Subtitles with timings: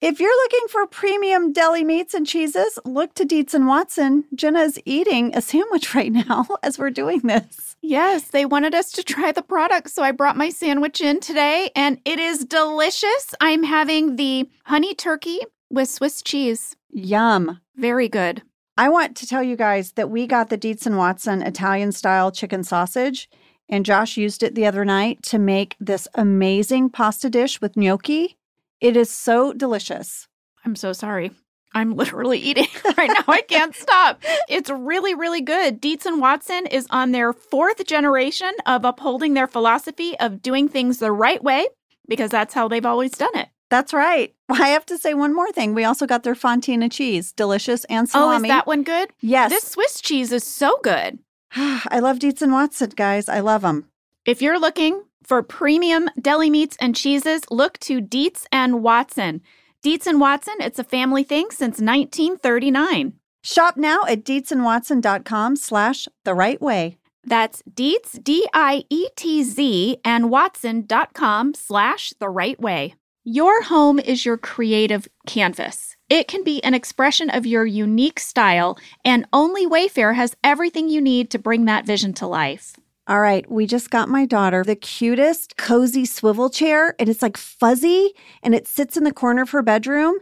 [0.00, 4.26] If you're looking for premium deli meats and cheeses, look to Dietz and Watson.
[4.32, 7.76] Jenna is eating a sandwich right now as we're doing this.
[7.82, 11.72] Yes, they wanted us to try the product, so I brought my sandwich in today
[11.74, 13.34] and it is delicious.
[13.40, 16.76] I'm having the honey turkey with Swiss cheese.
[16.90, 17.60] Yum.
[17.74, 18.42] Very good.
[18.76, 22.30] I want to tell you guys that we got the Dietz and Watson Italian style
[22.30, 23.28] chicken sausage,
[23.68, 28.37] and Josh used it the other night to make this amazing pasta dish with gnocchi.
[28.80, 30.28] It is so delicious.
[30.64, 31.32] I'm so sorry.
[31.74, 33.24] I'm literally eating right now.
[33.28, 34.22] I can't stop.
[34.48, 35.80] It's really, really good.
[35.80, 40.98] Dietz and Watson is on their fourth generation of upholding their philosophy of doing things
[40.98, 41.66] the right way
[42.08, 43.48] because that's how they've always done it.
[43.70, 44.34] That's right.
[44.48, 45.74] I have to say one more thing.
[45.74, 48.34] We also got their Fontina cheese, delicious and salami.
[48.34, 49.10] Oh, is that one good?
[49.20, 49.50] Yes.
[49.50, 51.18] This Swiss cheese is so good.
[51.54, 53.28] I love Dietz and Watson, guys.
[53.28, 53.88] I love them.
[54.24, 59.42] If you're looking for premium deli meats and cheeses, look to Dietz and Watson.
[59.82, 63.12] Dietz and Watson, it's a family thing since 1939.
[63.42, 66.96] Shop now at dietzandwatson.com slash the right way.
[67.24, 72.94] That's Dietz, D-I-E-T-Z, and watson.com slash the right way.
[73.24, 75.96] Your home is your creative canvas.
[76.08, 81.02] It can be an expression of your unique style, and only Wayfair has everything you
[81.02, 82.74] need to bring that vision to life.
[83.08, 87.38] All right, we just got my daughter the cutest cozy swivel chair, and it's like
[87.38, 90.16] fuzzy and it sits in the corner of her bedroom.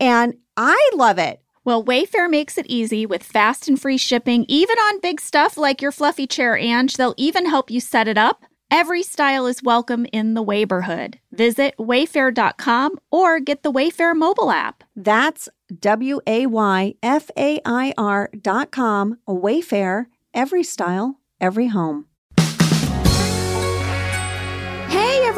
[0.00, 1.40] And I love it.
[1.64, 5.80] Well, Wayfair makes it easy with fast and free shipping, even on big stuff like
[5.80, 6.96] your fluffy chair, Ange.
[6.96, 8.42] They'll even help you set it up.
[8.72, 11.16] Every style is welcome in the Wayborhood.
[11.30, 14.82] Visit wayfair.com or get the Wayfair mobile app.
[14.96, 22.06] That's W A Y F A I R dot com, Wayfair, every style, every home.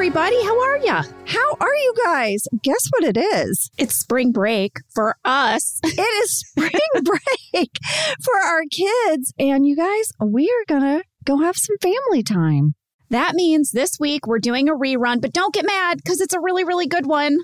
[0.04, 1.02] Everybody, how are ya?
[1.24, 2.44] How are you guys?
[2.62, 3.70] Guess what it is?
[3.78, 5.80] It's spring break for us.
[5.84, 7.70] It is spring break
[8.22, 9.32] for our kids.
[9.38, 12.74] And you guys, we are going to go have some family time.
[13.08, 16.40] That means this week we're doing a rerun, but don't get mad because it's a
[16.40, 17.38] really, really good one.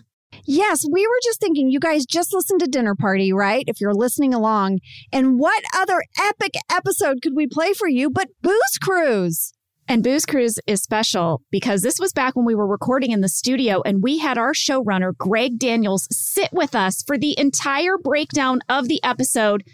[0.44, 3.64] Yes, we were just thinking, you guys just listened to Dinner Party, right?
[3.68, 4.80] If you're listening along.
[5.10, 9.54] And what other epic episode could we play for you but Booze Cruise?
[9.90, 13.28] And Booze Cruise is special because this was back when we were recording in the
[13.28, 18.60] studio and we had our showrunner, Greg Daniels, sit with us for the entire breakdown
[18.68, 19.64] of the episode.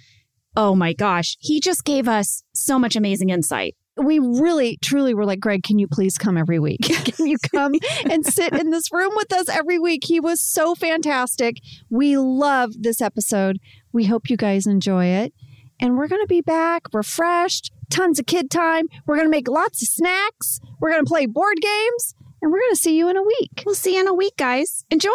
[0.56, 3.76] Oh my gosh, he just gave us so much amazing insight.
[3.98, 6.80] We really, truly were like, Greg, can you please come every week?
[7.04, 7.74] can you come
[8.10, 10.04] and sit in this room with us every week?
[10.06, 11.56] He was so fantastic.
[11.90, 13.58] We love this episode.
[13.92, 15.34] We hope you guys enjoy it.
[15.78, 18.86] And we're going to be back refreshed, tons of kid time.
[19.06, 20.60] We're going to make lots of snacks.
[20.80, 22.14] We're going to play board games.
[22.40, 23.62] And we're going to see you in a week.
[23.64, 24.84] We'll see you in a week, guys.
[24.90, 25.10] Enjoy.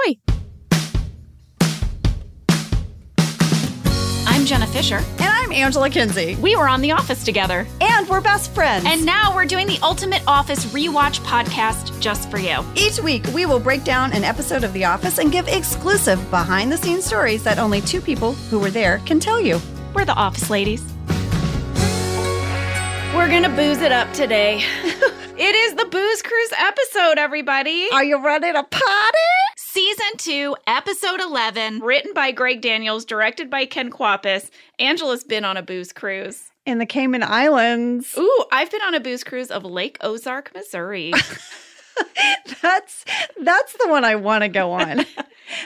[4.28, 4.98] I'm Jenna Fischer.
[4.98, 6.36] And I'm Angela Kinsey.
[6.36, 7.68] We were on The Office together.
[7.80, 8.86] And we're best friends.
[8.88, 12.64] And now we're doing the Ultimate Office Rewatch podcast just for you.
[12.76, 16.72] Each week, we will break down an episode of The Office and give exclusive behind
[16.72, 19.60] the scenes stories that only two people who were there can tell you.
[19.94, 20.82] We're the Office Ladies.
[23.14, 24.64] We're going to booze it up today.
[24.84, 27.90] it is the Booze Cruise episode, everybody.
[27.92, 29.18] Are you ready to party?
[29.58, 34.50] Season 2, Episode 11, written by Greg Daniels, directed by Ken Kwapis.
[34.80, 36.52] Angela's been on a booze cruise.
[36.66, 38.16] In the Cayman Islands.
[38.18, 41.12] Ooh, I've been on a booze cruise of Lake Ozark, Missouri.
[42.62, 43.04] that's
[43.42, 45.06] that's the one I want to go on.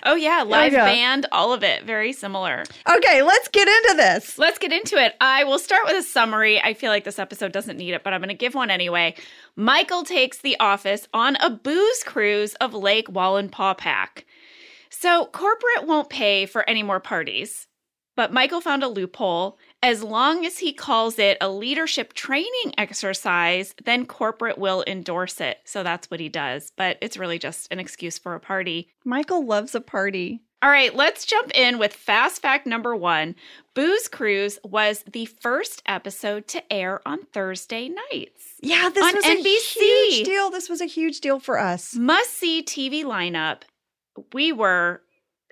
[0.03, 2.63] oh yeah, live band, all of it, very similar.
[2.89, 4.37] Okay, let's get into this.
[4.37, 5.15] Let's get into it.
[5.21, 6.61] I will start with a summary.
[6.61, 9.15] I feel like this episode doesn't need it, but I'm going to give one anyway.
[9.55, 14.23] Michael takes the office on a booze cruise of Lake Wallenpaupack.
[14.89, 17.67] So corporate won't pay for any more parties.
[18.15, 19.57] But Michael found a loophole.
[19.85, 25.59] As long as he calls it a leadership training exercise, then corporate will endorse it.
[25.63, 26.71] So that's what he does.
[26.75, 28.89] But it's really just an excuse for a party.
[29.03, 30.41] Michael loves a party.
[30.63, 33.35] All right, let's jump in with fast fact number one.
[33.75, 38.55] Booze Cruise was the first episode to air on Thursday nights.
[38.63, 39.35] Yeah, this was NBC.
[39.35, 40.49] a huge deal.
[40.49, 41.93] This was a huge deal for us.
[41.93, 43.61] Must see TV lineup.
[44.33, 45.03] We were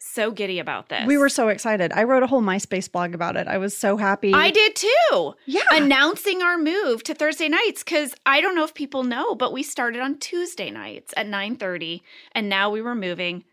[0.03, 1.05] so giddy about this.
[1.05, 1.91] We were so excited.
[1.93, 3.47] I wrote a whole MySpace blog about it.
[3.47, 4.33] I was so happy.
[4.33, 5.33] I did too.
[5.45, 5.61] Yeah.
[5.71, 9.63] Announcing our move to Thursday nights cuz I don't know if people know, but we
[9.63, 12.01] started on Tuesday nights at 9:30
[12.33, 13.43] and now we were moving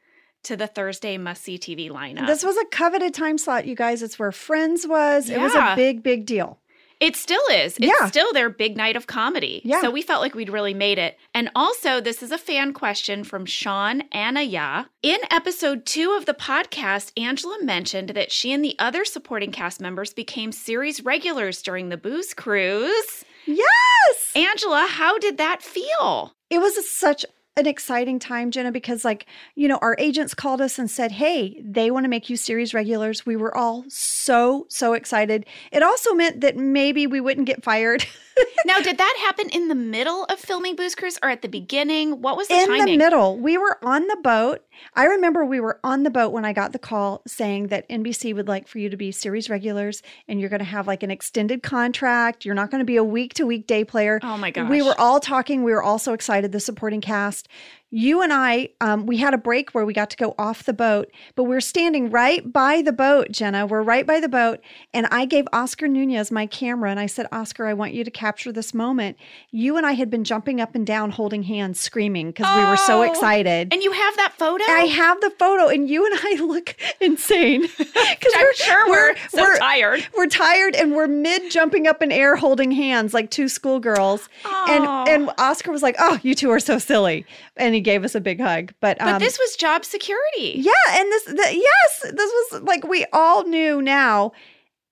[0.42, 2.26] to the Thursday must see TV lineup.
[2.26, 4.02] This was a coveted time slot, you guys.
[4.02, 5.28] It's where Friends was.
[5.28, 6.59] It was a big, big deal.
[7.00, 7.76] It still is.
[7.78, 8.06] It's Yeah.
[8.06, 9.62] still their big night of comedy.
[9.64, 9.80] Yeah.
[9.80, 11.18] So we felt like we'd really made it.
[11.34, 14.90] And also, this is a fan question from Sean Anaya.
[15.02, 19.80] In episode two of the podcast, Angela mentioned that she and the other supporting cast
[19.80, 23.24] members became series regulars during the booze cruise.
[23.46, 24.32] Yes.
[24.36, 26.34] Angela, how did that feel?
[26.50, 27.24] it was such
[27.60, 31.60] an exciting time, Jenna, because like, you know, our agents called us and said, Hey,
[31.64, 33.24] they want to make you series regulars.
[33.24, 35.46] We were all so, so excited.
[35.70, 38.04] It also meant that maybe we wouldn't get fired
[38.66, 42.20] Now, did that happen in the middle of filming Booze Cruise or at the beginning?
[42.20, 42.86] What was the in timing?
[42.86, 43.36] the middle.
[43.36, 44.62] We were on the boat.
[44.94, 48.34] I remember we were on the boat when I got the call saying that NBC
[48.34, 51.10] would like for you to be series regulars and you're going to have like an
[51.10, 52.44] extended contract.
[52.44, 54.20] You're not going to be a week to week day player.
[54.22, 54.70] Oh my gosh.
[54.70, 55.64] We were all talking.
[55.64, 57.48] We were all so excited, the supporting cast.
[57.92, 60.72] You and I, um, we had a break where we got to go off the
[60.72, 63.66] boat, but we're standing right by the boat, Jenna.
[63.66, 64.60] We're right by the boat.
[64.94, 68.10] And I gave Oscar Nunez my camera and I said, Oscar, I want you to
[68.10, 69.16] capture this moment.
[69.50, 72.76] You and I had been jumping up and down, holding hands, screaming because we were
[72.76, 73.02] so Oh.
[73.02, 73.72] excited.
[73.72, 74.62] And you have that photo?
[74.68, 79.42] I have the photo, and you and I look insane because I'm sure we're, so
[79.42, 80.06] we're, tired.
[80.16, 84.66] we're tired and we're mid jumping up in air holding hands like two schoolgirls Aw.
[85.08, 87.24] and and oscar was like oh you two are so silly
[87.56, 90.54] and he gave us a big hug but But um, this was job security.
[90.56, 94.32] yeah and this the, yes this was like we all knew now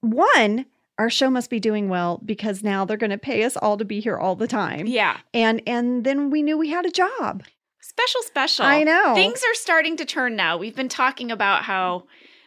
[0.00, 0.66] one
[0.98, 3.84] our show must be doing well because now they're going to pay us all to
[3.84, 5.18] be here all the time Yeah.
[5.32, 7.42] and and then we knew we had a job
[7.80, 8.64] Special, special.
[8.64, 9.14] I know.
[9.14, 10.56] Things are starting to turn now.
[10.56, 12.04] We've been talking about how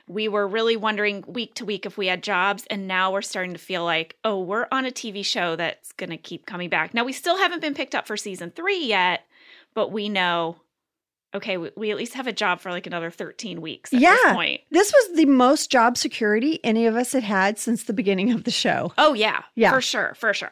[0.07, 3.51] we were really wondering week to week if we had jobs, and now we're starting
[3.53, 6.93] to feel like, oh, we're on a TV show that's going to keep coming back.
[6.93, 9.25] Now, we still haven't been picked up for season three yet,
[9.73, 10.57] but we know,
[11.33, 14.15] okay, we, we at least have a job for like another 13 weeks at Yeah.
[14.23, 14.61] this point.
[14.71, 18.43] This was the most job security any of us had had since the beginning of
[18.43, 18.93] the show.
[18.97, 19.43] Oh, yeah.
[19.55, 19.71] Yeah.
[19.71, 20.13] For sure.
[20.15, 20.51] For sure.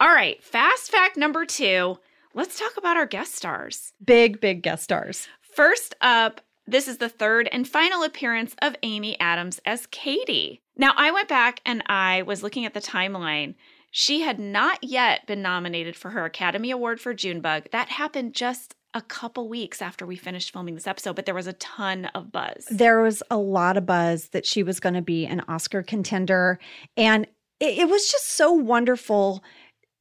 [0.00, 0.42] All right.
[0.42, 1.98] Fast fact number two.
[2.34, 3.92] Let's talk about our guest stars.
[4.04, 5.28] Big, big guest stars.
[5.40, 10.60] First up, this is the third and final appearance of Amy Adams as Katie.
[10.76, 13.54] Now, I went back and I was looking at the timeline.
[13.96, 17.70] She had not yet been nominated for her Academy Award for Junebug.
[17.70, 21.46] That happened just a couple weeks after we finished filming this episode, but there was
[21.46, 22.66] a ton of buzz.
[22.68, 26.58] There was a lot of buzz that she was going to be an Oscar contender.
[26.96, 27.28] And
[27.60, 29.44] it, it was just so wonderful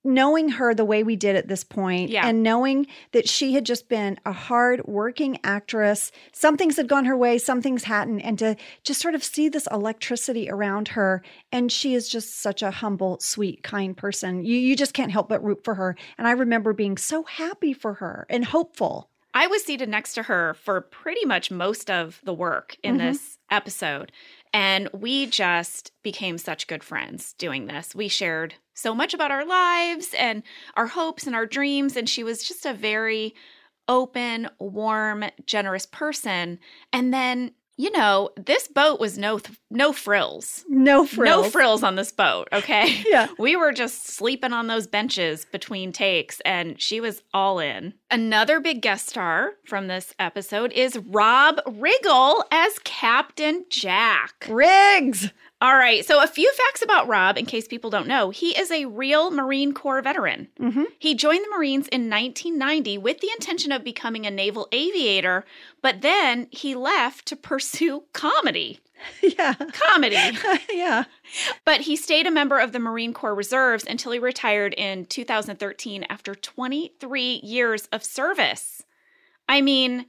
[0.03, 2.27] knowing her the way we did at this point Yeah.
[2.27, 7.05] and knowing that she had just been a hard working actress some things had gone
[7.05, 11.21] her way some things hadn't and to just sort of see this electricity around her
[11.51, 15.29] and she is just such a humble sweet kind person you you just can't help
[15.29, 19.47] but root for her and i remember being so happy for her and hopeful I
[19.47, 22.99] was seated next to her for pretty much most of the work in Mhm.
[22.99, 24.11] this episode.
[24.53, 27.95] And we just became such good friends doing this.
[27.95, 30.43] We shared so much about our lives and
[30.75, 31.97] our hopes and our dreams.
[31.97, 33.33] And she was just a very
[33.87, 36.59] open, warm, generous person.
[36.91, 39.39] And then, you know, this boat was no
[39.69, 40.63] no frills.
[40.69, 43.01] no frills No frills on this boat, okay?
[43.07, 47.93] yeah We were just sleeping on those benches between takes, and she was all in.
[48.11, 54.45] Another big guest star from this episode is Rob Riggle as Captain Jack.
[54.47, 55.31] riggs
[55.63, 58.31] All right, so a few facts about Rob in case people don't know.
[58.31, 60.49] He is a real Marine Corps veteran.
[60.59, 65.45] hmm He joined the Marines in 1990 with the intention of becoming a naval aviator,
[65.81, 68.81] but then he left to pursue comedy.
[69.21, 70.17] yeah Comedy.
[70.73, 71.05] yeah
[71.63, 76.05] But he stayed a member of the Marine Corps Reserves until he retired in 2013
[76.09, 78.83] after 23 years of service.
[79.47, 80.07] I mean,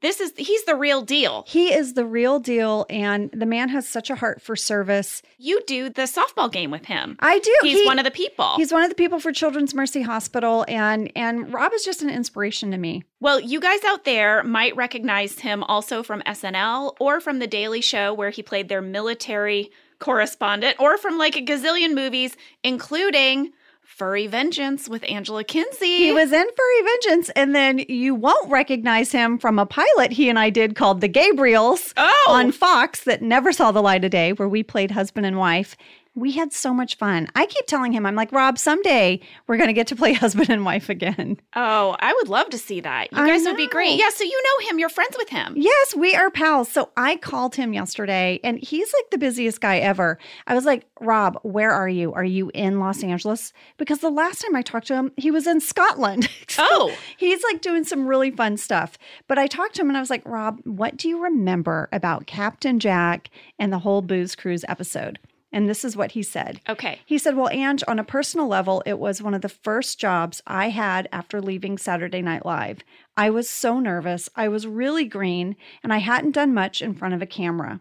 [0.00, 1.44] this is he's the real deal.
[1.48, 5.22] He is the real deal, and the man has such a heart for service.
[5.38, 7.16] You do the softball game with him.
[7.20, 7.54] I do.
[7.62, 8.54] He's He- one of the people.
[8.56, 12.10] He's one of the people for Children's Mercy Hospital, and and Rob is just an
[12.10, 13.02] inspiration to me.
[13.20, 17.80] Well, you guys out there might recognize him also from SNL or from The Daily
[17.80, 23.50] Show, where he played their military correspondent, or from like a gazillion movies, including
[23.88, 25.96] Furry Vengeance with Angela Kinsey.
[25.96, 30.28] He was in Furry Vengeance, and then you won't recognize him from a pilot he
[30.28, 34.10] and I did called The Gabriels oh, on Fox that never saw the light of
[34.12, 35.74] day, where we played husband and wife.
[36.18, 37.28] We had so much fun.
[37.36, 40.50] I keep telling him, I'm like, Rob, someday we're going to get to play husband
[40.50, 41.38] and wife again.
[41.54, 43.12] Oh, I would love to see that.
[43.12, 43.98] You I guys would be great.
[43.98, 44.78] Yeah, so you know him.
[44.78, 45.54] You're friends with him.
[45.56, 46.68] Yes, we are pals.
[46.68, 50.18] So I called him yesterday and he's like the busiest guy ever.
[50.46, 52.12] I was like, Rob, where are you?
[52.14, 53.52] Are you in Los Angeles?
[53.76, 56.28] Because the last time I talked to him, he was in Scotland.
[56.50, 58.98] So Oh, He's like doing some really fun stuff.
[59.28, 62.26] But I talked to him and I was like, Rob, what do you remember about
[62.26, 65.18] Captain Jack and the whole Booze Cruise episode?
[65.50, 66.60] And this is what he said.
[66.68, 67.00] Okay.
[67.06, 70.42] He said, Well, Ange, on a personal level, it was one of the first jobs
[70.46, 72.80] I had after leaving Saturday Night Live.
[73.16, 74.28] I was so nervous.
[74.36, 77.80] I was really green, and I hadn't done much in front of a camera.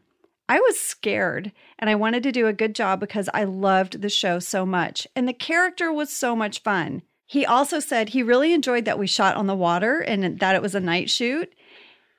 [0.49, 4.09] I was scared, and I wanted to do a good job because I loved the
[4.09, 7.01] show so much, and the character was so much fun.
[7.25, 10.61] He also said he really enjoyed that we shot on the water and that it
[10.61, 11.53] was a night shoot.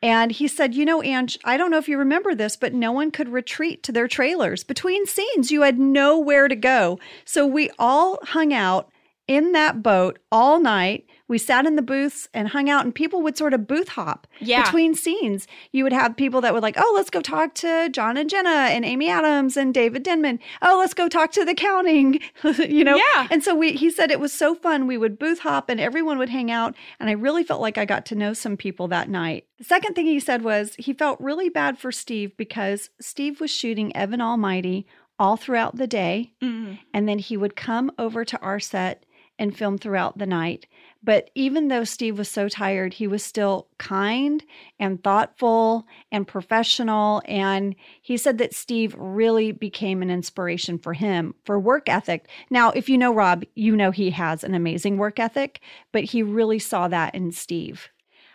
[0.02, 2.92] And he said, You know, Ange, I don't know if you remember this, but no
[2.92, 4.62] one could retreat to their trailers.
[4.62, 6.98] Between scenes, you had nowhere to go.
[7.24, 8.90] So we all hung out
[9.28, 11.04] in that boat all night.
[11.28, 14.26] We sat in the booths and hung out, and people would sort of booth hop
[14.40, 14.62] Yeah.
[14.64, 15.46] between scenes.
[15.72, 18.48] You would have people that would like, oh, let's go talk to John and Jenna
[18.48, 20.38] and Amy Adams and David Denman.
[20.62, 22.20] Oh, let's go talk to the counting,
[22.58, 22.96] you know?
[22.96, 23.28] Yeah.
[23.30, 24.86] And so we, he said it was so fun.
[24.86, 26.74] We would booth hop and everyone would hang out.
[26.98, 29.44] And I really felt like I got to know some people that night.
[29.58, 33.50] The second thing he said was he felt really bad for Steve because Steve was
[33.50, 34.86] shooting Evan Almighty
[35.18, 36.32] all throughout the day.
[36.42, 36.78] Mhm.
[36.94, 39.04] And then he would come over to our set
[39.38, 40.66] and film throughout the night.
[41.02, 44.42] But even though Steve was so tired, he was still kind
[44.80, 47.22] and thoughtful and professional.
[47.24, 52.28] And he said that Steve really became an inspiration for him for work ethic.
[52.50, 55.60] Now, if you know Rob, you know he has an amazing work ethic,
[55.92, 57.88] but he really saw that in Steve.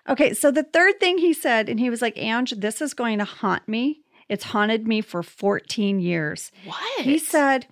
[0.08, 3.20] Okay, so the third thing he said, and he was like, Ange, this is going
[3.20, 4.02] to haunt me.
[4.30, 6.52] It's haunted me for 14 years.
[6.66, 7.02] What?
[7.02, 7.68] He said,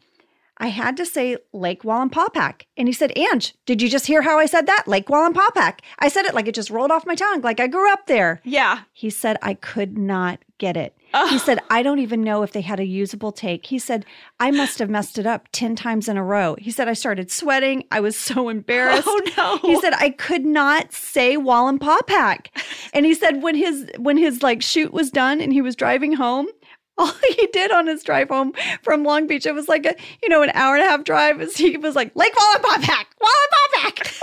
[0.61, 2.61] I had to say Lake Wallenpaupack.
[2.77, 4.87] And he said, Ange, did you just hear how I said that?
[4.87, 5.79] Lake Wallenpaupack.
[5.99, 8.39] I said it like it just rolled off my tongue, like I grew up there.
[8.43, 8.81] Yeah.
[8.93, 10.95] He said, I could not get it.
[11.13, 11.27] Oh.
[11.27, 13.65] He said, I don't even know if they had a usable take.
[13.65, 14.05] He said,
[14.39, 16.55] I must have messed it up 10 times in a row.
[16.59, 17.83] He said, I started sweating.
[17.91, 19.07] I was so embarrassed.
[19.07, 19.57] Oh no.
[19.67, 22.47] He said I could not say Wallenpaupack.
[22.93, 26.13] And he said when his when his like shoot was done and he was driving
[26.13, 26.47] home,
[26.97, 30.29] all he did on his drive home from Long Beach, it was like a you
[30.29, 31.41] know an hour and a half drive.
[31.41, 33.97] Is he was like Lake Wallenpaupack, Wallenpaupack,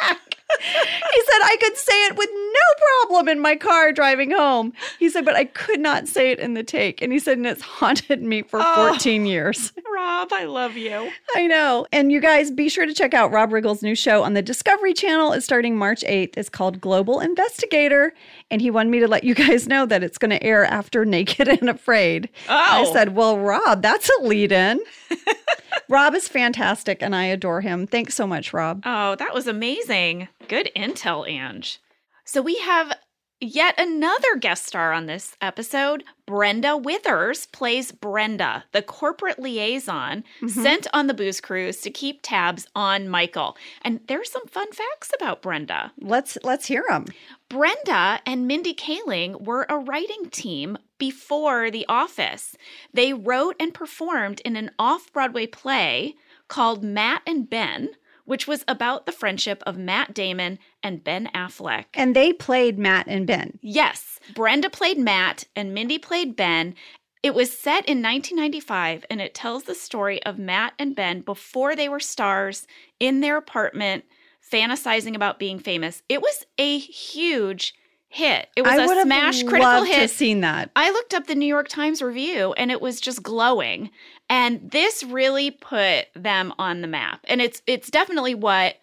[0.00, 0.18] Wallenpaupack.
[0.60, 4.72] he said I could say it with no problem in my car driving home.
[5.00, 7.02] He said, but I could not say it in the take.
[7.02, 8.90] And he said, and it's haunted me for Oh.
[8.90, 9.72] 14 years.
[9.92, 11.10] Rob, I love you.
[11.34, 11.86] I know.
[11.92, 14.94] And you guys be sure to check out Rob Riggle's new show on the Discovery
[14.94, 15.32] Channel.
[15.32, 16.36] It's starting March 8th.
[16.36, 18.12] It's called Global Investigator.
[18.54, 21.04] And he wanted me to let you guys know that it's going to air after
[21.04, 22.28] Naked and Afraid.
[22.48, 22.54] Oh!
[22.54, 24.80] I said, Well, Rob, that's a lead in.
[25.88, 27.88] Rob is fantastic and I adore him.
[27.88, 28.84] Thanks so much, Rob.
[28.86, 30.28] Oh, that was amazing.
[30.46, 31.80] Good intel, Ange.
[32.24, 32.96] So we have
[33.44, 36.04] yet another guest star on this episode.
[36.26, 40.48] Brenda Withers plays Brenda, the corporate liaison mm-hmm.
[40.48, 43.56] sent on the booze cruise to keep tabs on Michael.
[43.82, 45.92] And there's some fun facts about Brenda.
[46.00, 47.06] Let's let's hear them.
[47.48, 52.56] Brenda and Mindy Kaling were a writing team before The Office.
[52.92, 56.14] They wrote and performed in an off Broadway play
[56.48, 57.90] called Matt and Ben,
[58.24, 61.84] which was about the friendship of Matt Damon and Ben Affleck.
[61.94, 63.58] And they played Matt and Ben.
[63.60, 66.74] Yes, Brenda played Matt and Mindy played Ben.
[67.22, 71.74] It was set in 1995 and it tells the story of Matt and Ben before
[71.74, 72.66] they were stars
[73.00, 74.04] in their apartment
[74.52, 76.02] fantasizing about being famous.
[76.08, 77.74] It was a huge
[78.14, 78.48] hit.
[78.56, 80.10] It was I a would have smash critical loved to have hit.
[80.10, 80.70] seen that.
[80.76, 83.90] I looked up the New York Times review and it was just glowing.
[84.30, 87.20] And this really put them on the map.
[87.24, 88.76] And it's it's definitely what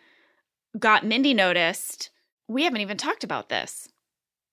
[0.78, 2.10] got Mindy noticed.
[2.48, 3.88] We haven't even talked about this.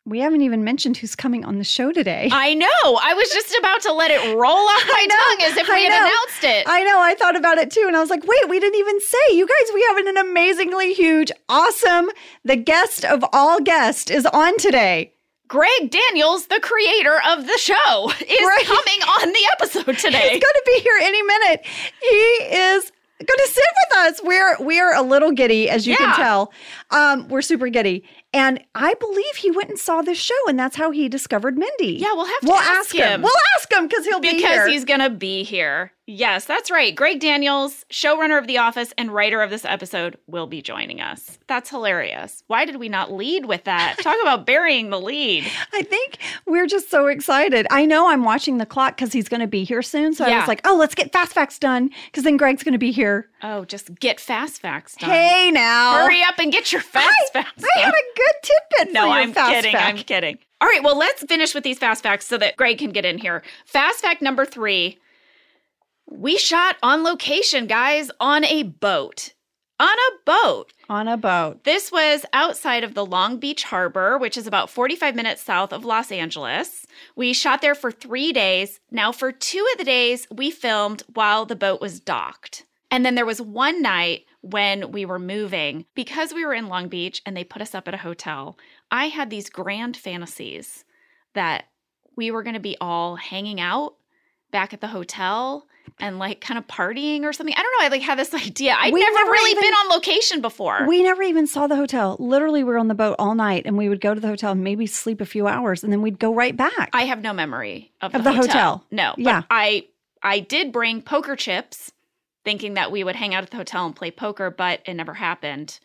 [0.09, 2.29] We haven't even mentioned who's coming on the show today.
[2.33, 2.67] I know.
[3.03, 5.15] I was just about to let it roll off my know.
[5.17, 5.97] tongue as if I we had know.
[6.07, 6.65] announced it.
[6.67, 7.01] I know.
[7.01, 7.85] I thought about it too.
[7.87, 9.35] And I was like, wait, we didn't even say.
[9.37, 12.09] You guys, we have an amazingly huge, awesome,
[12.45, 15.13] the guest of all guests is on today.
[15.47, 18.65] Greg Daniels, the creator of the show, is Right.
[18.67, 20.21] coming on the episode today.
[20.31, 21.67] He's going to be here any minute.
[22.03, 22.07] He
[22.55, 24.21] is going to sit with us.
[24.23, 25.99] We're we're a little giddy, as you Yeah.
[25.99, 26.53] can tell.
[26.91, 30.77] Um, we're super giddy, and I believe he went and saw this show, and that's
[30.77, 31.95] how he discovered Mindy.
[31.95, 33.23] Yeah, we'll have to we'll ask him.
[33.23, 34.37] We'll ask him because he'll be here.
[34.39, 35.93] because he's going to be here.
[36.11, 36.95] Yes, that's right.
[36.95, 41.39] Greg Daniels, showrunner of The Office and writer of this episode, will be joining us.
[41.49, 42.45] That's hilarious.
[42.47, 43.97] Why did we not lead with that?
[44.03, 45.45] Talk about burying the lead.
[45.75, 47.67] I think we're just so excited.
[47.71, 50.15] I know I'm watching the clock because he's going to be here soon.
[50.15, 52.79] So I was like, oh, let's get fast facts done because then Greg's going to
[52.79, 53.29] be here.
[53.43, 55.11] Oh, just get fast facts done.
[55.11, 56.07] Hey, now.
[56.07, 58.35] Hurry up and get your fast I, facts I had a good
[58.79, 59.73] tidbit No, I'm fast kidding.
[59.73, 59.99] fact.
[59.99, 60.39] I'm kidding.
[60.63, 63.19] All right, well, let's finish with these fast facts so that Greg can get in
[63.19, 63.43] here.
[63.67, 64.99] Fast fact number three
[66.11, 69.35] we shot on location, guys, on a boat.
[69.81, 70.73] On a boat.
[70.89, 71.63] On a boat.
[71.65, 75.85] This was outside of the Long Beach Harbor, which is about 45 minutes south of
[75.85, 76.87] Los Angeles.
[77.15, 78.81] We shot there for three days.
[78.91, 82.65] Now, for two of the days, we filmed while the boat was docked.
[82.91, 86.89] And then there was one night when we were moving, because we were in Long
[86.89, 88.59] Beach and they put us up at a hotel,
[88.91, 90.85] I had these grand fantasies
[91.35, 91.67] that
[92.17, 93.95] we were going to be all hanging out
[94.51, 95.67] back at the hotel
[96.01, 97.55] and like kind of partying or something.
[97.57, 97.87] I don't know.
[97.87, 98.75] I like had this idea.
[98.79, 100.87] I'd We never, never really even- been on location before.
[100.87, 102.17] We never even saw the hotel.
[102.19, 104.53] Literally, we were on the boat all night and we would go to the hotel
[104.53, 106.91] and maybe sleep a few hours and then we'd go right back.
[106.93, 108.85] I have no memory of, Of the hotel.
[108.91, 109.43] No, Yeah.
[109.51, 109.87] I
[110.23, 111.93] I did bring poker chips,
[112.45, 115.15] thinking that we would hang out at the hotel and play poker, but it never
[115.15, 115.79] happened.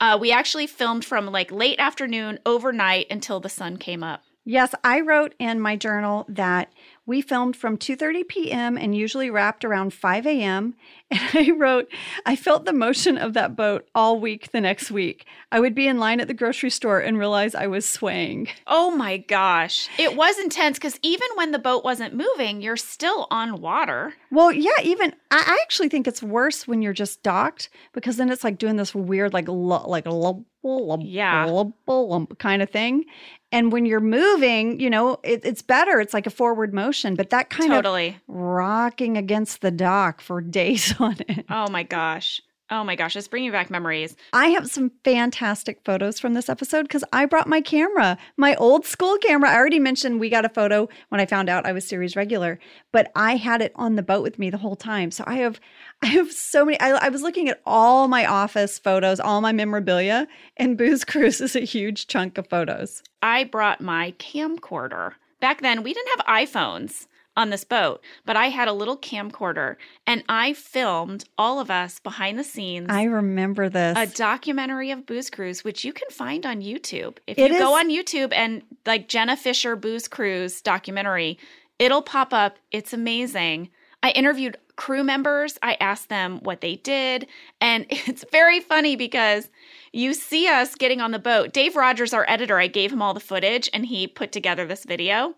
[0.00, 4.22] Uh, we actually filmed from like late afternoon overnight until the sun came up.
[4.50, 6.72] Yes, I wrote in my journal that
[7.04, 8.78] we filmed from 2:30 p.m.
[8.78, 10.74] and usually wrapped around 5 a.m.
[11.10, 11.88] And I wrote,
[12.26, 15.24] I felt the motion of that boat all week the next week.
[15.50, 18.48] I would be in line at the grocery store and realize I was swaying.
[18.66, 23.26] Oh my gosh, it was intense because even when the boat wasn't moving, you're still
[23.30, 24.14] on water.
[24.30, 28.44] Well, yeah, even I actually think it's worse when you're just docked because then it's
[28.44, 31.44] like doing this weird like like lump lump Yeah.
[31.46, 33.04] lump lump kind of thing.
[33.50, 36.00] And when you're moving, you know, it, it's better.
[36.00, 38.18] It's like a forward motion, but that kind of totally.
[38.26, 41.46] rocking against the dock for days on it.
[41.48, 42.42] Oh my gosh.
[42.70, 44.14] Oh my gosh, it's bringing back memories.
[44.34, 48.84] I have some fantastic photos from this episode because I brought my camera, my old
[48.84, 49.50] school camera.
[49.50, 52.58] I already mentioned we got a photo when I found out I was series regular,
[52.92, 55.10] but I had it on the boat with me the whole time.
[55.10, 55.60] So I have,
[56.02, 56.78] I have so many.
[56.78, 61.40] I, I was looking at all my office photos, all my memorabilia, and Booze Cruise
[61.40, 63.02] is a huge chunk of photos.
[63.22, 65.14] I brought my camcorder.
[65.40, 67.06] Back then, we didn't have iPhones
[67.38, 69.76] on this boat, but I had a little camcorder
[70.06, 72.88] and I filmed all of us behind the scenes.
[72.90, 73.96] I remember this.
[73.96, 77.18] a documentary of Booze Cruise, which you can find on YouTube.
[77.28, 81.38] If It you go on YouTube and like Jenna Fischer Booze Cruise documentary,
[81.78, 82.58] it'll pop up.
[82.72, 83.70] It's amazing.
[84.02, 85.58] I interviewed crew members.
[85.62, 87.28] I asked them what they did.
[87.60, 89.48] And it's very funny because
[89.92, 91.52] you see us getting on the boat.
[91.52, 94.84] Dave Rogers, our editor, I gave him all the footage and he put together this
[94.84, 95.34] video.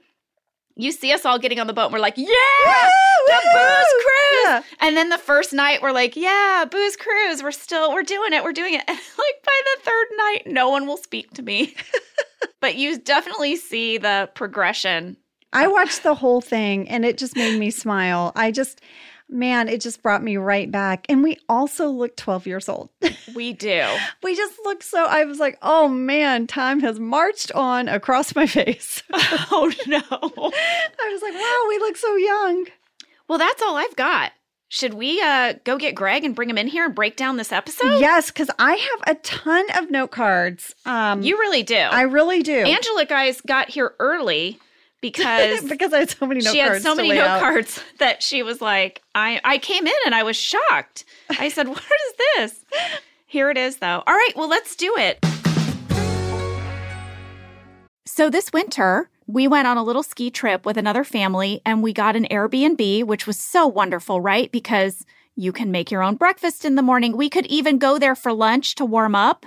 [0.77, 3.53] You see us all getting on the boat and we're like, yeah, the Woo!
[3.53, 4.45] booze cruise.
[4.45, 4.63] Yeah.
[4.81, 7.43] And then the first night we're like, yeah, booze cruise.
[7.43, 8.43] We're still, we're doing it.
[8.45, 8.85] We're doing it.
[8.89, 11.75] And like by the third night, no one will speak to me.
[12.61, 15.17] but you definitely see the progression.
[15.53, 18.33] I watched the whole thing and it just made me smile.
[18.37, 18.81] I just,
[19.33, 21.07] man, it just brought me right back.
[21.09, 22.91] And we also look 12 years old.
[23.35, 23.87] We do.
[24.25, 28.47] we just look so, I was like, oh man, time has marched on across my
[28.47, 29.03] face.
[29.13, 30.01] oh no.
[30.01, 32.67] I was like, wow, we look so young.
[33.29, 34.33] Well, that's all I've got.
[34.69, 37.53] Should we uh, go get Greg and bring him in here and break down this
[37.53, 38.01] episode?
[38.01, 40.75] Yes, because I have a ton of note cards.
[40.87, 41.75] Um, You really do.
[41.77, 42.57] I really do.
[42.57, 44.59] Angela, guys, got here early
[45.03, 46.83] because because I had so many note she had cards.
[46.83, 47.41] so many note out.
[47.41, 51.05] cards that she was like, I, I came in and I was shocked.
[51.39, 52.65] I said, What is this?
[53.27, 54.03] Here it is, though.
[54.07, 55.25] All right, well, let's do it.
[58.05, 61.93] So, this winter, we went on a little ski trip with another family and we
[61.93, 64.51] got an Airbnb, which was so wonderful, right?
[64.51, 67.17] Because you can make your own breakfast in the morning.
[67.17, 69.47] We could even go there for lunch to warm up.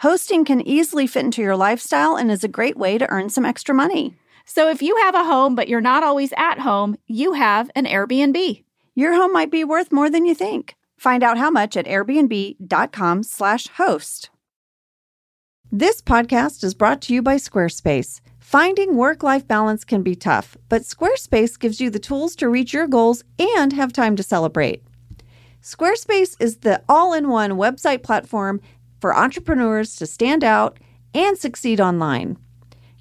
[0.00, 3.44] Hosting can easily fit into your lifestyle and is a great way to earn some
[3.44, 4.16] extra money.
[4.46, 7.84] So if you have a home but you're not always at home, you have an
[7.84, 8.64] Airbnb.
[8.94, 10.74] Your home might be worth more than you think.
[10.96, 14.30] Find out how much at airbnb.com slash host.
[15.70, 18.22] This podcast is brought to you by Squarespace.
[18.38, 22.86] Finding work-life balance can be tough, but Squarespace gives you the tools to reach your
[22.86, 24.82] goals and have time to celebrate.
[25.62, 28.62] Squarespace is the all-in-one website platform
[29.00, 30.78] for entrepreneurs to stand out
[31.14, 32.36] and succeed online.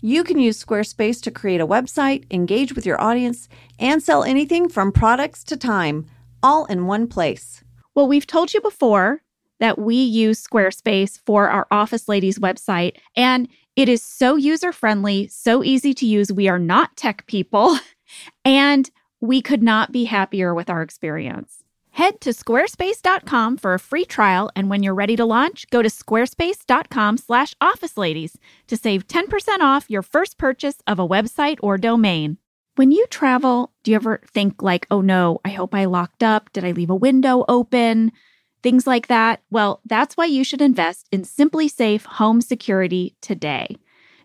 [0.01, 4.69] You can use Squarespace to create a website, engage with your audience, and sell anything
[4.69, 6.05] from products to time,
[6.41, 7.63] all in one place.
[7.95, 9.21] Well, we've told you before
[9.59, 15.27] that we use Squarespace for our Office Ladies website, and it is so user friendly,
[15.27, 16.31] so easy to use.
[16.31, 17.77] We are not tech people,
[18.45, 21.58] and we could not be happier with our experience.
[21.91, 25.89] Head to squarespace.com for a free trial, and when you're ready to launch, go to
[25.89, 28.35] squarespace.com/officeladies
[28.67, 32.37] to save 10% off your first purchase of a website or domain.
[32.75, 36.49] When you travel, do you ever think like, "Oh no, I hope I locked up.
[36.53, 38.13] Did I leave a window open?"
[38.61, 39.41] Things like that.
[39.49, 43.77] Well, that's why you should invest in SimpliSafe Home Security today.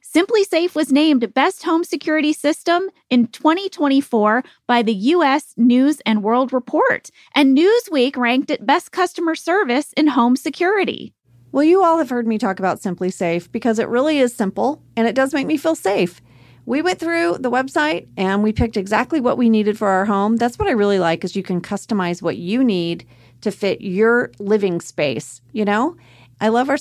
[0.04, 6.52] SimpliSafe was named Best Home Security System in 2024 by the US News and World
[6.52, 11.14] Report, and Newsweek ranked it Best Customer Service in Home Security.
[11.52, 15.08] Well, you all have heard me talk about SimpliSafe because it really is simple and
[15.08, 16.20] it does make me feel safe.
[16.66, 20.36] We went through the website and we picked exactly what we needed for our home.
[20.36, 23.06] That's what I really like is you can customize what you need
[23.40, 25.96] to fit your living space, you know?
[26.40, 26.76] I love our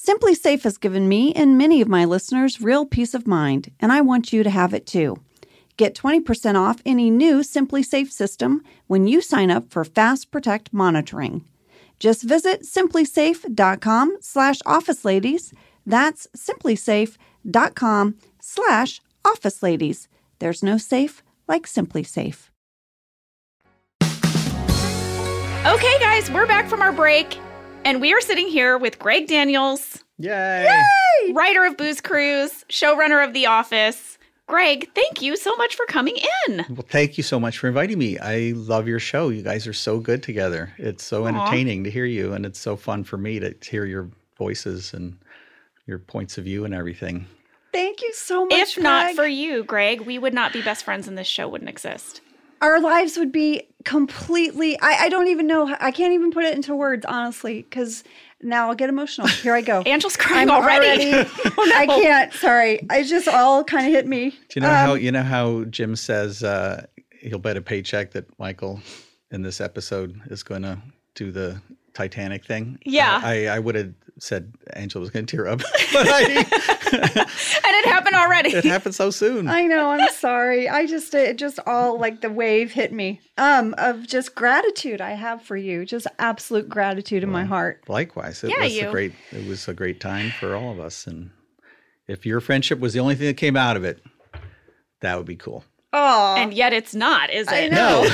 [0.00, 0.20] SimpliSafe.
[0.30, 4.00] SimpliSafe has given me and many of my listeners real peace of mind, and I
[4.00, 5.16] want you to have it too.
[5.76, 11.44] Get 20% off any new SimpliSafe system when you sign up for Fast Protect monitoring.
[11.98, 15.52] Just visit simplisafe.com slash office ladies.
[15.86, 20.08] That's simplisafe.com slash office ladies.
[20.38, 22.48] There's no safe like SimpliSafe.
[25.66, 27.38] Okay, guys, we're back from our break,
[27.84, 30.64] and we are sitting here with Greg Daniels, Yay!
[30.64, 31.32] Yay!
[31.32, 34.18] writer of Booze Cruise, showrunner of The Office.
[34.46, 36.16] Greg, thank you so much for coming
[36.48, 36.64] in.
[36.70, 38.18] Well, thank you so much for inviting me.
[38.18, 39.28] I love your show.
[39.28, 40.72] You guys are so good together.
[40.76, 41.28] It's so Aw.
[41.28, 45.16] entertaining to hear you, and it's so fun for me to hear your voices and
[45.86, 47.26] your points of view and everything.
[47.72, 48.58] Thank you so much.
[48.58, 51.70] If not for you, Greg, we would not be best friends and this show wouldn't
[51.70, 52.20] exist.
[52.60, 56.54] Our lives would be completely I, I don't even know I can't even put it
[56.54, 58.04] into words honestly because
[58.42, 59.26] now I'll get emotional.
[59.26, 59.82] Here I go.
[59.86, 61.12] Angel's crying I'm already.
[61.58, 62.32] Oh, I can't.
[62.32, 64.30] Sorry, I just all kind of hit me.
[64.30, 66.86] Do you know Um, how you know how Jim says uh,
[67.20, 68.80] he'll bet a paycheck that Michael
[69.30, 70.78] in this episode is going to
[71.14, 71.60] do the
[71.92, 72.78] Titanic thing?
[72.84, 73.20] Yeah.
[73.22, 75.58] I, I would have said Angela was going to tear up,
[75.92, 76.46] but I, and
[77.76, 78.50] it happened already.
[78.50, 79.48] it happened so soon.
[79.48, 79.90] I know.
[79.90, 80.68] I'm sorry.
[80.68, 83.20] I just it just all like the wave hit me.
[83.38, 85.84] Um, of just gratitude I have for you.
[85.84, 87.82] Just absolute gratitude in my heart.
[87.88, 88.88] Likewise, it Yeah, was you.
[88.88, 89.12] a great.
[89.32, 91.30] It was a great time for all of us, and
[92.06, 94.02] if your friendship was the only thing that came out of it,
[95.00, 95.64] that would be cool.
[95.92, 97.52] Oh, and yet it's not, is it?
[97.52, 97.72] I it?
[97.72, 98.06] know.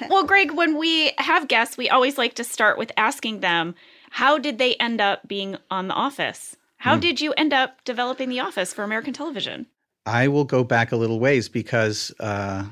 [0.08, 3.74] Well, Greg, when we have guests, we always like to start with asking them,
[4.10, 6.56] how did they end up being on The Office?
[6.78, 7.00] How Hmm.
[7.00, 9.66] did you end up developing The Office for American television?
[10.04, 12.64] I will go back a little ways because uh,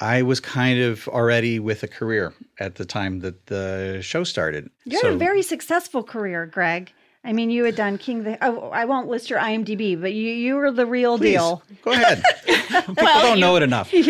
[0.00, 4.68] I was kind of already with a career at the time that the show started.
[4.84, 6.92] You had a very successful career, Greg.
[7.22, 8.24] I mean, you had done King.
[8.24, 11.62] The, oh, I won't list your IMDb, but you you were the real Please, deal.
[11.82, 12.22] Go ahead.
[12.46, 13.92] People Well, don't you- know it enough.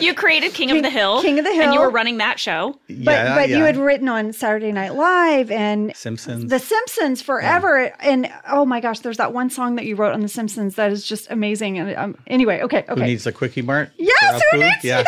[0.00, 1.22] You created King, of the Hill.
[1.22, 2.72] King of the Hill, And you were running that show.
[2.88, 3.66] But yeah, but you yeah.
[3.66, 6.50] had written on Saturday Night Live and Simpsons.
[6.50, 7.92] The Simpsons forever.
[8.00, 10.90] And oh my gosh, there's that one song that you wrote on The Simpsons that
[10.90, 11.78] is just amazing.
[11.78, 12.94] And um, anyway, okay, okay.
[12.94, 13.92] Who needs a Kwik-E-Mart?
[13.96, 14.64] yes, who food?
[14.66, 14.84] needs?
[14.84, 15.04] Yeah.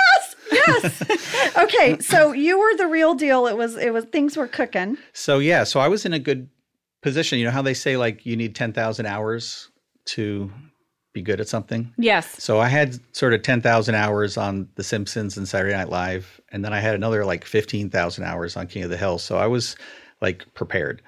[0.52, 1.56] Yes, yes.
[1.58, 3.46] okay, so you were the real deal.
[3.48, 4.96] It was it was things were cooking.
[5.12, 6.48] So yeah, so I was in a good
[7.02, 7.38] position.
[7.38, 9.70] You know how they say like you need ten thousand hours
[10.06, 10.50] to
[11.12, 11.92] be good at something.
[11.98, 12.42] Yes.
[12.42, 16.40] So I had sort of 10,000 hours on The Simpsons and Saturday Night Live.
[16.50, 19.18] And then I had another like 15,000 hours on King of the Hill.
[19.18, 19.76] So I was
[20.20, 21.02] like prepared.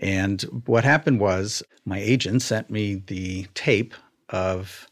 [0.00, 3.94] And what happened was my agent sent me the tape
[4.30, 4.88] of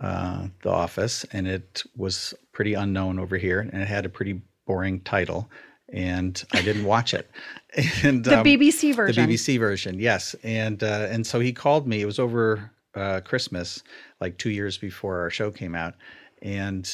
[0.00, 3.60] uh, The Office, and it was pretty unknown over here.
[3.60, 5.50] And it had a pretty boring title.
[5.92, 7.30] And I didn't watch it.
[8.04, 9.28] And The um, BBC version.
[9.28, 10.36] the BBC version, yes.
[10.44, 12.00] And uh, and so he called me.
[12.00, 13.82] It was over uh, Christmas,
[14.20, 15.94] like two years before our show came out,
[16.40, 16.88] and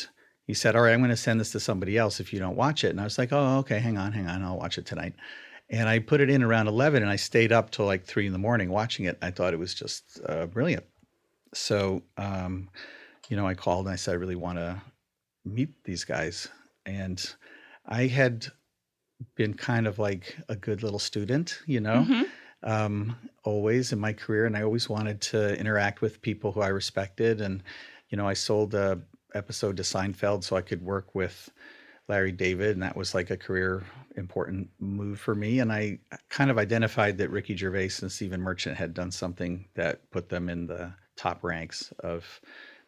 [0.47, 2.57] he said, "All right, I'm going to send this to somebody else if you don't
[2.57, 4.87] watch it." And I was like, "Oh, okay, hang on, hang on, I'll watch it
[4.87, 5.13] tonight."
[5.69, 8.33] And I put it in around eleven, and I stayed up till like three in
[8.33, 9.19] the morning watching it.
[9.21, 10.85] I thought it was just uh, brilliant.
[11.53, 12.71] So, um,
[13.29, 14.81] you know, I called and I said, "I really want to
[15.45, 16.49] meet these guys,"
[16.87, 17.23] and
[17.87, 18.47] I had
[19.35, 22.27] been kind of like a good little student, you know Mhm.
[22.63, 26.69] um, always in my career, and I always wanted to interact with people who I
[26.69, 27.41] respected.
[27.41, 27.63] And
[28.11, 29.01] you know, I sold a
[29.35, 31.49] episode to Seinfeld so I could work with
[32.09, 33.85] Larry David, and that was like a career
[34.17, 35.61] important move for me.
[35.61, 40.11] And I kind of identified that Ricky Gervais and Stephen Merchant had done something that
[40.11, 42.41] put them in the top ranks of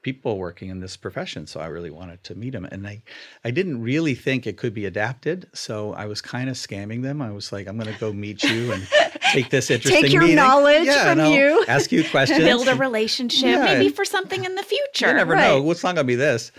[0.02, 1.46] people working in this profession.
[1.46, 2.64] So I really wanted to meet them.
[2.66, 3.02] And I,
[3.44, 5.48] I didn't really think it could be adapted.
[5.54, 7.22] So I was kind of scamming them.
[7.22, 8.86] I was like, I'm going to go meet you and
[9.32, 10.36] take this interesting take your meeting.
[10.36, 11.64] knowledge Yeah, from and I'll you.
[11.68, 12.40] Ask you questions.
[12.40, 13.64] Build a relationship, Yeah.
[13.64, 15.08] maybe for something in the future.
[15.08, 15.42] You never Right.
[15.48, 15.62] know.
[15.62, 16.50] Well, it's not going to be this.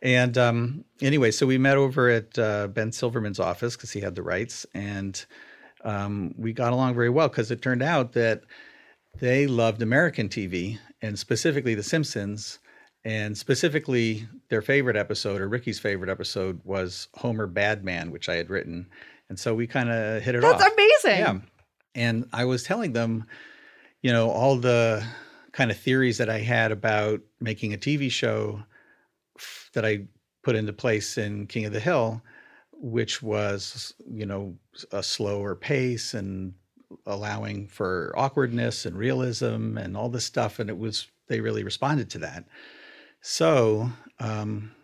[0.00, 4.14] And um, anyway, so we met over at uh, Ben Silverman's office because he had
[4.16, 5.24] the rights, and
[5.84, 8.42] um, we got along very well because it turned out that
[9.20, 12.58] they loved American TV and specifically The Simpsons.
[13.04, 18.48] And specifically, their favorite episode, or Ricky's favorite episode, was Homer Badman, which I had
[18.48, 18.88] written.
[19.28, 20.60] And so we kind of hit it That's off.
[20.60, 21.20] That's amazing.
[21.20, 21.38] Yeah.
[21.94, 23.26] And I was telling them,
[24.02, 25.04] you know, all the
[25.52, 28.62] kind of theories that I had about making a TV show
[29.36, 30.06] f- that I
[30.42, 32.22] put into place in King of the Hill,
[32.72, 34.54] which was, you know,
[34.92, 36.54] a slower pace and
[37.06, 40.58] allowing for awkwardness and realism and all this stuff.
[40.58, 42.44] And it was, they really responded to that.
[43.22, 44.74] So um,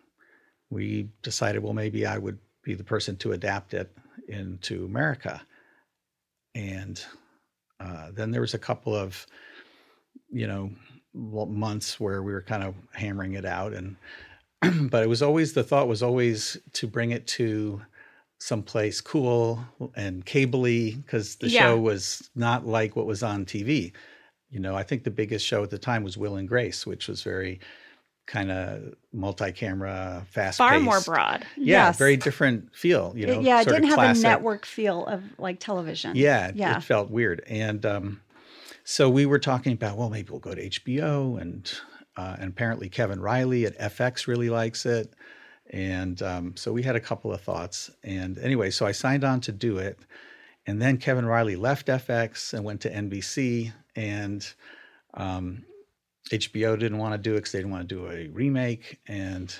[0.69, 3.95] we decided, well, maybe I would be the person to adapt it
[4.27, 5.41] into America.
[6.55, 7.03] And
[7.79, 9.27] uh, then there was a couple of,
[10.29, 10.71] you know,
[11.13, 13.97] months where we were kind of hammering it out, and
[14.91, 17.81] but it was always the thought was always to bring it to
[18.39, 19.63] someplace cool
[19.95, 21.73] and cabley because the Yeah.
[21.73, 23.93] show was not like what was on TV.
[24.49, 27.07] You know, I think the biggest show at the time was Will and Grace, which
[27.07, 27.59] was very
[28.29, 31.45] kind of multi-camera, fast, Far more broad.
[31.57, 31.97] Yeah, Yes.
[31.97, 33.11] very different feel.
[33.15, 34.23] You know, yeah, it sort of didn't have classic.
[34.23, 36.15] a network feel of like television.
[36.15, 36.77] Yeah, it- Yeah.
[36.77, 37.41] it felt weird.
[37.47, 38.21] And um,
[38.83, 41.71] so we were talking about, well, maybe we'll go to HBO, and
[42.17, 45.13] uh, and apparently Kevin Reilly at FX really likes it,
[45.71, 47.89] and um, so we had a couple of thoughts.
[48.03, 49.97] And anyway, so I signed on to do it,
[50.67, 54.45] and then Kevin Reilly left FX and went to NBC, and
[55.15, 55.63] um,
[56.31, 59.53] HBO didn't want to do it because they didn't want to do a remake, and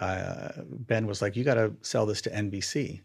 [0.00, 3.00] uh, Ben was like, "You got to sell this to NBC."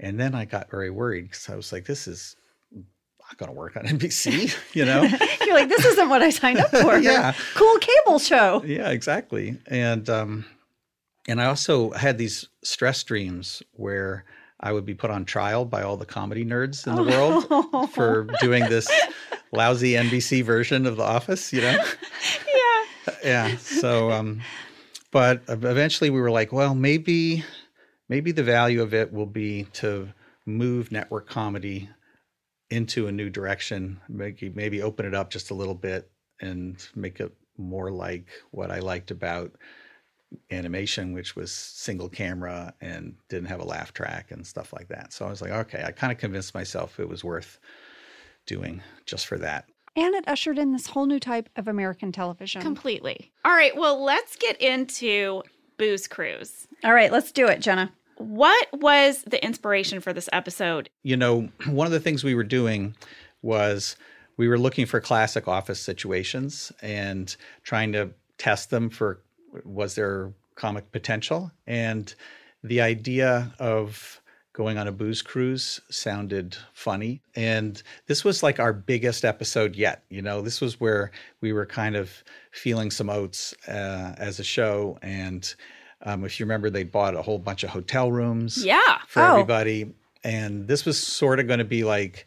[0.00, 2.36] And then I got very worried because I was like, "This is
[2.72, 5.02] not going to work on NBC," you know?
[5.44, 6.98] You're like, this isn't what I signed up for.
[7.02, 7.34] Yeah.
[7.54, 8.62] Cool cable show.
[8.64, 9.58] yeah, exactly.
[9.66, 10.44] And um,
[11.26, 14.24] and I also had these stress dreams where
[14.60, 18.24] I would be put on trial by all the comedy nerds in the world for
[18.40, 18.90] doing this
[19.52, 21.84] lousy NBC version of The Office, you know?
[23.04, 23.14] Yeah.
[23.24, 23.56] yeah.
[23.58, 24.40] So, um,
[25.12, 27.44] but eventually we were like, well, maybe,
[28.08, 30.12] maybe the value of it will be to
[30.44, 31.88] move network comedy
[32.70, 37.20] into a new direction, maybe maybe open it up just a little bit and make
[37.20, 39.52] it more like what I liked about
[40.50, 45.12] animation, which was single camera and didn't have a laugh track and stuff like that.
[45.12, 47.58] So I was like, okay, I kind of convinced myself it was worth
[48.46, 49.68] doing just for that.
[49.96, 52.62] And it ushered in this whole new type of American television.
[52.62, 53.32] Completely.
[53.44, 53.76] All right.
[53.76, 55.42] Well, let's get into
[55.76, 56.68] Booze Cruise.
[56.84, 57.92] All right, let's do it, Jenna.
[58.16, 60.90] What was the inspiration for this episode?
[61.02, 62.94] you know, one of the things we were doing
[63.42, 63.96] was
[64.36, 69.22] we were looking for classic office situations and trying to test them for
[69.64, 72.14] was there comic potential and
[72.64, 74.20] the idea of
[74.52, 80.02] going on a booze cruise sounded funny and this was like our biggest episode yet
[80.10, 82.10] you know this was where we were kind of
[82.50, 85.54] feeling some oats uh, as a show and
[86.02, 88.98] um, if you remember they bought a whole bunch of hotel rooms Yeah.
[89.08, 89.32] for Oh.
[89.32, 89.94] everybody.
[90.24, 92.26] And this was sort of going to be like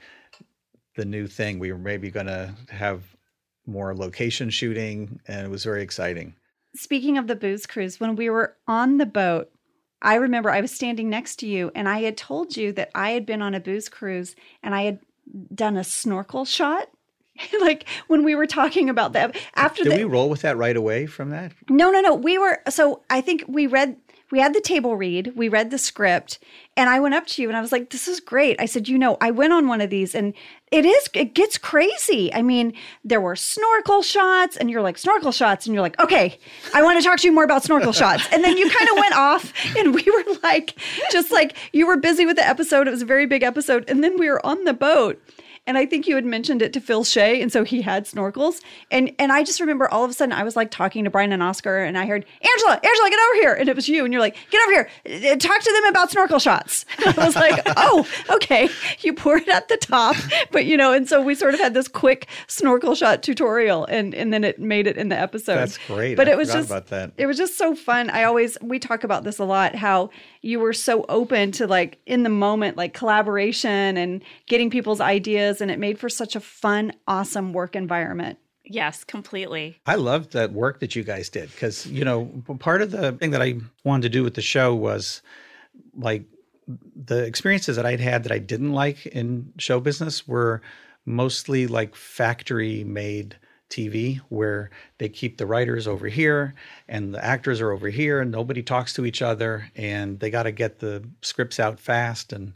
[0.96, 1.58] the new thing.
[1.60, 3.04] We were maybe going to have
[3.66, 6.36] more location shooting, and it was very exciting.
[6.76, 9.52] Speaking of the booze cruise, when we were on the boat,
[10.02, 13.12] I remember I was standing next to you and I had told you that I
[13.12, 15.00] had been on a booze cruise and I had
[15.54, 16.90] done a snorkel shot.
[17.62, 20.76] like when we were talking about that after Did the we roll with that right
[20.76, 21.54] away from that?
[21.70, 22.14] No, no, no.
[22.14, 23.98] We were so I think we read
[24.32, 26.40] we had the table read, we read the script,
[26.78, 28.60] and I went up to you and I was like, This is great.
[28.60, 30.34] I said, you know, I went on one of these and
[30.72, 32.34] it is it gets crazy.
[32.34, 36.40] I mean, there were snorkel shots, and you're like, snorkel shots, and you're like, okay,
[36.74, 38.26] I want to talk to you more about snorkel shots.
[38.32, 40.76] And then you kind of went off and we were like,
[41.12, 42.88] just like you were busy with the episode.
[42.88, 43.90] It was a very big episode.
[43.90, 45.22] And then we were on the boat.
[45.68, 48.62] And I think you had mentioned it to Phil Shea, and so he had snorkels.
[48.90, 51.32] And and I just remember all of a sudden I was like talking to Brian
[51.32, 54.12] and Oscar, and I heard Angela, Angela, get over here, and it was you, and
[54.12, 54.90] you're like, get over here,
[55.32, 56.86] Uh, talk to them about snorkel shots.
[57.06, 58.70] And I was like, oh, okay.
[59.02, 60.16] You pour it at the top,
[60.52, 64.16] but you know, and so we sort of had this quick snorkel shot tutorial, and
[64.16, 65.56] and then it made it in the episode.
[65.58, 66.16] That's great.
[66.18, 67.12] But I it was just about that.
[67.18, 68.10] it was just so fun.
[68.10, 70.10] I always we talk about this a lot how
[70.42, 75.62] you were so open to like in the moment like collaboration and getting people's ideas
[75.62, 78.40] and it made for such a fun awesome work environment.
[78.64, 79.80] Yes, completely.
[79.86, 82.26] I loved that work that you guys did because, you know,
[82.60, 85.22] part of the thing that I wanted to do with the show was
[85.96, 86.24] like
[86.96, 90.62] the experiences that I'd had that I didn't like in show business were
[91.06, 93.36] mostly like factory made
[93.72, 96.54] TV where they keep the writers over here
[96.88, 100.44] and the actors are over here and nobody talks to each other and they got
[100.44, 102.54] to get the scripts out fast and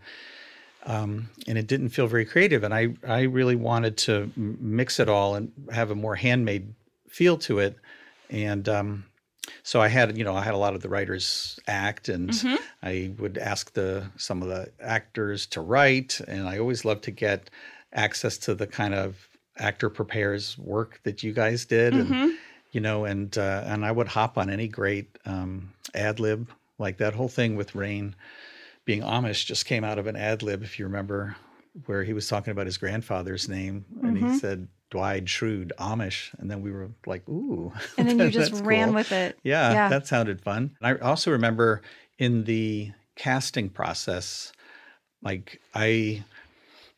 [0.85, 2.63] um, and it didn't feel very creative.
[2.63, 6.73] And I I really wanted to mix it all and have a more handmade
[7.09, 7.77] feel to it.
[8.29, 9.05] And um,
[9.63, 12.55] so I had, you know, I had a lot of the writers act, and mm-hmm.
[12.83, 17.11] I would ask the some of the actors to write, and I always loved to
[17.11, 17.49] get
[17.93, 22.13] access to the kind of actor prepares work that you guys did, mm-hmm.
[22.13, 22.37] and
[22.71, 26.97] you know, and uh, and I would hop on any great um, ad lib like
[26.97, 28.13] that whole thing with Rainn
[28.85, 31.35] being Amish just came out of an ad lib, if you remember,
[31.85, 34.31] where he was talking about his grandfather's name, and mm-hmm.
[34.31, 38.63] he said Dwight Schrute Amish, and then we were like, "Ooh!" And then you just
[38.63, 38.95] ran cool.
[38.95, 39.37] with it.
[39.43, 40.77] Yeah, yeah, that sounded fun.
[40.81, 41.81] I also remember
[42.17, 44.53] in the casting process,
[45.23, 46.23] like I,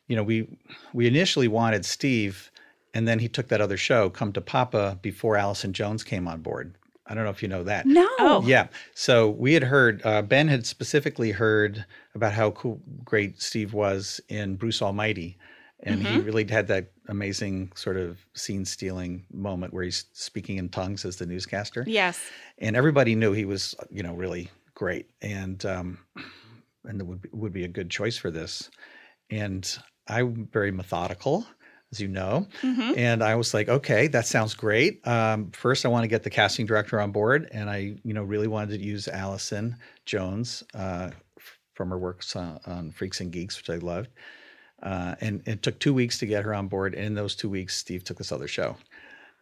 [0.07, 0.47] you know, we
[0.93, 2.51] we initially wanted Steve,
[2.93, 6.41] and then he took that other show, Come to Papa, before Allison Jones came on
[6.41, 6.75] board.
[7.09, 7.85] I don't know if you know that.
[7.85, 8.07] No.
[8.19, 8.43] Oh.
[8.45, 8.67] Yeah.
[8.93, 14.19] So we had heard, uh, Ben had specifically heard about how cool, great Steve was
[14.27, 15.37] in Bruce Almighty
[15.81, 16.13] and mm-hmm.
[16.13, 21.05] he really had that amazing sort of scene stealing moment where he's speaking in tongues
[21.05, 21.83] as the newscaster.
[21.87, 22.19] Yes,
[22.57, 25.99] and everybody knew he was, you know, really great, and um,
[26.85, 28.69] and would be, would be a good choice for this.
[29.29, 31.45] And I'm very methodical,
[31.91, 32.93] as you know, mm-hmm.
[32.97, 35.05] and I was like, okay, that sounds great.
[35.07, 38.23] Um, first, I want to get the casting director on board, and I, you know,
[38.23, 41.11] really wanted to use Allison Jones uh,
[41.73, 44.09] from her works on, on Freaks and Geeks, which I loved
[44.81, 46.93] uh, and it took two weeks to get her on board.
[46.93, 48.77] And in those two weeks, Steve took this other show.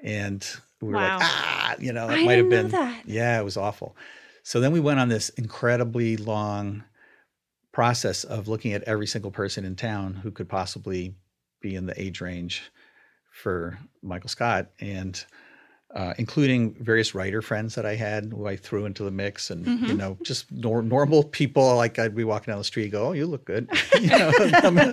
[0.02, 0.46] And
[0.82, 1.18] we were wow.
[1.18, 2.72] like, ah, you know, that might have been.
[3.06, 3.96] Yeah, it was awful.
[4.44, 6.84] So then we went on this incredibly long
[7.76, 11.14] process of looking at every single person in town who could possibly
[11.60, 12.72] be in the age range
[13.34, 14.72] for Michael Scott.
[14.80, 15.22] And
[15.94, 19.66] uh, including various writer friends that I had who I threw into the mix, and
[19.66, 19.86] mm-hmm.
[19.86, 21.76] you know, just nor- normal people.
[21.76, 23.70] Like I'd be walking down the street, go, "Oh, you look good."
[24.02, 24.32] you know,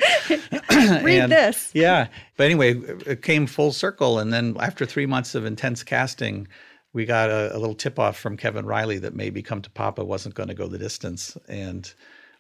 [1.02, 1.70] Read and, this.
[1.74, 2.74] Yeah, but anyway,
[3.06, 6.46] it came full circle, and then after three months of intense casting,
[6.92, 10.04] we got a, a little tip off from Kevin Reilly that maybe Come to Papa
[10.04, 11.92] wasn't going to go the distance, and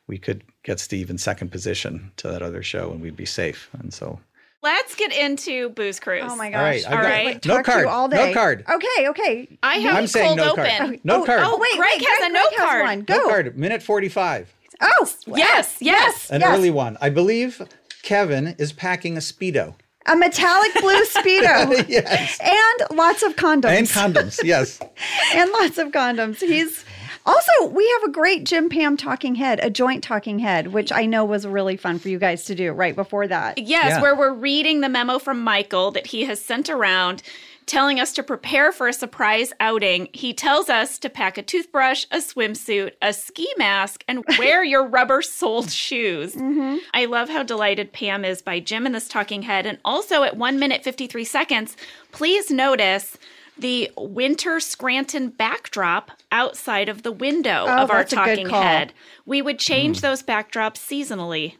[0.06, 3.70] we could get Steve in second position to that other show, and we'd be safe.
[3.72, 4.20] And so
[4.62, 6.22] Let's get into Booze Cruise.
[6.24, 6.84] Oh my gosh!
[6.84, 7.46] All right, all right.
[7.46, 7.86] no card.
[7.86, 8.28] All day.
[8.28, 8.64] No card.
[8.70, 9.58] Okay, okay.
[9.60, 10.76] I have I'm saying cold no open.
[10.78, 11.00] Card.
[11.02, 11.40] No oh, card.
[11.42, 12.82] Oh wait, Greg wait, has Greg, a no Greg card.
[12.82, 13.00] One.
[13.02, 13.16] Go.
[13.16, 13.58] No card.
[13.58, 14.54] Minute forty-five.
[14.80, 16.30] Oh yes, yes.
[16.30, 16.56] An yes.
[16.56, 16.96] early one.
[17.00, 17.60] I believe
[18.02, 19.74] Kevin is packing a speedo.
[20.06, 21.88] A metallic blue speedo.
[21.88, 22.38] yes.
[22.40, 23.76] And lots of condoms.
[23.76, 24.38] And condoms.
[24.44, 24.80] Yes.
[25.34, 26.38] and lots of condoms.
[26.38, 26.84] He's
[27.24, 31.06] also, we have a great Jim Pam talking head, a joint talking head, which I
[31.06, 33.58] know was really fun for you guys to do right before that.
[33.58, 34.02] Yes, yeah.
[34.02, 37.22] where we're reading the memo from Michael that he has sent around
[37.66, 40.08] telling us to prepare for a surprise outing.
[40.12, 44.86] He tells us to pack a toothbrush, a swimsuit, a ski mask, and wear your
[44.86, 46.34] rubber soled shoes.
[46.34, 46.78] Mm-hmm.
[46.92, 49.66] I love how delighted Pam is by Jim in this talking head.
[49.66, 51.76] And also at one minute, 53 seconds,
[52.10, 53.16] please notice
[53.58, 58.92] the winter Scranton backdrop outside of the window oh, of our talking head.
[59.26, 60.02] We would change mm.
[60.02, 61.54] those backdrops seasonally.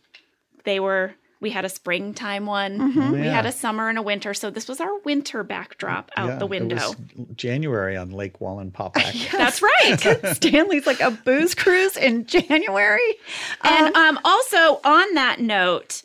[0.65, 2.79] They were we had a springtime one.
[2.79, 3.01] Mm-hmm.
[3.01, 3.21] Oh, yeah.
[3.21, 4.33] We had a summer and a winter.
[4.33, 6.95] So this was our winter backdrop out yeah, the window.
[7.35, 9.13] January on Lake Wallenpaupack.
[9.13, 9.33] yes.
[9.33, 10.37] That's right.
[10.37, 13.17] Stanley's like a booze cruise in January.
[13.63, 16.05] And um, um, also on that note,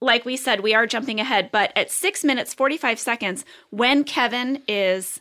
[0.00, 4.62] like we said, we are jumping ahead, but at six minutes, 45 seconds, when Kevin
[4.68, 5.20] is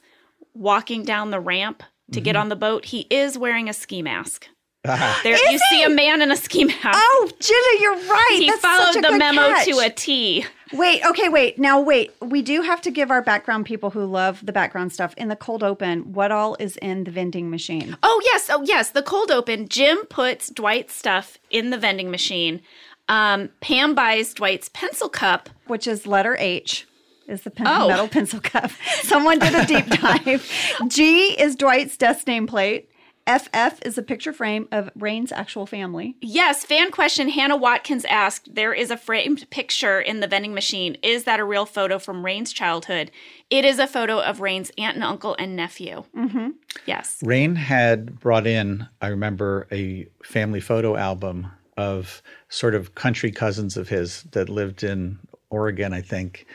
[0.55, 2.23] walking down the ramp to mm-hmm.
[2.23, 4.47] get on the boat, he is wearing a ski mask.
[5.23, 5.57] There, you he?
[5.57, 6.79] see a man in a ski mask.
[6.83, 8.35] Oh, Jenna, you're right.
[8.37, 9.65] He That's followed the memo catch.
[9.65, 10.45] to a T.
[10.73, 11.57] Wait, okay, wait.
[11.57, 12.13] Now, wait.
[12.21, 15.35] We do have to give our background people who love the background stuff in the
[15.35, 17.97] cold open what all is in the vending machine.
[18.03, 18.47] Oh, yes.
[18.51, 18.91] Oh, yes.
[18.91, 19.67] The cold open.
[19.67, 22.61] Jim puts Dwight's stuff in the vending machine.
[23.09, 26.85] Um, Pam buys Dwight's pencil cup, which is letter H
[27.27, 27.87] is the pen- oh.
[27.87, 28.71] metal pencil cup.
[29.01, 30.49] Someone did a deep dive.
[30.87, 32.85] G is Dwight's desk nameplate.
[33.27, 36.15] FF is a picture frame of Rainn's actual family.
[36.21, 40.95] Yes, fan question Hannah Watkins asked There is a framed picture in the vending machine.
[41.01, 43.09] Is that a real photo from Rainn's childhood?
[43.49, 46.03] It is a photo of Rainn's aunt and uncle and nephew.
[46.15, 46.49] Mm-hmm.
[46.85, 47.19] Yes.
[47.23, 53.75] Rain had brought in, I remember, a family photo album of sort of country cousins
[53.75, 55.17] of his that lived in
[55.49, 56.45] Oregon, I think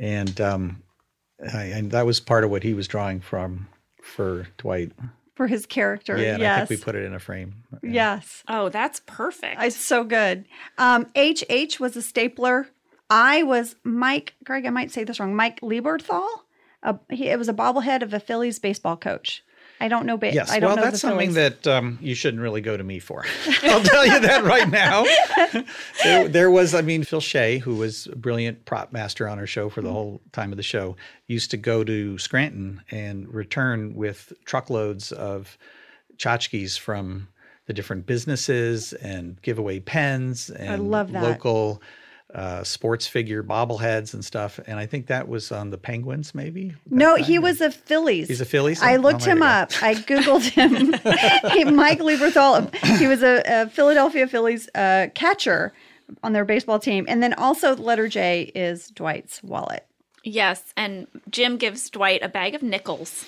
[0.00, 0.82] and um,
[1.52, 3.68] I, and that was part of what he was drawing from
[4.02, 4.92] for Dwight
[5.40, 6.18] for his character.
[6.18, 6.62] Yeah, yes.
[6.62, 7.62] I think we put it in a frame.
[7.82, 7.90] Yeah.
[7.90, 8.42] Yes.
[8.48, 9.62] Oh, that's perfect.
[9.62, 10.44] It's so good.
[10.76, 12.68] Um, HH was a stapler.
[13.08, 16.28] I was Mike, Greg, I might say this wrong, Mike Lieberthal.
[16.82, 19.42] a he, it was a bobblehead of a Phillies baseball coach.
[19.80, 20.16] I don't know.
[20.16, 20.66] Ba- Yes, I don't know.
[20.68, 23.24] well, know that's something that um, you shouldn't really go to me for.
[23.62, 25.04] I'll tell you that right now.
[26.04, 29.46] there, there was, I mean, Phil Shea, who was a brilliant prop master on our
[29.46, 33.94] show for the whole time of the show, used to go to Scranton and return
[33.94, 35.56] with truckloads of
[36.18, 37.28] tchotchkes from
[37.66, 41.22] the different businesses and give away pens and love that.
[41.22, 41.80] local
[42.34, 44.60] uh, sports figure bobbleheads and stuff.
[44.66, 46.74] And I think that was on the Penguins, maybe.
[46.88, 48.28] No, time, he was a Phillies.
[48.28, 48.82] He's a Phillies.
[48.82, 49.70] I Oh, looked there him up.
[49.82, 50.92] I googled him.
[51.52, 52.74] he, Mike Lieberthal.
[52.98, 55.72] He was a, a Philadelphia Phillies uh, catcher
[56.22, 59.86] on their baseball team, and then also the letter J is Dwight's wallet.
[60.24, 63.24] Yes, and Jim gives Dwight a bag of nickels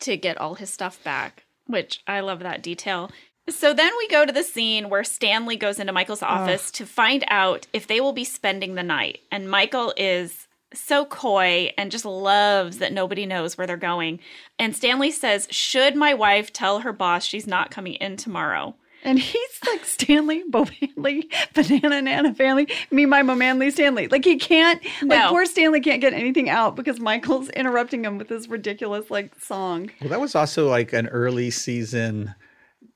[0.00, 3.10] to get all his stuff back, which I love that detail.
[3.48, 7.24] So then we go to the scene where Stanley goes into Michael's office to find
[7.28, 9.20] out if they will be spending the night.
[9.30, 14.20] And Michael is so coy and just loves that nobody knows where they're going.
[14.58, 18.74] And Stanley says, Should my wife tell her boss she's not coming in tomorrow?
[19.04, 24.08] And he's like Stanley, Bo Manley, Banana Nana family, me, my Mo Manley, Stanley.
[24.08, 25.30] Like he can't, like No.
[25.30, 29.90] poor Stanley can't get anything out because Michael's interrupting him with this ridiculous like song.
[30.00, 32.34] Well, that was also like an early season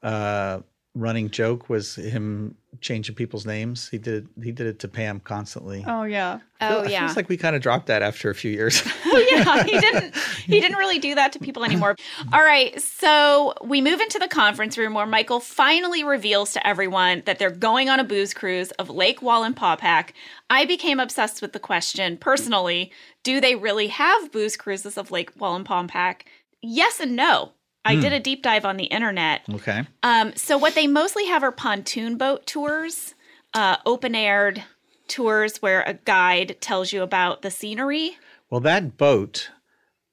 [0.03, 0.61] uh,
[0.95, 3.89] running joke was him changing people's names.
[3.89, 5.85] He did he did it to Pam constantly.
[5.87, 6.41] Oh yeah.
[6.61, 7.07] Oh, It yeah.
[7.07, 8.83] feels like we kind of dropped that after a few years.
[9.15, 11.97] Oh yeah, he didn't he didn't really do that to people anymore.
[12.33, 17.23] All right, so we move into the conference room where Michael finally reveals to everyone
[17.27, 20.13] that they're going on a booze cruise of Lake Wallenpaupack.
[20.49, 22.91] I became obsessed with the question personally,
[23.23, 26.23] do they really have booze cruises of Lake Wallenpaupack?
[26.63, 27.53] Yes and no.
[27.85, 29.43] I did a deep dive on the internet.
[29.55, 29.85] okay.
[30.03, 33.15] Um, so what they mostly have are pontoon boat tours,
[33.55, 34.63] uh, open aired
[35.09, 38.17] tours where a guide tells you about the scenery.
[38.51, 39.51] Well, that boat,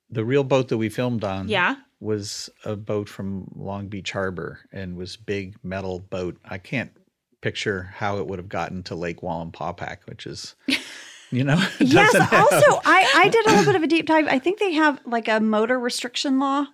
[0.09, 1.75] the real boat that we filmed on, Yeah.
[1.99, 6.37] was a boat from Long Beach Harbor and was big metal boat.
[6.43, 6.91] I can't
[7.41, 10.55] picture how it would have gotten to Lake Wallenpaupack, which is,
[11.31, 12.11] you know, Yes.
[12.13, 14.27] doesn't have- Also, I I did a little bit of a deep dive.
[14.27, 16.65] I think they have like a motor restriction law.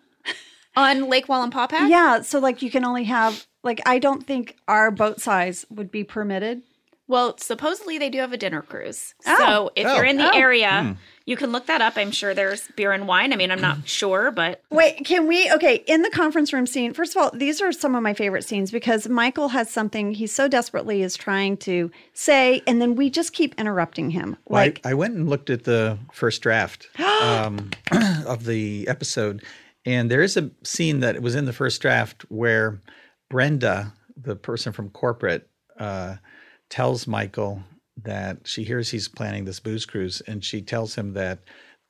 [0.76, 1.89] On Lake Wallenpaupack?
[1.89, 2.21] Yeah.
[2.21, 6.03] So like you can only have like I don't think our boat size would be
[6.03, 6.61] permitted.
[7.07, 9.13] Well, supposedly they do have a dinner cruise.
[9.28, 9.38] Oh.
[9.38, 9.95] So if Oh.
[9.95, 10.36] you're in the Oh.
[10.36, 10.97] area,
[11.28, 11.97] you can look that up.
[11.97, 13.32] I'm sure there's beer and wine.
[13.32, 15.51] I mean, I'm not sure, but Wait, can we?
[15.51, 18.43] Okay, in the conference room scene, first of all, these are some of my favorite
[18.43, 23.11] scenes because Michael has something he so desperately is trying to say, and then we
[23.11, 24.36] just keep interrupting him.
[24.45, 27.69] Well, I- Like, I, went and looked at the first draft um,
[28.26, 29.43] of the episode,
[29.86, 32.81] and there is a scene that was in the first draft where
[33.29, 35.47] Brenda, the person from corporate,
[35.79, 36.15] uh,
[36.69, 37.63] tells Michael
[38.03, 41.39] that she hears he's planning this booze cruise, and she tells him that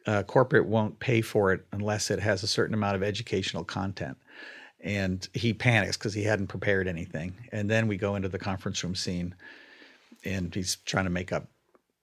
[0.06, 4.18] uh, corporate won't pay for it unless it has a certain amount of educational content.
[4.82, 7.34] And he panics because he hadn't prepared anything.
[7.52, 9.34] And then we go into the conference room scene,
[10.24, 11.48] and he's trying to make up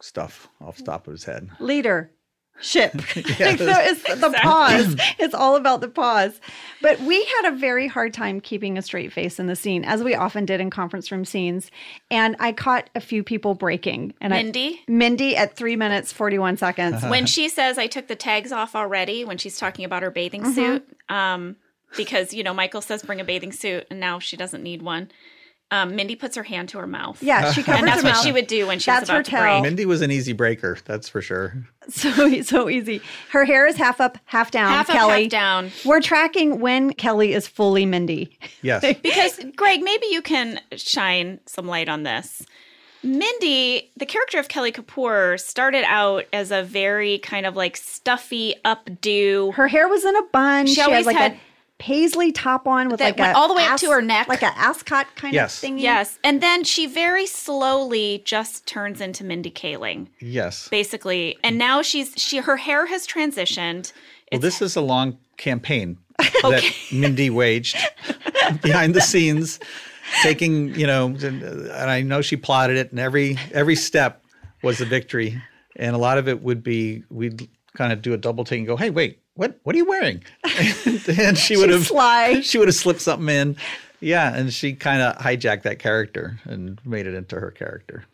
[0.01, 1.49] stuff off the top of his head.
[1.61, 2.11] leader.
[2.63, 2.93] Ship.
[2.95, 3.41] Yes.
[3.41, 4.97] Like, so it's the pause.
[5.19, 6.41] It's all about the pause.
[6.81, 10.03] But we had a very hard time keeping a straight face in the scene, as
[10.03, 11.71] we often did in conference room scenes.
[12.11, 14.15] And I caught a few people breaking.
[14.21, 14.81] And Mindy?
[14.89, 17.03] I, Mindy at three minutes, 41 seconds.
[17.09, 20.43] when she says I took the tags off already, when she's talking about her bathing
[20.43, 20.53] Mm-hmm.
[20.55, 21.57] suit, um,
[21.97, 25.11] because you know Michael says bring a bathing suit, and now she doesn't need one.
[25.73, 27.23] Um, Mindy puts her hand to her mouth.
[27.23, 28.25] yeah, she covers and that's her what mouth.
[28.25, 29.41] she would do when she That's was her about to tell.
[29.43, 29.63] break.
[29.63, 31.55] Mindy was an easy breaker, that's for sure.
[31.89, 33.01] So so easy.
[33.31, 34.71] Her hair is half up, half down.
[34.71, 35.23] Half up, Kelly.
[35.23, 35.71] half down.
[35.85, 38.39] We're tracking when Kelly is fully Mindy.
[38.63, 38.83] Yes.
[39.03, 42.45] Because Greg, maybe you can shine some light on this.
[43.03, 48.55] Mindy, the character of Kelly Kapoor, started out as a very kind of like stuffy,
[48.65, 49.53] updo.
[49.55, 50.67] Her hair was in a bun.
[50.67, 51.37] She She, always had like had- a
[51.87, 54.01] paisley top on with That like went a all the way up ass- to her
[54.01, 54.29] neck.
[54.29, 55.55] like an ascot kind Yes.
[55.57, 55.79] of thing.
[55.79, 60.69] Yes, and then she very slowly just turns into Mindy Kaling, Yes.
[60.69, 61.37] basically.
[61.43, 63.93] And now she's she her hair has transitioned.
[64.31, 65.99] Well, this is a long campaign
[66.43, 66.63] that
[66.93, 67.77] Mindy waged
[68.63, 69.59] behind the scenes,
[70.23, 71.45] taking, you know, and
[71.91, 74.23] I know she plotted it, and every every step
[74.63, 75.43] was a victory.
[75.77, 78.67] And a lot of it would be we'd kind of do a double take and
[78.67, 80.23] go, "Hey, wait, what what are you wearing?"
[81.09, 82.41] and she would have sly.
[82.41, 83.57] she would have slipped something in.
[84.01, 88.05] Yeah, and she kind of hijacked that character and made it into her character.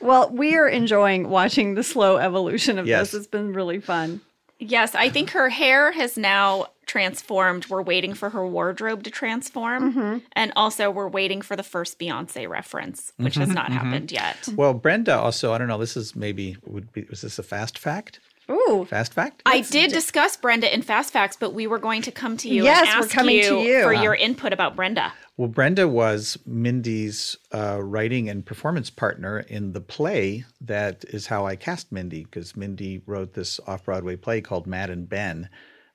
[0.00, 3.10] Well, we are enjoying watching the slow evolution of Yes.
[3.10, 3.22] this.
[3.22, 4.20] It's been really fun.
[4.60, 7.68] Yes, I think her hair has now transformed.
[7.68, 9.92] We're waiting for her wardrobe to transform.
[9.92, 10.18] Mm-hmm.
[10.34, 13.54] And also we're waiting for the first Beyonce reference, which has mm-hmm.
[13.54, 13.78] not mm-hmm.
[13.78, 14.48] happened yet.
[14.54, 17.76] Well, Brenda also, I don't know, this is maybe would be was this a fast
[17.76, 18.20] fact?
[18.50, 18.86] Ooh.
[18.88, 19.42] Fast fact?
[19.46, 22.64] I did discuss Brenda in Fast Facts, but we were going to come to you
[22.64, 23.82] Yes, and we're coming you, to you.
[23.82, 24.02] for Wow.
[24.02, 25.12] your input about Brenda.
[25.36, 31.46] Well, Brenda was Mindy's uh, writing and performance partner in the play that is how
[31.46, 35.48] I cast Mindy, because Mindy wrote this off Broadway play called Matt and Ben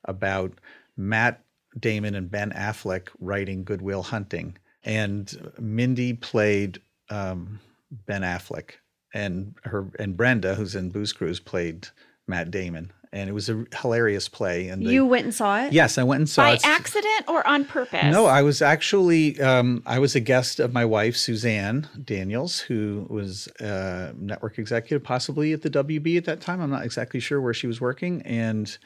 [0.05, 0.53] about
[0.95, 1.43] Matt
[1.79, 4.57] Damon and Ben Affleck writing Good Will Hunting.
[4.83, 7.59] And Mindy played um,
[7.91, 8.71] Ben Affleck,
[9.13, 11.89] and her and Brenda, who's in Booze Cruise, played
[12.27, 12.91] Matt Damon.
[13.13, 14.67] And it was a hilarious play.
[14.67, 15.71] And the- You went and saw it?
[15.71, 16.61] yes, I went and saw By it.
[16.63, 18.03] By accident or on purpose?
[18.11, 23.07] No, I was actually um, I was a guest of my wife Suzanne Daniels, who
[23.09, 26.59] was a network executive, possibly at the WB at that time.
[26.61, 28.77] I'm not exactly sure where she was working, and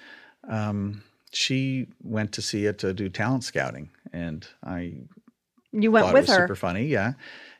[0.47, 1.01] um,
[1.33, 4.93] she went to see it to do talent scouting, and I
[5.71, 6.43] You went with it was her.
[6.43, 7.13] super funny, yeah,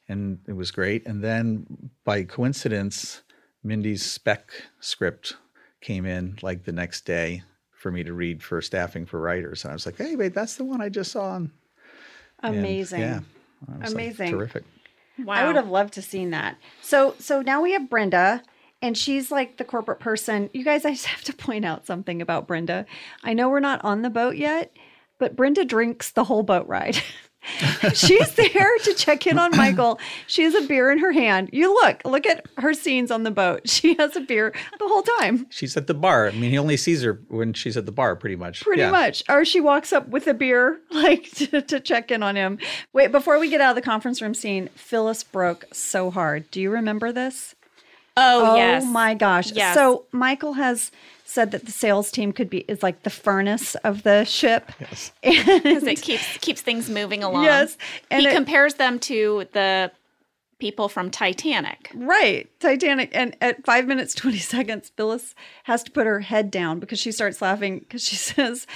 [0.08, 1.08] and it was great.
[1.08, 3.24] And then by coincidence,
[3.64, 5.38] Mindy's spec script
[5.82, 9.72] came in like the next day for me to read for staffing for writers, and
[9.72, 11.52] I was like, "Hey, wait, that's the one I just saw." And,
[12.44, 13.02] Amazing.
[13.02, 13.20] yeah,
[13.68, 14.32] I was like, Amazing.
[14.32, 14.64] terrific.
[15.24, 15.34] wow.
[15.34, 16.58] I would have loved to seen that.
[16.82, 18.44] So so now we have Brenda
[18.82, 20.50] and she's like the corporate person.
[20.54, 22.86] You guys, I just have to point out something about Brenda.
[23.24, 24.76] I know we're not on the boat yet,
[25.20, 26.98] but Brenda drinks the whole boat ride.
[27.94, 30.00] she's there to check in on Michael.
[30.28, 31.50] She has a beer in her hand.
[31.52, 33.68] You look, look at her scenes on the boat.
[33.70, 35.48] She has a beer the whole time.
[35.50, 36.28] She's at the bar.
[36.28, 38.62] I mean, he only sees her when she's at the bar, pretty much.
[38.62, 38.92] Pretty Yeah.
[38.92, 39.24] much.
[39.30, 42.60] Or she walks up with a beer, like to, to check in on him.
[42.94, 46.50] Wait, before we get out of the conference room scene, Phyllis broke so hard.
[46.52, 47.56] Do you remember this?
[48.18, 48.84] oh, oh yes.
[48.86, 49.52] Oh, my gosh.
[49.54, 49.74] Yes.
[49.74, 50.92] So Michael has
[51.32, 54.72] said that the sales team could be is like the furnace of the ship.
[54.80, 55.12] Yes.
[55.24, 57.44] Because it keeps keeps things moving along.
[57.46, 57.78] Yes,
[58.10, 59.92] and he it- compares them to the
[60.60, 61.90] people from Titanic.
[61.96, 62.48] Right.
[62.60, 63.10] Titanic.
[63.14, 67.12] And at five minutes, 20 seconds, Phyllis has to put her head down because she
[67.12, 68.68] starts laughing because she says,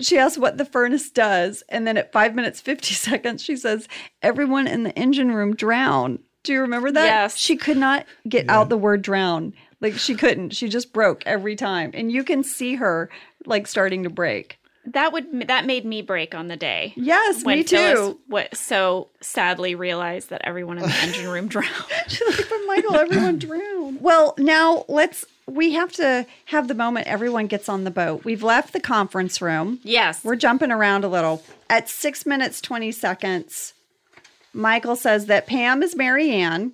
[0.00, 1.62] she asks what the furnace does.
[1.68, 3.86] And then at five minutes, 50 seconds, she says,
[4.22, 6.18] everyone in the engine room drown.
[6.42, 7.06] Do you remember that?
[7.06, 7.36] Yes.
[7.38, 9.54] She could not get out the word drown.
[9.84, 10.50] Like she couldn't.
[10.54, 11.90] She just broke every time.
[11.92, 13.10] And you can see her
[13.44, 14.58] like starting to break.
[14.86, 16.94] That would that made me break on the day.
[16.96, 17.76] Yes, when me too.
[17.76, 21.68] Phyllis what so sadly realized that everyone in the engine room drowned.
[22.08, 24.00] She's like, but Michael, everyone drowned.
[24.00, 28.24] Well, now let's, we have to have the moment everyone gets on the boat.
[28.24, 29.80] We've left the conference room.
[29.82, 30.24] yes.
[30.24, 31.42] We're jumping around a little.
[31.70, 33.72] At six minutes, 20 seconds,
[34.52, 36.72] Michael says that Pam is Mary Ann,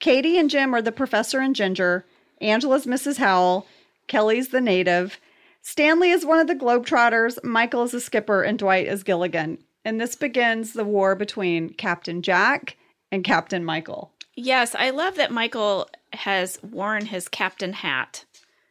[0.00, 2.04] Katie and Jim are the professor and Ginger,
[2.40, 3.18] Angela's Mrs.
[3.18, 3.66] Howell,
[4.06, 5.18] Kelly's the native,
[5.66, 9.58] Stanley is one of the Globetrotters, Michael is a skipper, and Dwight is Gilligan.
[9.82, 12.76] And this begins the war between Captain Jack
[13.10, 14.12] and Captain Michael.
[14.36, 18.26] Yes, I love that Michael has worn his captain hat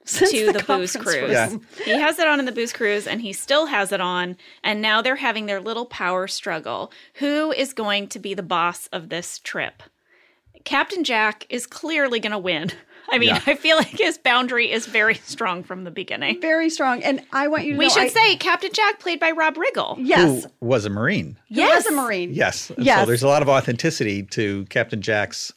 [0.05, 1.31] Since to the, booze cruise.
[1.31, 1.57] Yeah.
[1.83, 4.37] He has it on in the booze cruise and he still has it on.
[4.63, 6.91] And now they're having their little power struggle.
[7.15, 9.81] Who is going to be the boss of this trip?
[10.63, 12.71] Captain Jack is clearly going to win.
[13.09, 13.41] I mean, Yeah.
[13.45, 16.39] I feel like his boundary is very strong from the beginning.
[16.41, 17.03] Very strong.
[17.03, 17.93] And I want you to We know.
[17.93, 19.97] should I- say Captain Jack, played by Rob Riggle.
[19.99, 20.45] yes.
[20.45, 21.37] Who was a Marine.
[21.47, 22.33] He was a Marine.
[22.33, 22.69] Yes.
[22.71, 23.01] And Yes.
[23.01, 25.51] So there's a lot of authenticity to Captain Jack's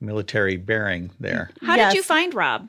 [0.00, 1.50] military bearing there.
[1.62, 1.92] How Yes.
[1.92, 2.68] did you find Rob?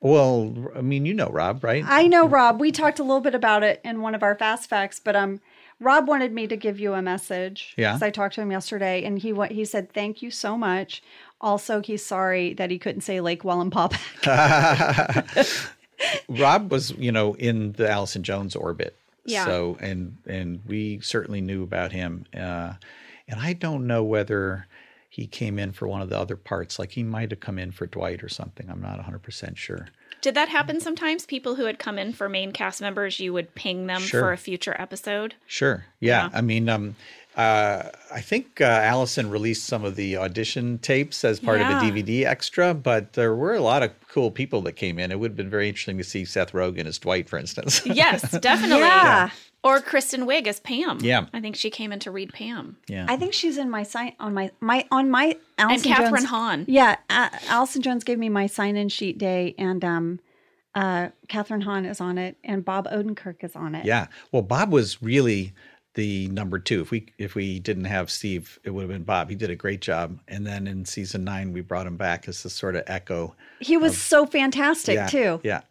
[0.00, 1.82] Well, I mean, you know Rob, right?
[1.86, 2.60] I know Rob.
[2.60, 5.40] We talked a little bit about it in one of our fast facts, but um,
[5.80, 7.74] Rob wanted me to give you a message.
[7.78, 7.92] Yeah.
[7.92, 11.02] 'cause I talked to him yesterday, and he wa- he said thank you so much.
[11.40, 15.70] Also, he's sorry that he couldn't say Lake Wallenpaupack.
[16.28, 18.96] Rob was, you know, in the Allison Jones orbit.
[19.24, 19.44] Yeah.
[19.44, 22.26] So, and and we certainly knew about him.
[22.34, 22.74] Uh,
[23.28, 24.66] and I don't know whether
[25.10, 26.78] he came in for one of the other parts.
[26.78, 28.68] Like he might have come in for Dwight or something.
[28.70, 29.88] I'm not 100% sure.
[30.20, 31.26] Did that happen sometimes?
[31.26, 34.20] People who had come in for main cast members, you would ping them Sure.
[34.20, 35.34] for a future episode?
[35.46, 35.86] Sure.
[36.00, 36.28] Yeah.
[36.30, 36.38] Yeah.
[36.38, 36.96] I mean, um,
[37.36, 41.76] uh, I think uh, Allison released some of the audition tapes as part Yeah.
[41.76, 45.12] of a DVD extra, but there were a lot of cool people that came in.
[45.12, 47.82] It would have been very interesting to see Seth Rogen as Dwight, for instance.
[47.86, 48.78] Yes, definitely.
[48.78, 49.30] Yeah.
[49.62, 50.98] Or Kristen Wiig as Pam.
[51.02, 51.26] Yeah.
[51.32, 52.76] I think she came in to read Pam.
[52.88, 53.04] yeah.
[53.08, 56.24] I think she's in my sign on my my on my And Allison Catherine Jones.
[56.30, 56.64] Hahn.
[56.68, 60.20] Yeah, uh, Allison Jones gave me my sign-in sheet day, and um,
[60.74, 63.84] uh, Kathryn Hahn is on it, and Bob Odenkirk is on it.
[63.84, 64.06] Yeah.
[64.30, 65.52] Well, Bob was really
[65.96, 66.80] the number two.
[66.82, 69.28] If we if we didn't have Steve, it would have been Bob.
[69.28, 70.20] He did a great job.
[70.28, 73.34] And then in season nine, we brought him back as the sort of echo.
[73.58, 75.06] he was so fantastic Yeah.
[75.08, 75.40] too.
[75.42, 75.62] Yeah.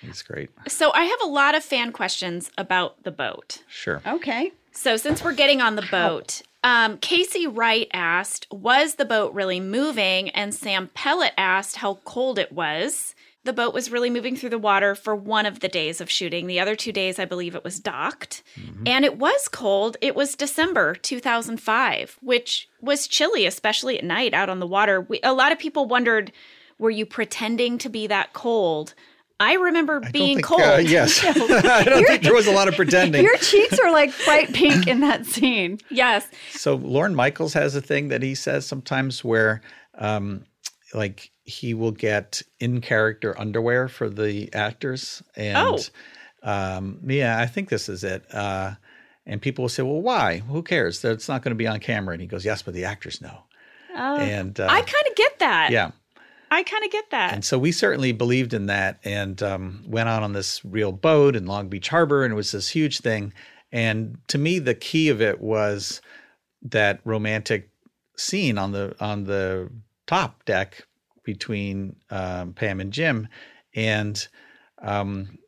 [0.00, 0.50] He's great.
[0.68, 3.62] So I have a lot of fan questions about the boat.
[3.68, 4.00] Sure.
[4.06, 4.52] Okay.
[4.72, 9.58] So since we're getting on the boat, um, Casey Wright asked, "Was the boat really
[9.60, 13.14] moving?" And Sam Pellet asked how cold it was.
[13.44, 16.46] The boat was really moving through the water for one of the days of shooting.
[16.46, 18.42] The other two days, I believe it was docked.
[18.84, 19.96] And it was cold.
[20.00, 25.00] It was December 2005, which was chilly, especially at night out on the water.
[25.00, 26.32] We, a lot of people wondered
[26.78, 28.94] were you pretending to be that cold?
[29.40, 30.60] I remember I don't being think, cold.
[30.62, 31.24] uh, yes.
[31.24, 33.22] I don't think there was a lot of pretending.
[33.22, 35.78] Your cheeks are like bright pink in that scene.
[35.90, 36.26] yes.
[36.52, 39.60] So Lorne Michaels has a thing that he says sometimes where,
[39.96, 40.44] um,
[40.92, 45.90] like, he will get in character underwear for the actors, and
[46.42, 48.24] um, yeah, I think this is it.
[48.32, 48.74] Uh,
[49.26, 50.38] and people will say, "Well, why?
[50.38, 51.00] Who cares?
[51.00, 53.44] That's not going to be on camera." And he goes, "Yes, but the actors know."
[53.96, 54.16] Oh.
[54.16, 55.70] And uh, I kind of get that.
[55.70, 55.90] yeah,
[56.50, 57.32] I kind of get that.
[57.32, 61.34] and so we certainly believed in that and um, went out on this real boat
[61.34, 63.32] in Long Beach Harbor, and it was this huge thing.
[63.72, 66.02] And to me, the key of it was
[66.62, 67.70] that romantic
[68.16, 69.70] scene on the on the
[70.06, 70.87] top deck
[71.32, 73.28] between um, Pam and Jim,
[73.74, 74.26] and
[74.80, 75.38] um,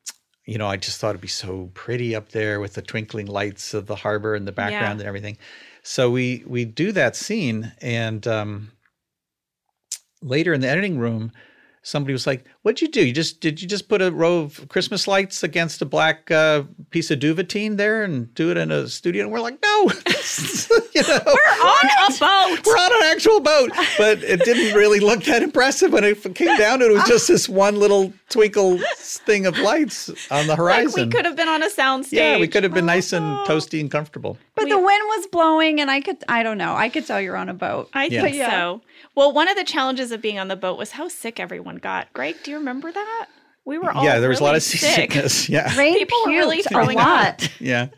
[0.45, 3.72] you know, I just thought it'd be so pretty up there with the twinkling lights
[3.72, 5.05] of the harbor in the background Yeah.
[5.05, 5.39] and everything.
[5.83, 8.72] So we we do that scene, and um,
[10.22, 11.33] later in the editing room,
[11.83, 13.07] somebody was like, "What'd you do?
[13.07, 16.64] You just did you just put a row of Christmas lights against a black uh,
[16.91, 19.76] piece of duvetine there and do it in a studio?" And we're like, "No,
[20.95, 22.67] you know, on a boat.
[22.67, 26.57] we're on an actual boat." But it didn't really look that impressive when it came
[26.57, 26.79] down.
[26.81, 30.57] to It It was just this one little twinkle thing of lights on the horizon.
[30.57, 31.09] like horizon.
[31.09, 32.13] we could have been on a soundstage.
[32.13, 33.45] yeah, we could have been nice and oh.
[33.47, 34.39] toasty and comfortable.
[34.55, 37.21] But We- the wind was blowing, and I could, I don't know, I could tell
[37.21, 37.89] you're on a boat.
[37.93, 38.23] I Yeah.
[38.23, 38.51] think Yeah.
[38.51, 38.83] so.
[39.15, 42.13] Well, one of the challenges of being on the boat was how sick everyone got.
[42.13, 43.27] Greg, do you remember that?
[43.65, 44.81] We were all yeah, there was a lot really of sick.
[45.13, 45.49] seasickness.
[45.49, 47.05] Yeah, Rainn People were really puked a throwing up.
[47.07, 47.51] lot.
[47.61, 47.89] yeah.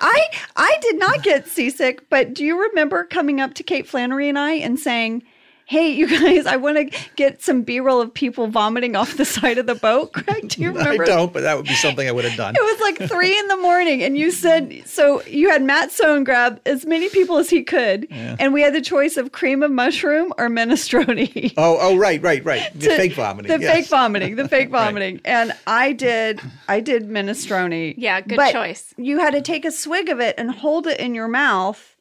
[0.00, 0.26] I
[0.56, 4.38] I did not get seasick, but do you remember coming up to Kate Flannery and
[4.38, 5.24] I and saying,
[5.66, 9.58] "Hey, you guys, I want to get some B-roll of people vomiting off the side
[9.58, 11.02] of the boat." Craig, do you remember?
[11.04, 12.54] I don't, but that would be something I would have done.
[12.56, 15.22] It was like three in the morning, and you said so.
[15.24, 18.80] You had Matt Sohn grab as many people as he could, and we had the
[18.82, 21.52] choice of cream of mushroom or minestrone.
[21.56, 22.70] Oh, oh, right, right, right.
[22.74, 23.50] The To- fake vomiting.
[23.56, 23.74] The yes.
[23.74, 24.84] fake vomiting, the fake Right.
[24.86, 25.20] vomiting.
[25.24, 27.94] And I did I did minestrone.
[27.96, 28.92] Yeah, good but choice.
[28.96, 31.93] You had to take a swig of it and hold it in your mouth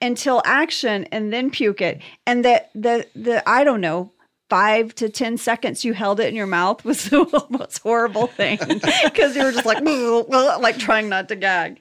[0.00, 2.00] until action and then puke it.
[2.26, 4.12] And that the the I don't know,
[4.48, 8.58] five to ten seconds you held it in your mouth was the most horrible thing.
[9.04, 9.82] Because you were just like
[10.60, 11.80] like trying not to gag.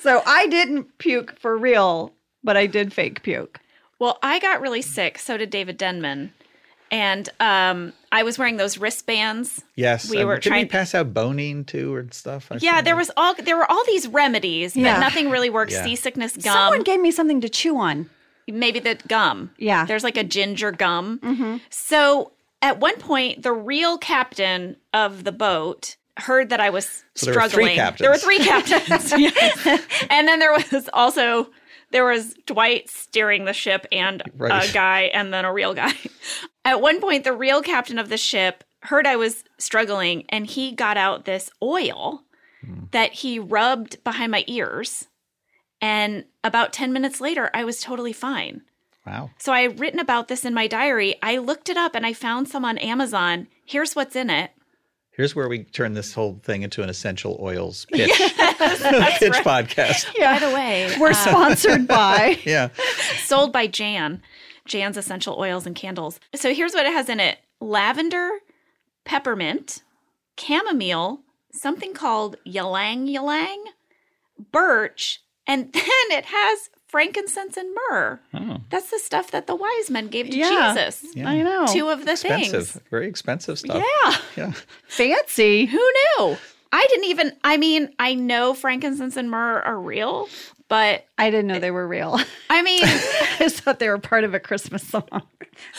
[0.00, 3.60] So I didn't puke for real, but I did fake puke.
[3.98, 5.18] Well, I got really sick.
[5.18, 6.32] So did David Denman.
[6.90, 9.62] And um, I was wearing those wristbands.
[9.74, 12.48] Yes, We um, were trying- to pass out Bonine too and stuff?
[12.52, 12.84] I Yeah, think?
[12.84, 14.94] there was all there were all these remedies, Yeah.
[14.94, 15.72] but nothing really worked.
[15.72, 15.82] Yeah.
[15.84, 18.08] Seasickness gum, Someone gave me something to chew on.
[18.46, 19.50] maybe the gum.
[19.58, 19.84] Yeah.
[19.86, 21.60] There's like a ginger gum.
[21.70, 22.32] So
[22.62, 27.34] at one point, the real captain of the boat heard that I was So there
[27.34, 27.76] were three struggling.
[27.76, 27.98] captains.
[28.00, 29.12] There were three captains.
[30.10, 31.48] And then there was also
[31.94, 34.68] there was Dwight steering the ship and Right.
[34.68, 35.94] a guy and then a real guy.
[36.64, 40.72] At one point, the real captain of the ship heard I was struggling and he
[40.72, 42.24] got out this oil
[42.66, 42.86] hmm.
[42.90, 45.06] that he rubbed behind my ears.
[45.80, 48.62] And about 10 minutes later, I was totally fine.
[49.06, 49.30] Wow.
[49.38, 51.14] So I had written about this in my diary.
[51.22, 53.46] I looked it up and I found some on Amazon.
[53.64, 54.50] Here's what's in it.
[55.16, 60.06] Here's where we turn this whole thing into an essential oils pitch, pitch podcast.
[60.18, 62.70] By the way, We're uh, sponsored by Yeah.
[63.24, 64.22] sold by Jan,
[64.66, 66.18] Jan's Essential Oils and Candles.
[66.34, 68.28] So here's what it has in it lavender,
[69.04, 69.82] peppermint,
[70.38, 71.20] chamomile,
[71.52, 73.64] something called ylang ylang,
[74.50, 78.20] birch, and then it has frankincense and myrrh.
[78.34, 80.74] Oh, That's the stuff that the wise men gave to Yeah.
[80.76, 81.04] Jesus.
[81.16, 81.28] Yeah.
[81.28, 81.66] I know.
[81.66, 82.68] Two of the expensive.
[82.68, 82.80] things.
[82.88, 83.82] Very expensive stuff.
[84.04, 84.16] Yeah.
[84.36, 84.52] Yeah.
[84.86, 85.66] Fancy.
[85.66, 86.36] Who knew?
[86.72, 90.28] I didn't even, I mean, I know frankincense and myrrh are real,
[90.68, 92.20] but I didn't know they were real.
[92.48, 95.08] I mean, I just thought they were part of a Christmas song.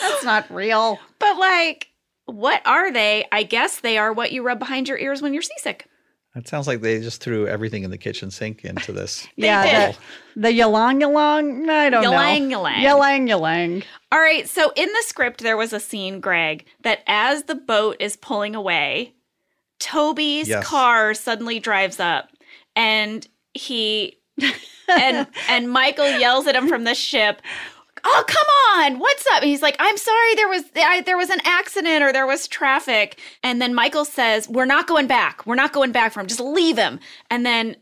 [0.02, 1.00] That's not real.
[1.20, 1.88] but like,
[2.26, 3.26] what are they?
[3.32, 5.88] I guess they are what you rub behind your ears when you're seasick.
[6.36, 9.26] It sounds like they just threw everything in the kitchen sink into this.
[9.38, 9.94] yeah,
[10.36, 11.70] the, the yalang yalang.
[11.70, 12.64] I don't Yalang know.
[12.64, 12.76] yalang.
[12.76, 13.84] Yalang yalang.
[14.12, 17.96] All right, so in the script, there was a scene, Greg, that as the boat
[18.02, 19.14] is pulling away,
[19.80, 20.66] Toby's Yes.
[20.66, 22.30] car suddenly drives up
[22.76, 24.18] and he
[24.90, 27.42] and and Michael yells at him from the ship.
[28.08, 28.48] Oh come
[28.84, 29.00] on!
[29.00, 29.42] What's up?
[29.42, 30.36] And he's like, "I'm sorry.
[30.36, 34.48] There was I, there was an accident or there was traffic." And then Michael says,
[34.48, 35.46] "We're not going back.
[35.46, 36.28] We're not going back for him.
[36.28, 37.00] Just leave him."
[37.32, 37.76] And then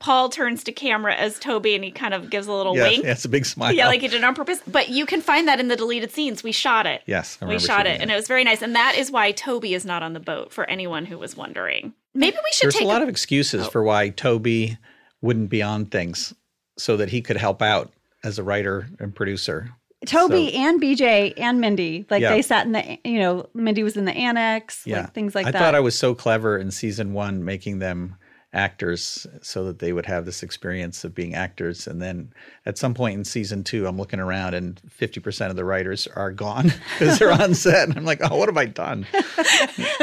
[0.00, 3.04] Paul turns to camera as Toby and he kind of gives a little yeah, wink.
[3.04, 3.72] yeah, it's a big smile.
[3.72, 4.60] Yeah, like he did it on purpose.
[4.66, 6.42] But you can find that in the deleted scenes.
[6.42, 7.02] We shot it.
[7.06, 8.62] yes, we shot it, and it was very nice.
[8.62, 11.94] And that is why Toby is not on the boat for anyone who was wondering.
[12.14, 13.70] Maybe we should There's take a lot of excuses Oh.
[13.70, 14.78] for why Toby
[15.20, 16.32] wouldn't be on things,
[16.76, 17.90] so that he could help out
[18.24, 19.70] as a writer and producer.
[20.06, 22.30] Toby So- and BJ and Mindy, like Yeah.
[22.30, 25.46] they sat in the, you know, Mindy was in the annex, Yeah, like things like
[25.46, 25.60] I that.
[25.60, 28.14] I thought I was so clever in season one, making them
[28.54, 31.86] actors so that they would have this experience of being actors.
[31.86, 32.32] And then
[32.64, 36.30] at some point in season two, I'm looking around and 50% of the writers are
[36.32, 37.88] gone because they're on set.
[37.88, 39.06] And I'm like, oh, what have I done?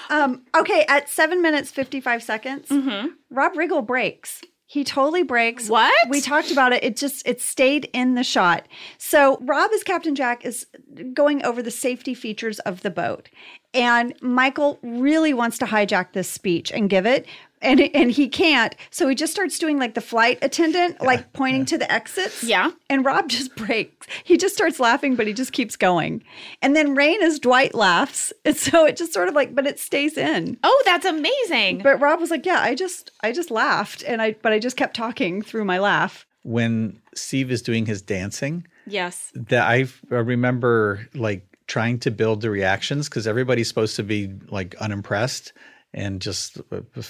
[0.09, 3.09] Um, okay, at seven minutes fifty five seconds, Mm-hmm.
[3.31, 4.41] Rob Riggle breaks.
[4.69, 5.69] He totally breaks.
[5.69, 5.95] What?
[6.09, 6.83] We talked about it.
[6.83, 8.67] It just it stayed in the shot.
[8.99, 10.67] So Rob as Captain Jack is
[11.15, 13.29] going over the safety features of the boat.
[13.73, 17.27] And Michael really wants to hijack this speech and give it.
[17.63, 18.75] And, and he can't.
[18.91, 22.45] So he just starts doing like the flight attendant, like pointing to the exits.
[22.45, 22.71] Yeah.
[22.91, 24.07] And Rob just breaks.
[24.25, 26.23] He just starts laughing, but he just keeps going.
[26.63, 28.33] And then Rainn as Dwight laughs.
[28.45, 30.59] And so it just sort of like, but it stays in.
[30.63, 31.79] Oh, that's amazing.
[31.83, 34.77] But Rob was like, "Yeah, I just I just laughed and I but I just
[34.77, 39.33] kept talking through my laugh." When Steve is doing his dancing, yes.
[39.35, 44.33] that I I remember like trying to build the reactions because everybody's supposed to be
[44.49, 45.53] like unimpressed
[45.97, 46.59] and just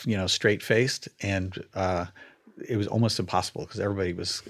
[0.07, 2.07] you know straight faced, and uh,
[2.67, 4.43] it was almost impossible because everybody was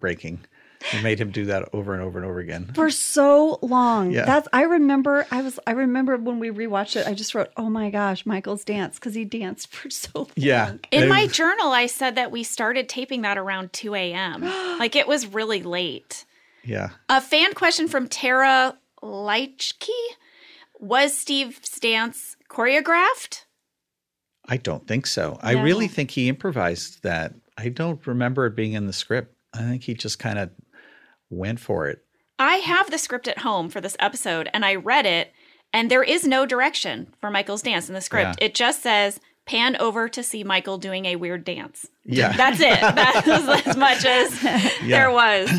[0.00, 0.40] breaking.
[0.92, 2.72] It made him do that over and over and over again.
[2.74, 4.10] For so long.
[4.10, 4.24] Yeah.
[4.24, 7.70] That's I remember I was I remember when we rewatched it, I just wrote, "Oh
[7.70, 10.28] my gosh, Michael's dance" cuz he danced for so long.
[10.34, 14.40] Yeah, In my journal, I said that we started taping that around 2 a.m.
[14.80, 16.24] like it was really late.
[16.64, 16.88] yeah.
[17.08, 19.88] A fan question from Tara Leichke
[20.80, 23.44] Was Steve's dance choreographed?
[24.52, 25.38] I don't think so.
[25.40, 27.32] I really think he improvised that.
[27.56, 29.34] I don't remember it being in the script.
[29.54, 30.50] I think he just kind of
[31.30, 32.04] went for it.
[32.38, 35.32] I have the script at home for this episode and I read it,
[35.72, 38.36] and there is no direction for Michael's dance in the script.
[38.38, 38.44] Yeah.
[38.44, 41.86] It just says, pan over to see Michael doing a weird dance.
[42.04, 42.36] Yeah.
[42.36, 42.78] That's it.
[42.80, 44.38] That's as much as
[44.82, 45.50] there was.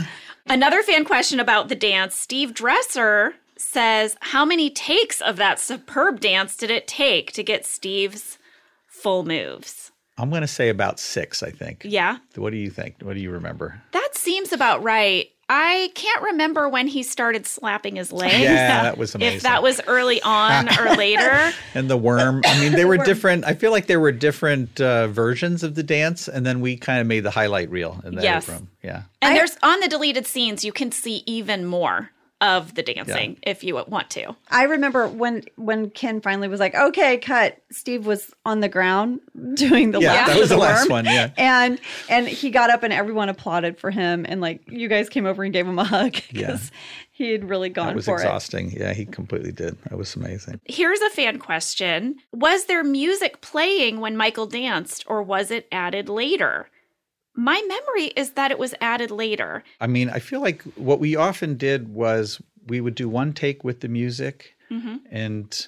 [0.45, 6.19] Another fan question about the dance Steve Dresser says, How many takes of that superb
[6.19, 8.37] dance did it take to get Steve's
[9.03, 9.91] full moves?
[10.17, 11.81] I'm going to say about six, I think.
[11.85, 12.95] Yeah, What do you think?
[13.01, 13.81] What do you remember?
[13.91, 15.27] that seems about right.
[15.49, 18.39] I can't remember when he started slapping his legs.
[18.39, 19.37] Yeah, that was amazing.
[19.37, 21.51] If that was early on or later.
[21.75, 22.41] And the worm.
[22.45, 23.43] I mean, they were different.
[23.43, 27.01] I feel like there were different uh, versions of the dance, and then we kind
[27.01, 28.47] of made the highlight reel in that Yes.
[28.47, 28.69] room.
[28.83, 29.03] Yeah.
[29.21, 32.11] And I- there's on the deleted scenes, you can see even more
[32.43, 34.35] of the dancing if you want to.
[34.51, 39.21] I remember when when Ken finally was like, "Okay, cut." Steve was on the ground
[39.55, 41.05] doing the Yeah, last that was the last one.
[41.05, 41.29] Yeah.
[41.37, 41.79] And
[42.09, 45.43] and he got up and everyone applauded for him and like you guys came over
[45.43, 46.69] and gave him a hug because
[47.13, 47.85] he had really gone.
[47.85, 48.71] That gone was for exhausting.
[48.71, 49.81] Yeah, he completely did.
[49.83, 50.59] That was amazing.
[50.65, 56.09] Here's a fan question Was there music playing when Michael danced, or was it added
[56.09, 56.67] later?
[57.35, 59.63] My memory is that it was added later.
[59.81, 63.63] I mean, I feel like what we often did was we would do one take
[63.63, 64.99] with the music, Mhm.
[65.11, 65.67] and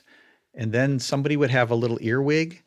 [0.57, 2.61] and then somebody would have a little earwig,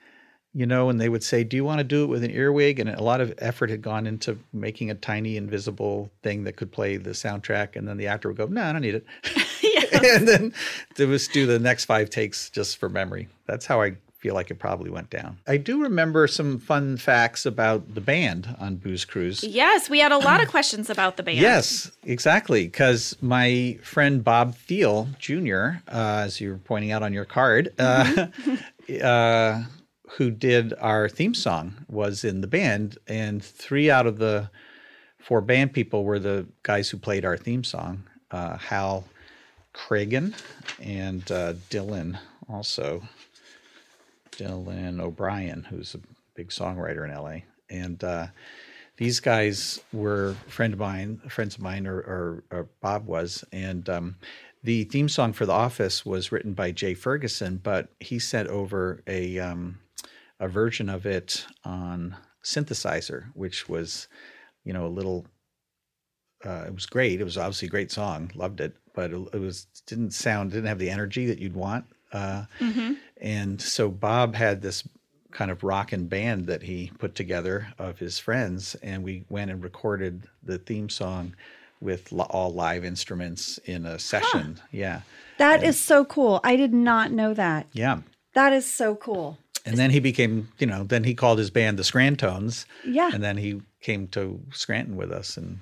[0.53, 2.79] you know, and they would say, "Do you want to do it with an earwig?"
[2.79, 6.71] And a lot of effort had gone into making a tiny invisible thing that could
[6.71, 9.07] play the soundtrack, and then the actor would go, "No, I don't need it,"
[10.19, 10.53] and then
[10.97, 13.29] they would do the next five takes just for memory.
[13.47, 15.39] That's how I feel like it probably went down.
[15.47, 19.45] I do remember some fun facts about the band on Booze Cruise.
[19.45, 21.39] Yes, we had a lot of questions about the band.
[21.39, 22.65] Yes, exactly.
[22.65, 27.73] Because my friend Bob Thiele Jr., uh, as you were pointing out on your card,
[27.79, 28.27] uh,
[29.03, 29.63] uh,
[30.11, 34.51] who did our theme song, was in the band, and three out of the
[35.21, 38.03] four band people were the guys who played our theme song.
[38.33, 39.05] Uh, Hal
[39.75, 40.35] Cragin
[40.81, 43.03] and uh, Dylan also.
[44.39, 46.01] Dylan O'Brien, who's a
[46.35, 48.29] big songwriter in LA, and uh,
[48.97, 53.89] these guys were friend of mine, friends of mine, or, or, or Bob was, and
[53.89, 54.17] um,
[54.63, 59.03] the theme song for The Office was written by Jay Ferguson, but he sent over
[59.07, 59.79] a um,
[60.41, 64.09] a version of it on synthesizer, which was,
[64.65, 65.27] you know, a little.
[66.45, 67.21] Uh, it was great.
[67.21, 68.31] It was obviously a great song.
[68.35, 71.85] Loved it, but it, it was didn't sound didn't have the energy that you'd want.
[72.13, 74.87] Uh, hmm and so Bob had this
[75.31, 79.51] kind of rock and band that he put together of his friends, and we went
[79.51, 81.35] and recorded the theme song
[81.81, 84.59] with all live instruments in a session.
[84.73, 85.03] Yeah,
[85.37, 86.41] That is so cool.
[86.43, 87.67] I did not know that.
[87.73, 88.01] yeah.
[88.35, 89.39] That is so cool.
[89.65, 92.67] And then he became, you know, then he called his band the Scrantones.
[92.85, 93.11] Yeah.
[93.13, 95.59] And then he came to Scranton with us and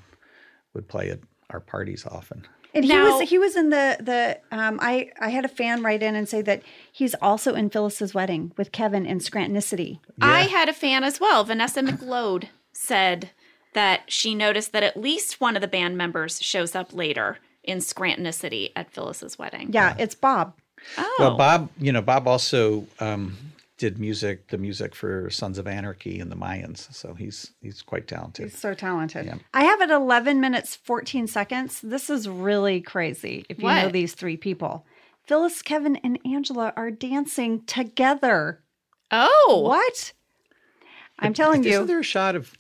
[0.75, 2.47] would play at our parties often.
[2.77, 6.03] And he was he was in the the um I I had a fan write
[6.03, 6.63] in and say that
[6.93, 9.99] he's also in Phyllis's wedding with Kevin in Scrantonicity.
[10.21, 11.45] I had a fan as well.
[11.45, 13.31] Vanessa McLeod said
[13.75, 17.79] that she noticed that at least one of the band members shows up later in
[17.79, 19.71] Scrantonicity at Phyllis's wedding.
[19.73, 20.55] Yeah, it's Bob.
[20.97, 21.17] Oh.
[21.19, 23.37] Well, Bob, you know, Bob also um,
[23.79, 26.93] did music, the music for Sons of Anarchy and the Mayans.
[26.95, 28.47] So he's he's quite talented.
[28.51, 29.27] He's so talented.
[29.27, 29.37] Yeah.
[29.53, 31.81] I have it 11 minutes 14 seconds.
[31.83, 34.87] This is really crazy if you know these three people.
[35.27, 38.61] Phyllis, Kevin, and Angela are dancing together.
[39.11, 39.61] oh.
[39.67, 40.13] What?
[41.19, 41.71] I'm telling you.
[41.73, 42.55] Isn't there a shot of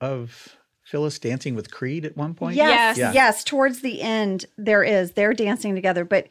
[0.00, 2.56] of Phyllis dancing with Creed at one point?
[2.56, 3.14] Yes, Yes.
[3.14, 3.44] yes.
[3.44, 5.12] Towards the end, there is.
[5.12, 6.28] They're dancing together, but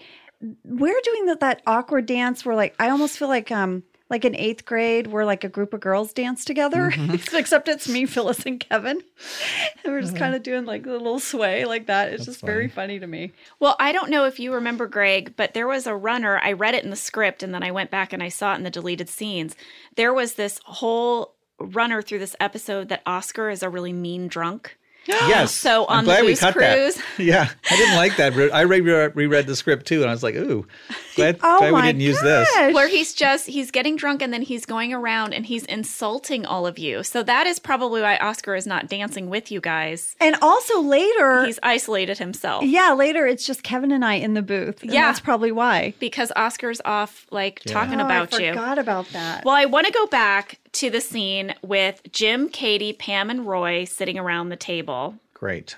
[0.64, 4.36] we're doing that that awkward dance where, like, I almost feel like um like in
[4.36, 7.36] eighth grade, where like a group of girls dance together, mm-hmm.
[7.36, 9.02] except it's me, Phyllis, and Kevin,
[9.84, 10.24] and we're just mm-hmm.
[10.24, 12.14] kind of doing like a little sway like that.
[12.14, 13.34] It's just very funny to me.
[13.60, 16.40] Well, I don't know if you remember, Greg, but there was a runner.
[16.44, 18.58] I read it in the script and then I went back and I saw it
[18.58, 19.56] in the deleted scenes.
[19.96, 24.77] There was this whole runner through this episode that Oscar is a really mean drunk.
[25.08, 25.54] Yes.
[25.54, 27.04] So I'm on the glad we cut cruise- that.
[27.18, 28.34] Yeah, I didn't like that.
[28.54, 30.68] I re- reread the script too, and I was like, "Ooh,
[31.16, 34.42] glad, Oh glad we didn't use this." where he's just he's getting drunk and then
[34.44, 37.02] he's going around and he's insulting all of you.
[37.04, 40.16] So that is probably why Oscar is not dancing with you guys.
[40.20, 44.42] And also later, He's isolated himself yeah, later it's just Kevin and I in the
[44.42, 44.84] booth.
[44.84, 45.08] and Yeah.
[45.08, 45.94] that's probably why.
[46.00, 48.50] because Oscar's off like talking Oh, about I you.
[48.52, 49.44] forgot about that.
[49.46, 53.84] Well, I want to go back to the scene with Jim, Katie, Pam, and Roy
[53.84, 55.16] sitting around the table.
[55.34, 55.76] Great.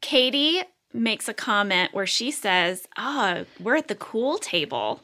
[0.00, 0.62] Katie
[0.92, 5.00] makes a comment where she says, Ah, we're at the cool table.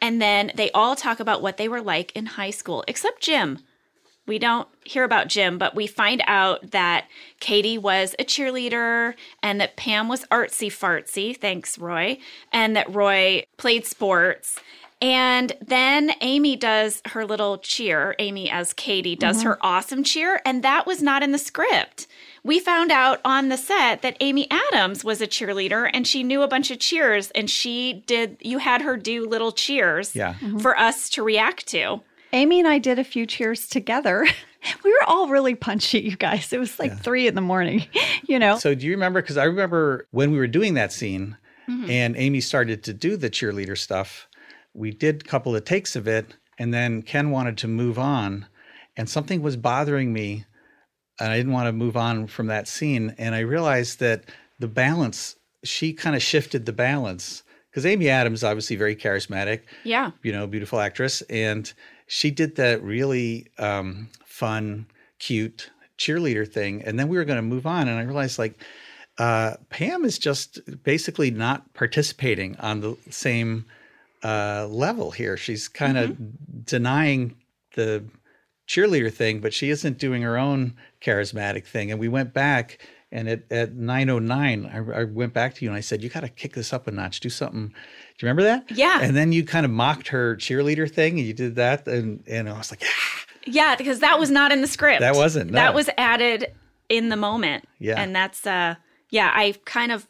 [0.00, 3.60] And then they all talk about what they were like in high school, except Jim.
[4.26, 7.06] We don't hear about Jim, but we find out that
[7.38, 12.18] Katie was a cheerleader and that Pam was artsy fartsy, thanks, Roy,
[12.52, 14.58] and that Roy played sports.
[15.00, 18.14] And then Amy does her little cheer.
[18.18, 22.06] Amy, as Katie, does her awesome cheer, and that was not in the script.
[22.42, 26.42] We found out on the set that Amy Adams was a cheerleader and she knew
[26.42, 30.34] a bunch of cheers, and she did, you had her do little cheers Yeah.
[30.60, 32.00] for us to react to.
[32.32, 34.26] Amy and I did a few cheers together.
[34.84, 36.52] we were all really punchy, you guys.
[36.52, 37.86] It was like three in the morning,
[38.26, 38.58] you know?
[38.58, 39.20] So do you remember?
[39.22, 41.36] Because I remember when we were doing that scene,
[41.66, 41.88] Mm-hmm.
[41.90, 44.28] and Amy started to do the cheerleader stuff.
[44.74, 48.46] We did a couple of takes of it, and then Ken wanted to move on,
[48.96, 50.44] and something was bothering me,
[51.20, 53.14] and I didn't want to move on from that scene.
[53.18, 54.24] And I realized that
[54.58, 60.10] the balance, she kind of shifted the balance because Amy Adams obviously very charismatic, Yeah.
[60.22, 61.72] you know, beautiful actress, and
[62.06, 64.86] she did that really um, fun,
[65.18, 66.82] cute cheerleader thing.
[66.82, 68.54] And then we were going to move on, and I realized like
[69.18, 73.64] uh, Pam is just basically not participating on the same
[74.24, 75.36] uh, level here.
[75.36, 76.16] She's kind of
[76.64, 77.36] denying
[77.74, 78.04] the
[78.66, 81.90] cheerleader thing, but she isn't doing her own charismatic thing.
[81.90, 82.78] And we went back.
[83.12, 86.20] And at, at 909, I, I went back to you and I said, You got
[86.20, 87.20] to kick this up a notch.
[87.20, 87.68] Do something.
[87.68, 88.68] Do you remember that?
[88.72, 88.98] Yeah.
[89.00, 91.86] And then you kind of mocked her cheerleader thing and you did that.
[91.86, 95.00] And, and I was like, "Ah." Yeah, because that was not in the script.
[95.00, 95.56] That wasn't, no.
[95.56, 96.52] That was added
[96.88, 97.68] in the moment.
[97.78, 98.00] Yeah.
[98.00, 98.76] And that's uh
[99.10, 100.08] yeah, I kind of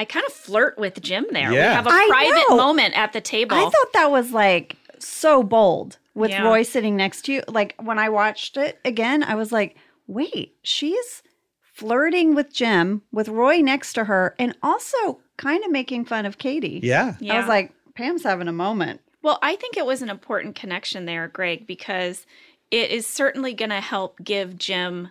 [0.00, 1.50] I kind of flirt with Jim there.
[1.50, 2.56] We have a I private know.
[2.56, 3.54] moment at the table.
[3.54, 6.42] I thought that was like so bold with Yeah.
[6.44, 7.42] Roy sitting next to you.
[7.48, 9.76] Like when I watched it again, I was like,
[10.06, 11.22] wait, she's
[11.60, 16.38] flirting with Jim with Roy next to her and also kind of making fun of
[16.38, 16.80] Katie.
[16.82, 17.16] Yeah.
[17.20, 17.34] yeah.
[17.34, 19.02] I was like, Pam's having a moment.
[19.20, 22.24] Well, I think it was an important connection there, Greg, because
[22.70, 25.10] it is certainly going to help give Jim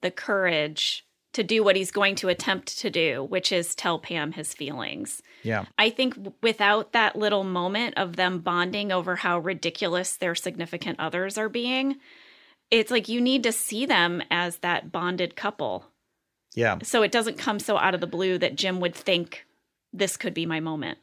[0.00, 4.32] the courage to do what he's going to attempt to do, which is tell Pam
[4.32, 5.22] his feelings.
[5.42, 5.64] Yeah.
[5.78, 11.38] I think without that little moment of them bonding over how ridiculous their significant others
[11.38, 11.96] are being,
[12.70, 15.86] it's like you need to see them as that bonded couple.
[16.54, 16.78] Yeah.
[16.82, 19.46] So it doesn't come so out of the blue that Jim would think
[19.92, 20.98] this could be my moment.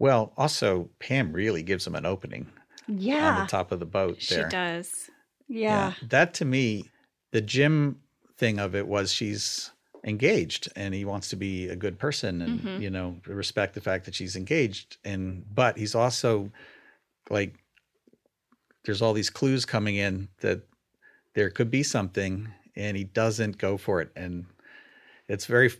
[0.00, 2.48] Well, also, Pam really gives him an opening
[2.88, 3.36] Yeah.
[3.36, 4.48] on the top of the boat She there.
[4.48, 5.08] does.
[5.48, 5.92] Yeah.
[6.02, 6.90] That to me,
[7.30, 8.00] the Jim
[8.42, 9.70] thing of it was she's
[10.04, 12.80] engaged and he wants to be a good person and Mhm.
[12.82, 16.50] you know respect the fact that she's engaged and but he's also
[17.30, 17.54] like
[18.84, 20.62] there's all these clues coming in that
[21.34, 24.44] there could be something and he doesn't go for it and
[25.28, 25.70] it's very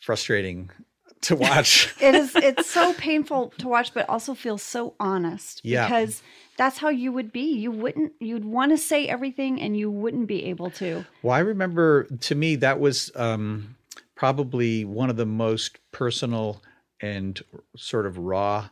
[0.00, 0.70] frustrating
[1.22, 5.88] to watch it is it's so painful to watch but also feels so honest Yeah.
[5.88, 6.22] because
[6.58, 7.54] that's how you would be.
[7.56, 11.06] You wouldn't you'd want to say everything and you wouldn't be able to.
[11.22, 13.76] Well, I remember to me that was um,
[14.16, 16.60] probably one of the most personal
[17.00, 17.40] and
[17.76, 18.68] sort of raw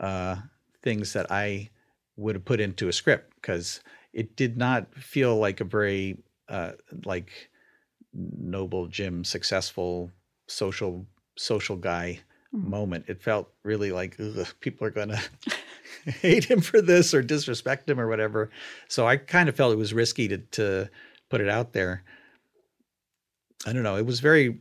[0.00, 0.36] uh,
[0.82, 1.70] things that I
[2.16, 3.80] would have put into a script because
[4.12, 6.18] it did not feel like a very
[6.48, 6.72] uh,
[7.04, 7.50] like
[8.12, 10.10] noble Jim successful
[10.48, 12.18] social social guy.
[12.52, 12.70] Hmm.
[12.70, 13.04] moment.
[13.08, 14.16] It felt really like
[14.60, 15.20] people are gonna
[16.04, 18.50] hate him for this or disrespect him or whatever.
[18.88, 20.88] So I kind of felt it was risky to to
[21.28, 22.04] put it out there.
[23.66, 23.96] I don't know.
[23.96, 24.60] It was very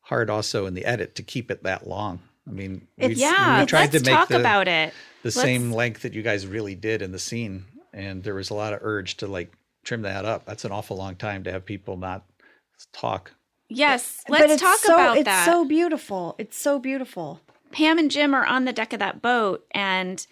[0.00, 2.20] hard also in the edit to keep it that long.
[2.46, 4.92] I mean, we, yeah, we tried let's to make talk the, about it.
[5.22, 5.36] The let's...
[5.36, 8.72] same length that you guys really did in the scene, and there was a lot
[8.72, 9.52] of urge to like
[9.84, 10.44] trim that up.
[10.44, 12.24] That's an awful long time to have people not
[12.92, 13.32] talk.
[13.76, 15.46] Yes, let's talk so, about it's that.
[15.46, 16.34] It's so beautiful.
[16.38, 17.40] It's so beautiful.
[17.72, 20.26] Pam and Jim are on the deck of that boat, and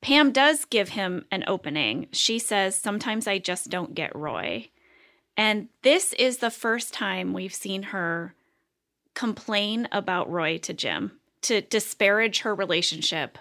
[0.00, 2.08] Pam does give him an opening.
[2.12, 4.68] She says, Sometimes I just don't get Roy.
[5.36, 8.34] And this is the first time we've seen her
[9.14, 13.38] complain about Roy to Jim, to disparage her relationship.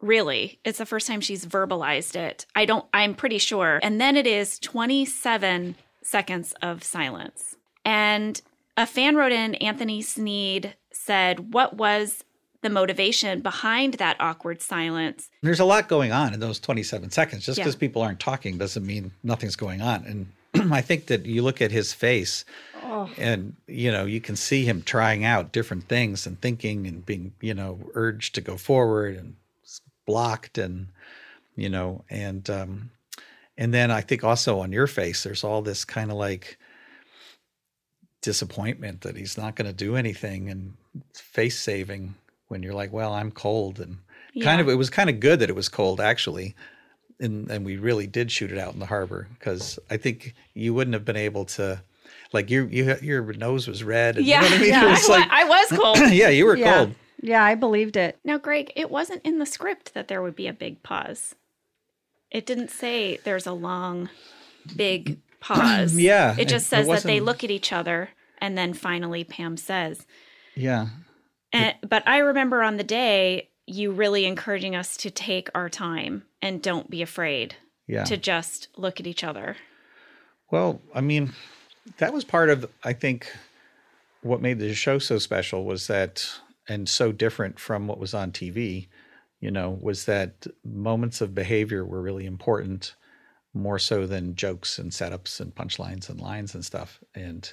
[0.00, 2.46] Really, it's the first time she's verbalized it.
[2.56, 3.80] I don't, I'm pretty sure.
[3.82, 7.56] And then it is 27 seconds of silence.
[7.84, 8.40] And
[8.76, 12.24] a fan wrote in, Anthony Sneed said, What was
[12.62, 15.30] the motivation behind that awkward silence?
[15.42, 17.46] There's a lot going on in those 27 seconds.
[17.46, 17.80] Just because yeah.
[17.80, 20.04] people aren't talking doesn't mean nothing's going on.
[20.54, 22.44] And I think that you look at his face
[22.82, 23.10] oh.
[23.16, 27.32] and, you know, you can see him trying out different things and thinking and being,
[27.40, 29.36] you know, urged to go forward and
[30.06, 30.88] blocked and,
[31.56, 32.90] you know, and, um,
[33.56, 36.58] and then I think also on your face, there's all this kind of like,
[38.22, 40.74] disappointment that he's not going to do anything and
[41.14, 42.14] face saving
[42.48, 43.98] when you're like, well, I'm cold and
[44.32, 44.44] yeah.
[44.44, 46.54] kind of it was kind of good that it was cold actually.
[47.18, 50.72] And and we really did shoot it out in the harbor because I think you
[50.74, 51.82] wouldn't have been able to
[52.32, 54.16] like your you, your nose was red.
[54.16, 54.68] And, yeah, you know I, mean?
[54.70, 54.90] yeah.
[54.90, 55.98] Was like, I, was cold.
[56.12, 56.76] yeah, you were yeah.
[56.76, 56.94] cold.
[57.22, 58.18] Yeah, I believed it.
[58.24, 61.34] Now, Greg, it wasn't in the script that there would be a big pause.
[62.30, 64.08] It didn't say there's a long,
[64.74, 65.96] big pause.
[65.98, 66.36] yeah.
[66.38, 70.06] It just says it that they look at each other and then finally Pam says.
[70.54, 70.88] Yeah.
[71.52, 76.24] And, but I remember on the day you really encouraging us to take our time
[76.42, 78.04] and don't be afraid yeah.
[78.04, 79.56] to just look at each other.
[80.50, 81.32] Well, I mean,
[81.98, 83.30] that was part of I think
[84.22, 86.28] what made the show so special was that
[86.68, 88.88] and so different from what was on TV,
[89.40, 92.94] you know, was that moments of behavior were really important
[93.52, 97.00] more so than jokes and setups and punchlines and lines and stuff.
[97.14, 97.52] And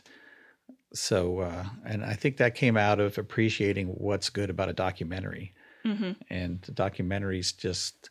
[0.93, 5.53] so, uh, and I think that came out of appreciating what's good about a documentary.
[5.85, 6.11] Mm-hmm.
[6.29, 8.09] And documentaries just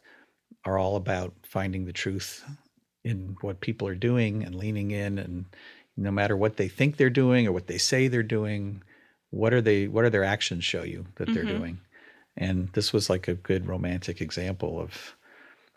[0.64, 2.44] are all about finding the truth
[3.04, 5.46] in what people are doing and leaning in and
[5.96, 8.82] no matter what they think they're doing or what they say they're doing
[9.30, 11.58] what are they what are their actions show you that they're mm-hmm.
[11.58, 11.78] doing
[12.36, 15.15] and this was like a good romantic example of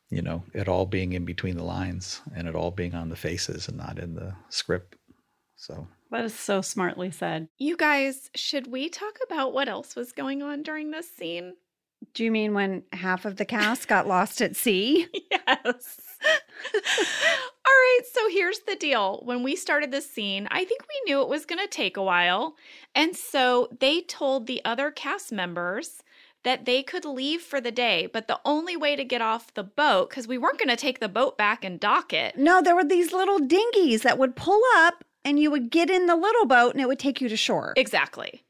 [0.10, 3.16] you know, it all being in between the lines and it all being on the
[3.16, 4.95] faces and not in the script.
[5.55, 7.47] So that is so smartly said.
[7.57, 11.53] You guys, should we talk about what else was going on during this scene?
[12.14, 15.07] Do you mean when half of the cast got lost at sea?
[15.32, 15.99] yes.
[16.76, 19.22] All right, so here's the deal.
[19.26, 22.03] When we started this scene, I think we knew it was going to take a
[22.03, 22.55] while.
[22.95, 26.01] And so they told the other cast members
[26.43, 29.63] that they could leave for the day, but the only way to get off the
[29.63, 32.37] boat, because we weren't going to take the boat back and dock it.
[32.37, 36.05] No, there were these little dinghies that would pull up and you would get in
[36.05, 37.73] the little boat and it would take you to shore.
[37.75, 38.43] Exactly.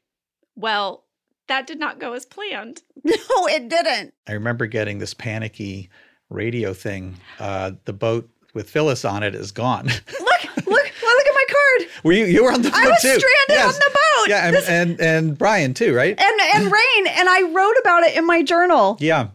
[0.54, 1.04] Well,
[1.48, 2.82] that did not go as planned.
[3.02, 4.12] No, it didn't.
[4.28, 5.88] I remember getting this panicky
[6.28, 7.16] radio thing.
[7.38, 9.86] Uh, the boat with Phyllis on it is gone.
[9.86, 10.66] Look!
[10.66, 11.90] Look, look, card.
[12.04, 12.24] Were you?
[12.24, 13.08] You were on the boat I was too.
[13.08, 13.74] stranded yes.
[13.74, 14.28] on the boat.
[14.28, 16.18] Yeah, and, this, and and Brian too, right?
[16.18, 18.96] And and Rainn, and I wrote about it in my journal.
[19.00, 19.28] Yeah.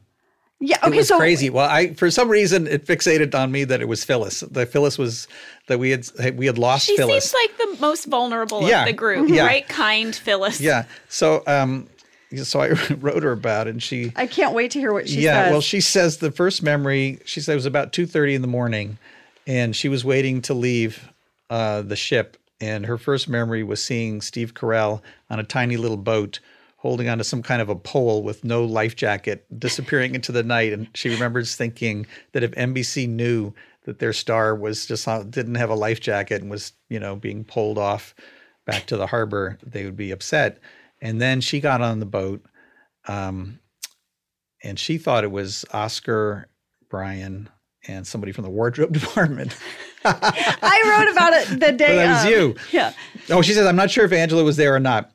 [0.61, 0.77] Yeah.
[0.83, 0.95] Okay.
[0.95, 1.49] It was so crazy.
[1.49, 4.39] Well, I for some reason it fixated on me that it was Phyllis.
[4.39, 5.27] That Phyllis was
[5.67, 6.07] that we had
[6.37, 7.31] we had lost she Phyllis.
[7.31, 8.81] seems like the most vulnerable yeah.
[8.81, 9.45] of the group, yeah.
[9.45, 9.67] right?
[9.67, 10.61] Kind Phyllis.
[10.61, 10.85] Yeah.
[11.09, 11.87] So um,
[12.43, 15.15] so I wrote her about it and she I can't wait to hear what she
[15.15, 15.23] said.
[15.23, 15.51] yeah, says.
[15.51, 18.97] well she says the first memory she said it was about 2:30 in the morning
[19.47, 21.07] and she was waiting to leave
[21.49, 25.97] uh, the ship and her first memory was seeing Steve Carell on a tiny little
[25.97, 26.39] boat
[26.77, 30.71] holding onto some kind of a pole with no life jacket disappearing into the night.
[30.71, 33.53] And she remembers thinking that if NBC knew
[33.85, 37.43] that their star was just didn't have a life jacket and was you know being
[37.43, 38.13] pulled off
[38.65, 40.59] back to the harbor they would be upset.
[41.01, 42.45] And then she got on the boat
[43.07, 43.59] um,
[44.63, 46.47] and she thought it was Oscar
[46.89, 47.49] Brian,
[47.87, 49.55] and somebody from the wardrobe department.
[50.05, 51.95] I wrote about it the day.
[51.95, 52.55] That was you.
[52.71, 52.93] Yeah.
[53.29, 55.11] Oh, she says, I'm not sure if Angela was there or not.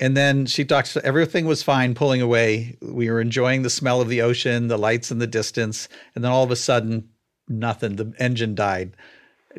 [0.00, 2.76] And then she talks, everything was fine pulling away.
[2.82, 5.88] We were enjoying the smell of the ocean, the lights in the distance.
[6.14, 7.08] And then all of a sudden,
[7.48, 7.96] nothing.
[7.96, 8.96] The engine died.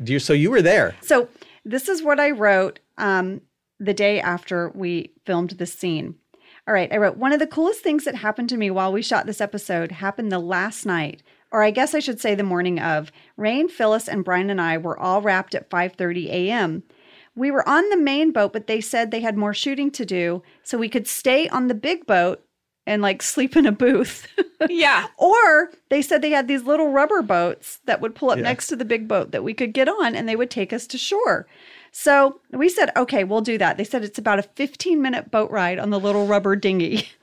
[0.02, 0.94] Do you, so you were there.
[1.00, 1.28] So
[1.64, 3.40] this is what I wrote um,
[3.80, 6.16] the day after we filmed this scene.
[6.68, 9.00] All right, I wrote one of the coolest things that happened to me while we
[9.00, 11.22] shot this episode happened the last night,
[11.52, 13.10] or I guess I should say the morning of.
[13.38, 16.82] Rainn, Phyllis, and Brian and I were all wrapped at 5:30 a.m.
[17.34, 20.42] We were on the main boat, but they said they had more shooting to do,
[20.62, 22.42] so we could stay on the big boat
[22.86, 24.26] and like sleep in a booth.
[24.70, 25.08] Yeah.
[25.18, 28.44] Or they said they had these little rubber boats that would pull up Yeah.
[28.44, 30.86] next to the big boat that we could get on and they would take us
[30.86, 31.46] to shore.
[31.92, 33.76] So we said, okay, we'll do that.
[33.76, 37.06] They said it's about a 15 minute boat ride on the little rubber dinghy.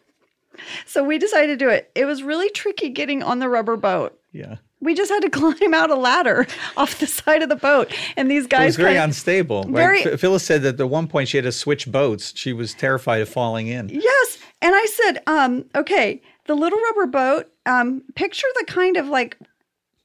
[0.86, 1.92] So we decided to do it.
[1.96, 4.18] It was really tricky getting on the rubber boat.
[4.32, 4.58] Yeah.
[4.82, 6.46] We just had to climb out a ladder
[6.78, 7.94] off the side of the boat.
[8.18, 8.48] And these guys.
[8.48, 9.64] It guys was very kinda- unstable.
[9.66, 12.34] Very- Ph- Phyllis said that at one point she had to switch boats.
[12.36, 13.90] She was terrified of falling in.
[13.90, 14.38] Yes.
[14.62, 19.38] And I said, um, okay, the little rubber boat, um, picture the kind of like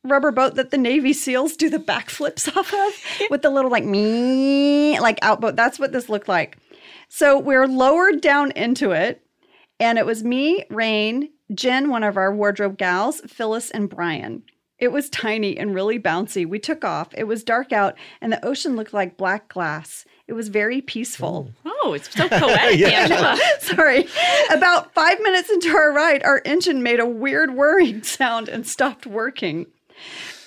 [0.04, 3.84] rubber boat that the Navy SEALs do the backflips off of with the little like
[3.84, 5.56] me like outboat.
[5.56, 6.56] That's what this looked like.
[7.08, 9.22] So we're lowered down into it.
[9.80, 14.42] And it was me, Rainn, Jen, one of our wardrobe gals, Phyllis, and Brian.
[14.78, 16.46] It was tiny and really bouncy.
[16.46, 17.08] We took off.
[17.16, 20.04] It was dark out, and the ocean looked like black glass.
[20.28, 21.50] It was very peaceful.
[21.64, 23.36] Oh, oh it's so poetic, Angela.
[23.60, 24.06] Sorry.
[24.50, 29.06] About five minutes into our ride, our engine made a weird whirring sound and stopped
[29.06, 29.66] working.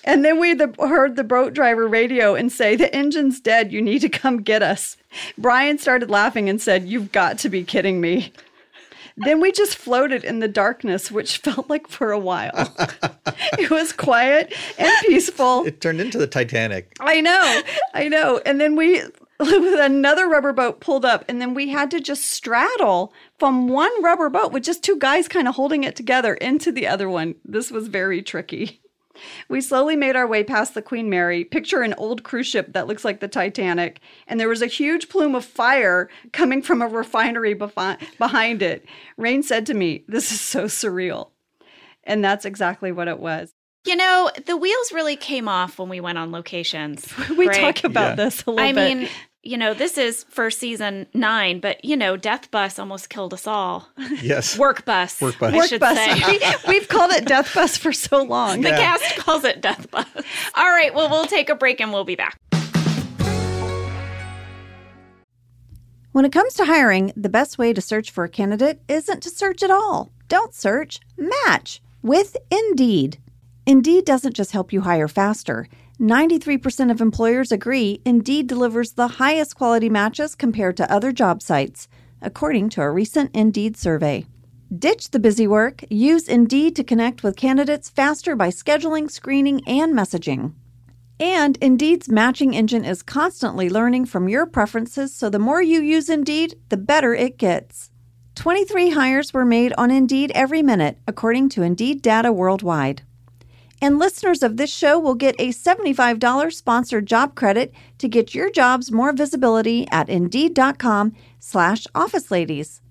[0.04, 3.74] And then we the, heard the boat driver radio and say, The engine's dead.
[3.74, 4.98] You need to come get us.
[5.38, 8.32] Brian started laughing and said, You've got to be kidding me.
[9.18, 12.74] Then we just floated in the darkness, which felt like for a while.
[13.60, 15.66] it was quiet and peaceful.
[15.66, 16.96] It turned into the Titanic.
[17.00, 17.62] I know,
[17.94, 18.42] I know.
[18.46, 19.02] And then we,
[19.40, 24.04] with another rubber boat pulled up, and then we had to just straddle from one
[24.04, 27.36] rubber boat with just two guys kind of holding it together into the other one.
[27.44, 28.82] This was very tricky.
[29.50, 31.44] We slowly made our way past the Queen Mary.
[31.44, 35.10] Picture an old cruise ship that looks like the Titanic, and there was a huge
[35.10, 38.86] plume of fire coming from a refinery befi- behind it.
[39.20, 41.30] Rainn said to me, This is so surreal.
[42.04, 43.54] And that's exactly what it was.
[43.86, 47.08] You know, the wheels really came off when we went on locations.
[47.38, 47.60] We Greg.
[47.76, 48.26] talk about Yeah.
[48.26, 48.98] this a little I bit.
[48.98, 49.10] mean,
[49.44, 53.48] you know, this is for season nine, but you know, Death Bus almost killed us
[53.48, 53.88] all.
[54.22, 54.58] Yes.
[54.60, 55.20] Work Bus.
[55.20, 55.54] Work Bus.
[55.54, 55.98] I Work should bus.
[55.98, 56.40] say.
[56.68, 58.62] We, have called it Death Bus for so long.
[58.62, 58.98] The Yeah.
[58.98, 60.06] cast calls it Death Bus.
[60.56, 62.38] All right, well, we'll take a break and we'll be back.
[66.12, 69.30] When it comes to hiring, the best way to search for a candidate isn't to
[69.30, 70.12] search at all.
[70.28, 73.18] Don't search, match with Indeed.
[73.66, 75.68] Indeed doesn't just help you hire faster.
[76.02, 81.88] 93% of employers agree Indeed delivers the highest quality matches compared to other job sites,
[82.24, 84.26] according to a recent Indeed survey.
[84.76, 85.84] Ditch the busy work.
[85.92, 90.54] Use Indeed to connect with candidates faster by scheduling, screening, and messaging.
[91.20, 96.10] And Indeed's matching engine is constantly learning from your preferences, so the more you use
[96.10, 97.92] Indeed, the better it gets.
[98.34, 103.04] 23 hires were made on Indeed every minute, according to Indeed data worldwide.
[103.82, 108.52] And listeners of this show will get a $75 sponsored job credit to get your
[108.52, 112.82] jobs more visibility at Indeed.com slash Office Ladies.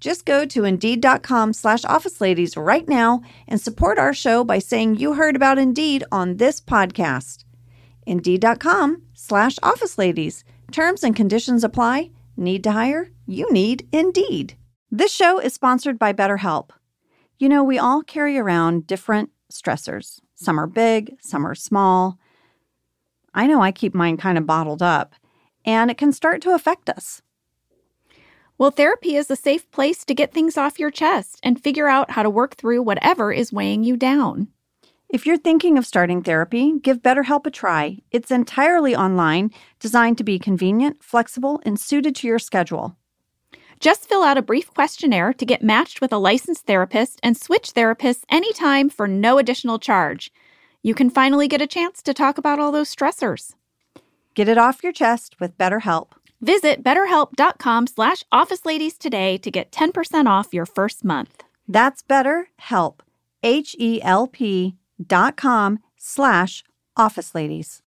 [0.00, 4.96] Just go to Indeed.com slash Office Ladies right now and support our show by saying
[4.96, 7.44] you heard about Indeed on this podcast.
[8.06, 10.44] Indeed.com slash Office Ladies.
[10.70, 12.10] Terms and conditions apply.
[12.36, 13.10] Need to hire?
[13.26, 14.56] You need Indeed.
[14.90, 16.70] This show is sponsored by BetterHelp.
[17.38, 20.20] You know, we all carry around different stressors.
[20.34, 22.18] Some are big, some are small.
[23.34, 25.14] I know I keep mine kind of bottled up,
[25.64, 27.22] and it can start to affect us.
[28.56, 32.10] Well, therapy is a safe place to get things off your chest and figure out
[32.10, 34.48] how to work through whatever is weighing you down.
[35.08, 37.98] If you're thinking of starting therapy, give BetterHelp a try.
[38.10, 42.96] It's entirely online, designed to be convenient, flexible, and suited to your schedule.
[43.80, 47.74] Just fill out a brief questionnaire to get matched with a licensed therapist and switch
[47.74, 50.32] therapists anytime for no additional charge.
[50.82, 53.54] You can finally get a chance to talk about all those stressors.
[54.34, 56.12] Get it off your chest with BetterHelp.
[56.40, 61.42] Visit betterhelp.com slash officeladies today to get 10% off your first month.
[61.66, 63.00] That's BetterHelp,
[63.42, 64.74] H-E-L-P
[65.04, 66.64] dot com slash
[66.96, 67.82] Office Ladies.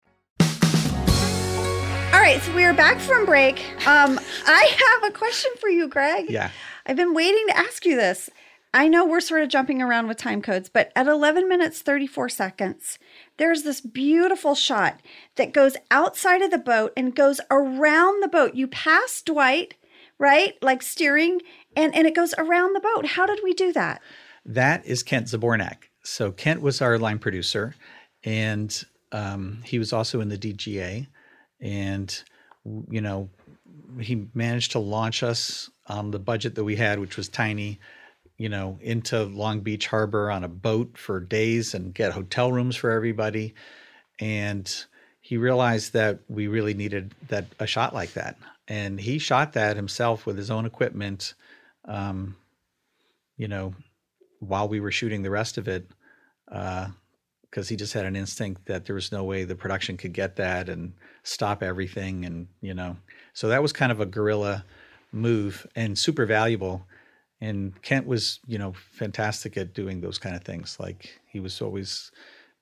[2.21, 3.59] right, so we are back from break.
[3.87, 6.29] Um, I have a question for you, Greg.
[6.29, 6.51] Yeah.
[6.85, 8.29] I've been waiting to ask you this.
[8.75, 12.29] I know we're sort of jumping around with time codes, but at 11 minutes 34
[12.29, 12.99] seconds,
[13.37, 15.01] there's this beautiful shot
[15.35, 18.53] that goes outside of the boat and goes around the boat.
[18.53, 19.73] You pass Dwight,
[20.19, 20.53] right?
[20.61, 21.41] Like steering,
[21.75, 23.07] and, and it goes around the boat.
[23.07, 23.99] How did we do that?
[24.45, 25.85] That is Kent Zbornak.
[26.03, 27.73] So Kent was our line producer,
[28.23, 28.79] and
[29.11, 31.07] um, he was also in the DGA,
[31.61, 32.23] and
[32.89, 33.29] you know
[33.99, 37.79] he managed to launch us on the budget that we had, which was tiny,
[38.37, 42.75] you know, into Long Beach Harbor on a boat for days and get hotel rooms
[42.75, 43.53] for everybody.
[44.19, 44.71] And
[45.19, 49.75] he realized that we really needed that a shot like that, and he shot that
[49.75, 51.33] himself with his own equipment.
[51.85, 52.35] Um,
[53.37, 53.73] you know,
[54.39, 55.89] while we were shooting the rest of it,
[57.51, 60.37] because he just had an instinct that there was no way the production could get
[60.37, 62.95] that and stop everything, and you know,
[63.33, 64.65] so that was kind of a guerrilla
[65.11, 66.87] move and super valuable.
[67.41, 70.77] And Kent was, you know, fantastic at doing those kind of things.
[70.79, 72.11] Like he was always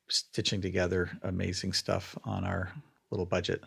[0.08, 2.72] stitching together amazing stuff on our
[3.12, 3.64] little budget.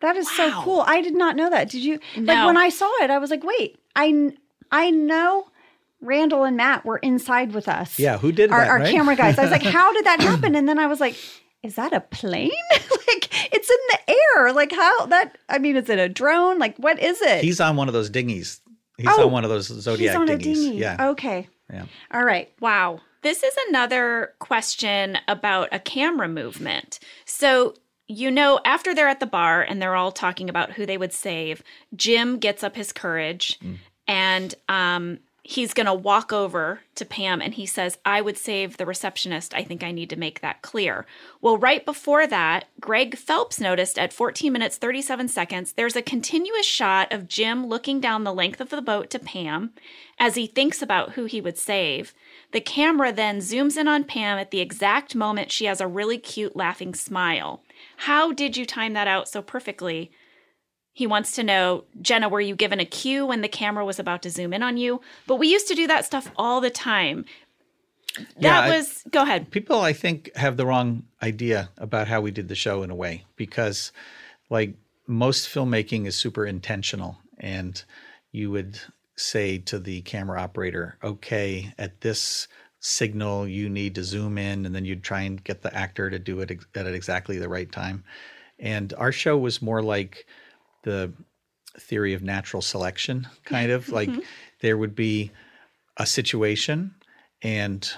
[0.00, 0.32] That is wow.
[0.36, 0.84] so cool.
[0.86, 1.70] I did not know that.
[1.70, 2.00] Did you?
[2.16, 2.34] No.
[2.34, 4.32] Like when I saw it, I was like, wait, I
[4.72, 5.48] I know
[6.00, 7.98] Randall and Matt were inside with us.
[7.98, 8.68] Yeah, who did our, that?
[8.70, 8.90] Our right?
[8.90, 9.38] camera guys.
[9.38, 10.54] I was like, how did that happen?
[10.54, 11.16] And then I was like,
[11.62, 12.50] is that a plane?
[12.72, 14.52] like it's in the air.
[14.52, 15.36] Like how that?
[15.48, 16.58] I mean, is it a drone?
[16.58, 17.44] Like what is it?
[17.44, 18.60] He's on one of those dinghies.
[18.96, 20.58] He's Oh, on one of those zodiac He's on dinghies.
[20.58, 20.76] a dinghy.
[20.78, 21.48] Yeah, Okay.
[21.72, 21.86] yeah.
[22.12, 22.50] All right.
[22.60, 23.00] Wow.
[23.22, 26.98] This is another question about a camera movement.
[27.26, 27.74] So,
[28.08, 31.12] you know, after they're at the bar and they're all talking about who they would
[31.12, 31.62] save,
[31.94, 33.58] Jim gets up his courage
[34.08, 35.18] and um,
[35.50, 39.52] he's going to walk over to Pam and he says, I would save the receptionist.
[39.52, 41.06] I think I need to make that clear.
[41.40, 46.66] Well, right before that, Greg Phelps noticed at 14 minutes 37 seconds, there's a continuous
[46.66, 49.72] shot of Jim looking down the length of the boat to Pam
[50.20, 52.14] as he thinks about who he would save.
[52.52, 56.18] The camera then zooms in on Pam at the exact moment she has a really
[56.18, 57.64] cute laughing smile.
[57.96, 60.12] How did you time that out so perfectly?
[61.00, 64.20] He wants to know, Jenna, were you given a cue when the camera was about
[64.20, 65.00] to zoom in on you?
[65.26, 67.24] But we used to do that stuff all the time.
[68.18, 69.50] Yeah, That I- was, go ahead.
[69.50, 72.94] people i think have the wrong idea about how we did the show in a
[72.94, 73.92] way because
[74.50, 74.74] like
[75.06, 77.82] most filmmaking is super intentional and
[78.30, 78.78] you would
[79.16, 82.46] say to the camera operator okay at this
[82.80, 86.18] signal you need to zoom in and then you'd try and get the actor to
[86.18, 88.02] do it ex- at exactly the right time
[88.58, 90.26] and our show was more like
[90.82, 91.12] the
[91.78, 94.10] theory of natural selection kind of like
[94.60, 95.30] there would be
[95.96, 96.94] a situation
[97.42, 97.90] and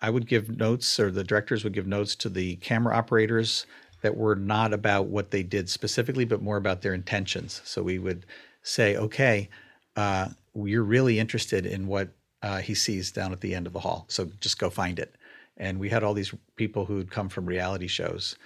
[0.00, 3.66] I would give notes, or the directors would give notes to the camera operators
[4.02, 7.60] that were not about what they did specifically, but more about their intentions.
[7.64, 8.24] So we would
[8.62, 9.48] say, okay,
[9.96, 12.10] uh, you're really interested in what
[12.42, 14.04] uh, he sees down at the end of the hall.
[14.08, 15.16] So just go find it.
[15.56, 18.36] And we had all these people who'd come from reality shows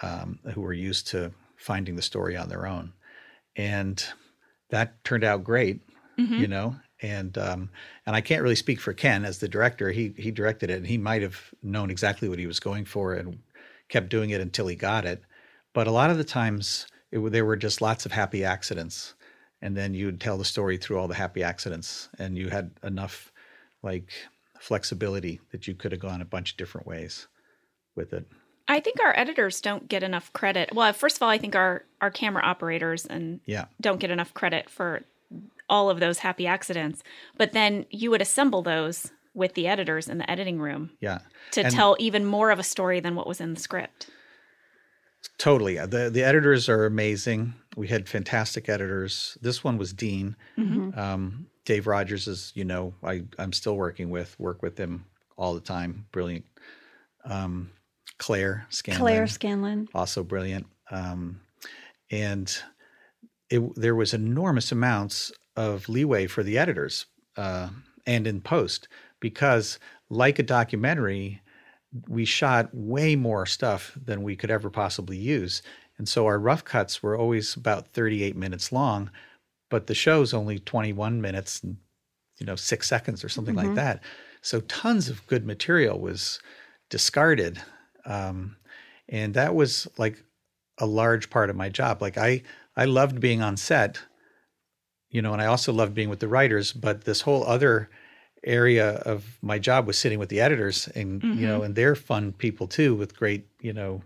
[0.00, 2.92] um, who were used to finding the story on their own.
[3.56, 4.04] And
[4.70, 5.80] that turned out great,
[6.40, 6.76] you know.
[7.02, 7.70] And um,
[8.06, 9.90] and I can't really speak for Ken as the director.
[9.90, 13.14] He he directed it, and he might have known exactly what he was going for
[13.14, 13.38] and
[13.88, 15.22] kept doing it until he got it.
[15.74, 19.14] But a lot of the times, it, there were just lots of happy accidents,
[19.60, 23.32] and then you'd tell the story through all the happy accidents, and you had enough
[23.82, 24.10] like
[24.58, 27.28] flexibility that you could have gone a bunch of different ways
[27.96, 28.26] with it.
[28.66, 30.70] I think our editors don't get enough credit.
[30.74, 33.66] Well, first of all, I think our, our camera operators and Yeah.
[33.80, 35.02] don't get enough credit for
[35.68, 37.02] all of those happy accidents.
[37.36, 41.18] But then you would assemble those with the editors in the editing room Yeah.
[41.52, 44.08] to And- tell even more of a story than what was in the script.
[45.38, 45.76] Totally.
[45.76, 47.54] The the editors are amazing.
[47.76, 49.36] We had fantastic editors.
[49.42, 50.36] This one was Dean.
[50.56, 55.54] Um, Dave Rogers is, you know, I, I'm still working with, work with him all
[55.54, 56.06] the time.
[56.12, 56.44] Brilliant.
[57.24, 57.70] Um,
[58.18, 59.00] Claire Scanlon.
[59.00, 59.88] Claire Scanlon.
[59.94, 60.66] also brilliant.
[60.90, 61.40] Um,
[62.10, 62.56] and
[63.50, 67.68] it, there was enormous amounts of leeway for the editors uh,
[68.06, 68.88] and in post
[69.20, 69.78] because,
[70.10, 71.40] like a documentary,
[72.08, 75.62] we shot way more stuff than we could ever possibly use.
[75.98, 79.10] And so our rough cuts were always about 38 minutes long,
[79.70, 81.76] but the show's only 21 minutes and
[82.38, 84.02] you know 6 seconds or something like that.
[84.42, 86.40] So tons of good material was
[86.90, 87.62] discarded.
[88.06, 88.56] Um,
[89.08, 90.22] and that was like
[90.78, 92.02] a large part of my job.
[92.02, 92.42] Like I
[92.76, 94.00] I loved being on set,
[95.10, 97.88] you know, and I also loved being with the writers, but this whole other
[98.42, 102.30] area of my job was sitting with the editors and you know and they're fun
[102.32, 104.02] people too with great you know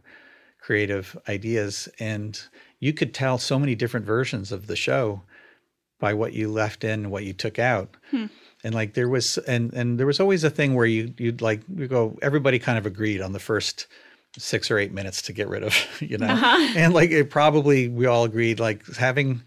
[0.61, 1.89] creative ideas.
[1.99, 2.41] And
[2.79, 5.23] you could tell so many different versions of the show
[5.99, 7.97] by what you left in and what you took out
[8.65, 11.63] and like there was and and there was always a thing where you you'd like
[11.75, 13.87] you go everybody kind of agreed on the first
[14.37, 16.27] six or eight minutes to get rid of you know?
[16.27, 16.73] Uh-huh.
[16.77, 19.43] And like it probably we all agreed like having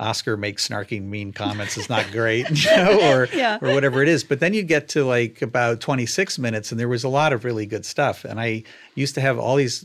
[0.00, 3.58] oscar make snarky mean comments is not great you know or Yeah.
[3.60, 4.24] or whatever it is.
[4.24, 7.44] But then you get to like about 26 minutes and there was a lot of
[7.44, 8.24] really good stuff.
[8.24, 8.62] And i
[8.94, 9.84] used to have all these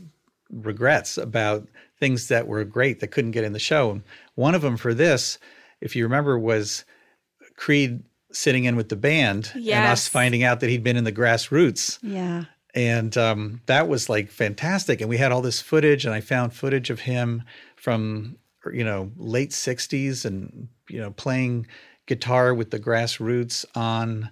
[0.50, 1.68] regrets about
[2.00, 3.90] things that were great that couldn't get in the show.
[3.90, 4.02] And
[4.34, 5.38] one of them for this
[5.80, 6.84] if you remember was
[7.56, 8.02] creed
[8.32, 11.98] sitting in with the band and us finding out that he'd been in the grassroots.
[12.02, 12.44] Yeah.
[12.74, 15.00] and um, that was like fantastic.
[15.00, 17.42] And we had all this footage and i found footage of him
[17.76, 18.36] from
[18.72, 21.66] you know late 60s and you know playing
[22.06, 24.30] guitar with the grassroots on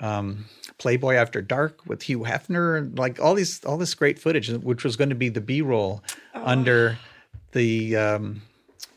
[0.00, 0.46] um,
[0.78, 4.84] playboy after dark with hugh hefner and like all these all this great footage which
[4.84, 6.02] was going to be the b-roll
[6.34, 6.98] under
[7.52, 8.42] the um,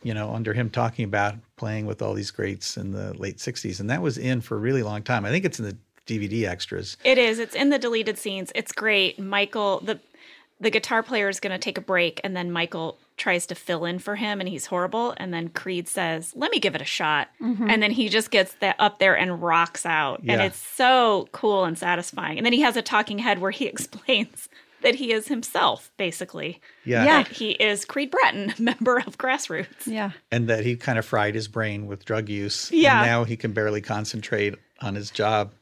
[0.03, 3.80] you know under him talking about playing with all these greats in the late 60s
[3.80, 5.78] and that was in for a really long time i think it's in the
[6.08, 7.38] dvd extras It is.
[7.38, 8.52] It's in the deleted scenes.
[8.56, 9.20] It's great.
[9.20, 10.00] Michael, the
[10.60, 13.86] the guitar player is going to take a break, and then Michael tries to fill
[13.86, 15.14] in for him, and he's horrible.
[15.18, 17.70] And then Creed says, "Let me give it a shot," mm-hmm.
[17.70, 21.66] and then he just gets that up there and rocks out, and it's so cool
[21.66, 22.38] and satisfying.
[22.38, 24.50] And then he has a talking head where he explains
[24.82, 26.62] that he is himself, basically.
[26.86, 27.24] yeah Yeah.
[27.24, 29.86] He is Creed Bratton, member of Grassroots.
[29.88, 30.12] Yeah.
[30.32, 32.72] and that he kind of fried his brain with drug use.
[32.72, 33.02] Yeah.
[33.02, 35.54] And now he can barely concentrate on his job.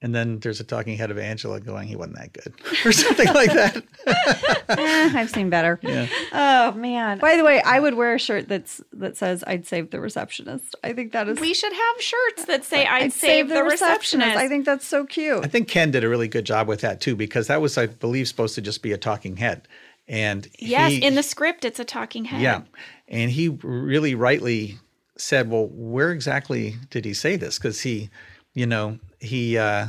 [0.00, 2.54] And then there's a talking head of Angela going, he wasn't that good,
[2.86, 3.82] or something like that.
[4.70, 5.80] Eh, I've seen better.
[5.82, 6.06] Yeah.
[6.30, 7.18] Oh man.
[7.20, 10.76] By the way, I would wear a shirt that's that says I'd save the receptionist.
[10.84, 14.46] I think that is We should have shirts that say, "I'd, save, the, receptionist." I
[14.46, 15.42] think that's so cute.
[15.42, 17.86] I think Ken did a really good job with that too, because that was, I
[17.86, 19.66] believe, supposed to just be a talking head.
[20.06, 22.42] And yes, he- in the script, it's a talking head.
[22.42, 22.62] Yeah.
[23.08, 24.78] And he really rightly
[25.16, 27.58] said, well, where exactly did he say this?
[27.58, 28.10] Because he,
[28.52, 29.88] you know, he uh,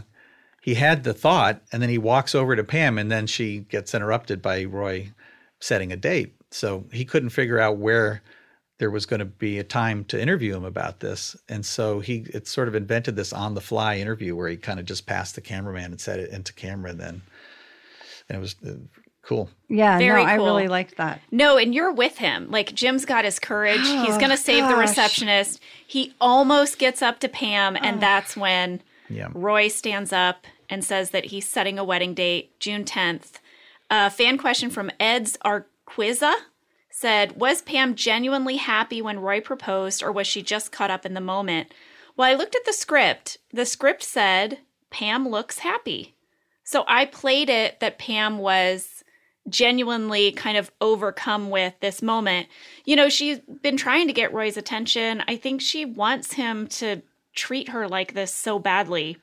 [0.62, 3.94] he had the thought and then he walks over to Pam and then she gets
[3.96, 5.12] interrupted by Roy
[5.60, 6.36] setting a date.
[6.52, 8.22] So he couldn't figure out where
[8.80, 11.36] there was going to be a time to interview him about this.
[11.50, 14.80] And so he it sort of invented this on the fly interview where he kind
[14.80, 17.22] of just passed the cameraman and said it into camera and then
[18.30, 18.74] and it was uh,
[19.24, 19.50] cool.
[19.68, 21.20] yeah, Very no, I really liked that.
[21.32, 22.50] No, and you're with him.
[22.52, 23.82] Like Jim's got his courage.
[23.82, 25.60] He's Oh, going to save the receptionist.
[25.86, 28.00] He almost gets up to Pam, and Oh.
[28.00, 29.30] that's when Yeah.
[29.34, 33.40] Roy stands up and says that he's setting a wedding date, June 10th.
[33.90, 36.34] A fan question from Ed's Arquiza
[36.90, 41.14] said, Was Pam genuinely happy when Roy proposed, or was she just caught up in
[41.14, 41.74] the moment?
[42.16, 43.38] Well, I looked at the script.
[43.52, 44.60] The script said,
[44.90, 46.16] Pam looks happy.
[46.64, 49.04] So I played it that Pam was
[49.48, 52.48] genuinely kind of overcome with this moment.
[52.86, 55.24] You know, she's been trying to get Roy's attention.
[55.28, 57.02] I think she wants him to
[57.40, 59.18] treat her like this so badly.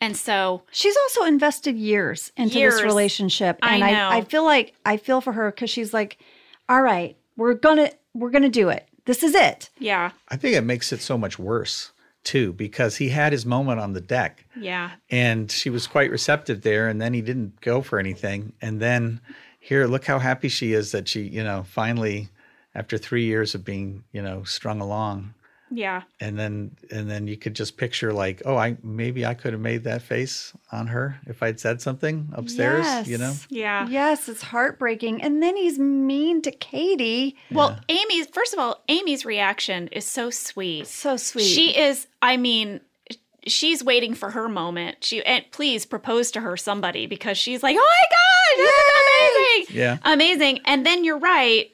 [0.00, 2.74] And so, She's also invested years into Years.
[2.74, 4.08] this relationship, I and know.
[4.08, 6.18] I, I feel like I feel for her because she's like,
[6.68, 8.86] "All right, we're gonna we're gonna do it.
[9.06, 11.92] This is it." yeah, I think it makes it so much worse
[12.24, 14.92] too, because he had his moment on the deck yeah.
[15.10, 19.20] and she was quite receptive there and then he didn't go for anything and then
[19.60, 22.28] here look how happy she is that she you know finally
[22.74, 25.34] after three years of being you know strung along
[25.76, 26.02] Yeah.
[26.20, 29.60] and then and then you could just picture like oh i maybe i could have
[29.60, 33.88] made that face on her if i'd said something upstairs you know Yeah.
[33.88, 35.22] Yes, it's heartbreaking.
[35.22, 37.36] And then he's mean to Katie.
[37.50, 40.86] Well, Amy's, first of all, Amy's reaction is so sweet.
[40.86, 41.44] So sweet.
[41.44, 42.80] She is, I mean,
[43.46, 45.04] she's waiting for her moment.
[45.04, 49.68] She and please propose to her somebody because she's like, "Oh my god, this is
[49.68, 50.60] amazing." yeah Amazing.
[50.64, 51.70] And then you're right.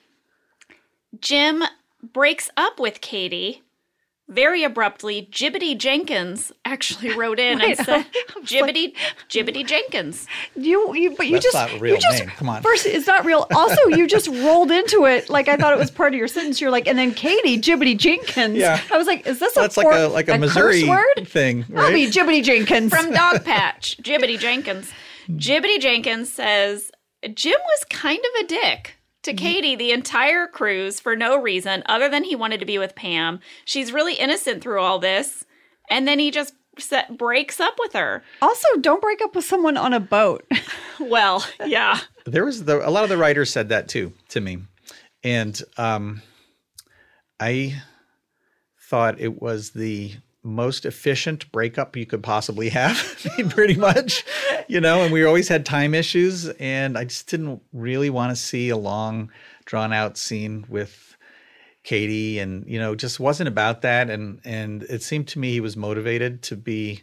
[1.20, 1.62] Jim
[2.02, 3.62] breaks up with Katie
[4.30, 5.28] very abruptly.
[5.30, 8.06] Jibbity Jenkins actually wrote in and said,
[8.44, 8.94] "Jibbity,
[9.28, 12.28] Jibbity Jenkins." you, you, but you That's just not a real you just, name.
[12.30, 12.62] Come on.
[12.62, 13.46] First, it's not real.
[13.60, 16.60] Also, you just rolled into it like I thought it was part of your sentence.
[16.62, 18.56] You're like, and then Katie Jibbity Jenkins.
[18.56, 18.80] Yeah.
[18.90, 21.26] I was like, is this a that's like a like a, curse missouri word?
[21.28, 24.90] thing I'll be Jibbity Jenkins from Dog Patch, Jibbity Jenkins.
[25.28, 26.90] Jibbity Jenkins says
[27.34, 32.08] Jim was kind of a dick to Katie the entire cruise for no reason other
[32.08, 33.40] than he wanted to be with Pam.
[33.64, 35.44] She's really innocent through all this,
[35.88, 38.22] and then he just set, breaks up with her.
[38.40, 40.44] Also, don't break up with someone on a boat.
[41.02, 44.58] Well, yeah, there was the, a lot of the writers said that too to me
[45.24, 46.22] and um
[47.38, 47.80] i
[48.88, 52.96] thought it was the most efficient breakup you could possibly have
[53.50, 54.24] pretty much
[54.68, 58.36] you know and we always had time issues and i just didn't really want to
[58.36, 59.30] see a long
[59.66, 61.10] drawn out scene with
[61.82, 64.10] Katie, and you know, just wasn't about that.
[64.10, 67.02] And and it seemed to me he was motivated to be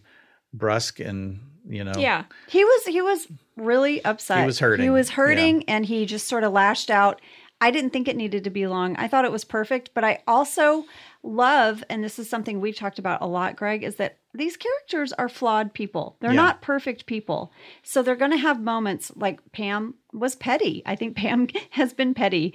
[0.53, 2.26] brusque and you know, Yeah.
[2.47, 4.41] He was he was really upset.
[4.41, 5.15] He was hurting, He was yeah.
[5.15, 7.22] hurting and he just sort of lashed out.
[7.59, 8.95] I didn't think it needed to be long.
[8.97, 10.85] I thought it was perfect, but I also
[11.28, 15.12] love and this is something we've talked about a lot, Greg, is that these characters
[15.14, 16.16] are flawed people.
[16.20, 16.36] They're Yeah.
[16.38, 17.52] not perfect people.
[17.84, 20.84] So they're going to have moments like Pam was petty.
[20.86, 22.54] I think Pam has been petty.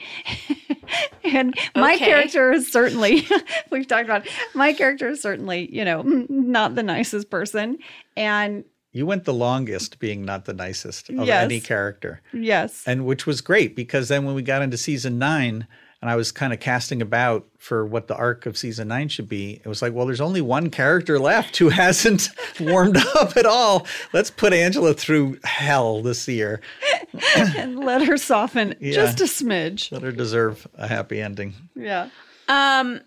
[1.24, 3.26] and my character is certainly
[3.70, 4.32] we've talked about it.
[4.54, 7.78] my character is certainly, you know, not the nicest person
[8.16, 11.44] and you went the longest being not the nicest of Yes.
[11.44, 12.20] any character.
[12.32, 12.84] yes.
[12.86, 15.66] and which was great because then when we got into season nine
[16.02, 19.28] and I was kind of casting about for what the arc of season nine should
[19.28, 22.28] be, it was like, well, there's only one character left who hasn't
[22.60, 23.86] warmed up at all.
[24.12, 26.60] Let's put Angela through hell this year.
[27.56, 28.92] and let her soften Yeah.
[28.92, 29.90] just a smidge.
[29.92, 31.54] Let her deserve a happy ending.
[31.76, 32.08] Yeah.
[32.48, 33.00] Um,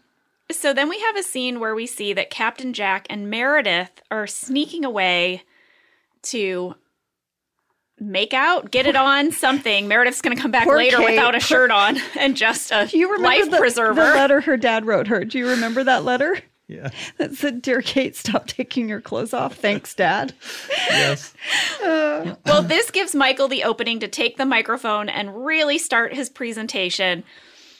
[0.49, 4.25] so then we have a scene where we see that Captain Jack and Meredith are
[4.25, 5.43] sneaking away
[6.23, 6.75] to
[7.99, 9.87] make out, get it on, something.
[9.87, 11.11] Meredith's going to come back Poor later Kate.
[11.11, 14.03] without a shirt on and just a you remember life the, preserver.
[14.03, 15.23] the letter her dad wrote her?
[15.23, 16.37] Do you remember that letter?
[16.67, 16.89] Yeah.
[17.17, 19.55] That said, Dear Kate, stop taking your clothes off.
[19.55, 20.33] Thanks, Dad.
[20.89, 21.33] Yes.
[21.83, 26.27] Uh, well, this gives Michael the opening to take the microphone and really start his
[26.27, 27.23] presentation,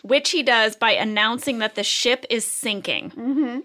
[0.03, 3.09] which he does by announcing that the ship is sinking.
[3.11, 3.59] Mm-hmm.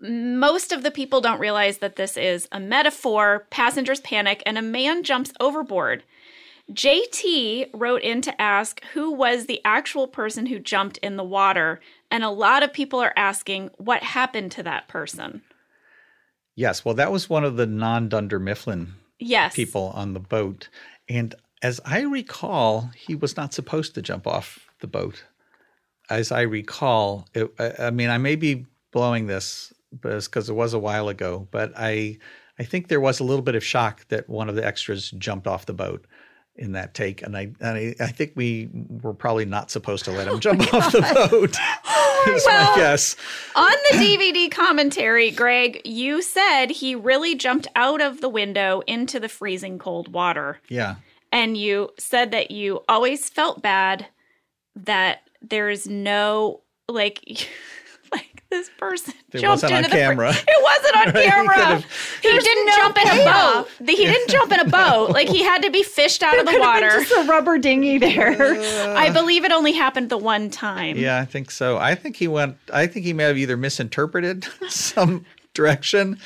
[0.00, 3.46] Most of the people don't realize that this is a metaphor.
[3.50, 6.04] Passengers panic and a man jumps overboard.
[6.72, 11.80] JT wrote in to ask who was the actual person who jumped in the water,
[12.10, 15.42] and a lot of people are asking what happened to that person.
[16.54, 16.84] Yes.
[16.84, 19.54] Well, that was one of the non Dunder Mifflin Yes.
[19.54, 20.68] people on the boat.
[21.08, 25.24] And as I recall, he was not supposed to jump off the boat.
[26.10, 30.74] As I recall, it, I, I mean, I may be blowing this because it was
[30.74, 32.18] a while ago, but I,
[32.58, 35.46] I think there was a little bit of shock that one of the extras jumped
[35.46, 36.06] off the boat
[36.56, 40.10] in that take, and I, and I, I think we were probably not supposed to
[40.10, 41.56] let him oh jump off the boat.
[42.26, 43.16] is my guess.
[43.54, 49.20] On the DVD commentary, Greg, you said he really jumped out of the window into
[49.20, 50.60] the freezing cold water.
[50.68, 50.96] Yeah.
[51.30, 54.06] And you said that you always felt bad
[54.74, 57.48] that there's no like like
[58.50, 60.30] this person It jumped wasn't on into the fr- camera.
[60.34, 61.54] it wasn't on Right, he camera.
[61.54, 63.68] could've- He, didn't jump in a boat.
[63.86, 65.10] He didn't jump in a boat.
[65.18, 67.04] Like he had to be fished out of the Could have been water.
[67.04, 68.36] just a rubber dinghy there.
[68.96, 70.96] I believe it only happened the one time.
[70.96, 71.76] Yeah, I think so.
[71.78, 72.56] I think he went.
[72.72, 76.18] I think he may have either misinterpreted some direction,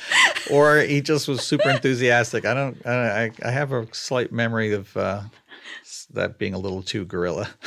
[0.51, 2.45] or he just was super enthusiastic.
[2.45, 2.85] I don't.
[2.85, 5.29] I, I- I have a slight memory of uh, s-
[6.11, 7.49] that being a little too gorilla.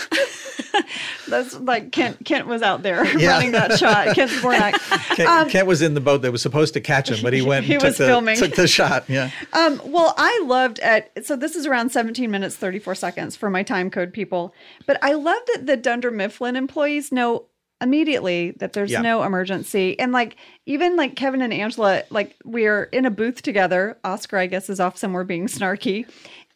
[1.29, 2.25] That's like Kent.
[2.25, 3.33] Kent was out there Yeah.
[3.33, 4.09] running that shot.
[4.15, 4.73] Kent Zbornak.
[5.17, 7.65] Kent, Kent was in the boat that was supposed to catch him, but he went.
[7.65, 8.37] Um, He and took was the, filming.
[8.37, 9.05] Took the shot.
[9.09, 9.31] Yeah.
[9.53, 13.63] Um, well, I loved at so this is around 17 minutes 34 seconds for my
[13.63, 14.55] time code people,
[14.87, 17.47] but I love that the Dunder Mifflin employees know
[17.81, 19.03] immediately that there's Yeah.
[19.03, 23.99] no emergency, and like even like Kevin and Angela, like we're in a booth together.
[24.05, 26.07] Oscar, I guess, is off somewhere being snarky,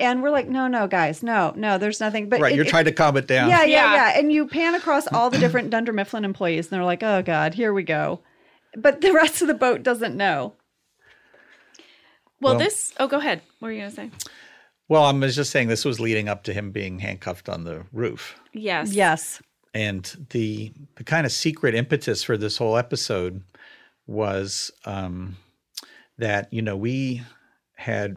[0.01, 2.29] and we're like, no, no, guys, no, no, there's nothing.
[2.29, 2.53] But Right.
[2.53, 3.49] it- You're it- trying to calm it down.
[3.49, 3.95] yeah, yeah, Yeah.
[4.13, 4.19] yeah.
[4.19, 7.55] And you pan across all the different Dunder Mifflin employees, and they're like, oh God,
[7.55, 8.21] here we go.
[8.77, 10.55] But the rest of the boat doesn't know.
[12.41, 12.93] Well, Well- this.
[12.99, 13.43] Oh, go ahead.
[13.59, 14.11] What were you gonna say?
[14.89, 17.85] Well, I was just saying this was leading up to him being handcuffed on the
[17.93, 18.37] roof.
[18.53, 18.93] Yes.
[18.93, 19.41] Yes.
[19.73, 23.45] and the the kind of secret impetus for this whole episode
[24.09, 25.37] was um,
[26.19, 27.23] that you know we
[27.77, 28.17] had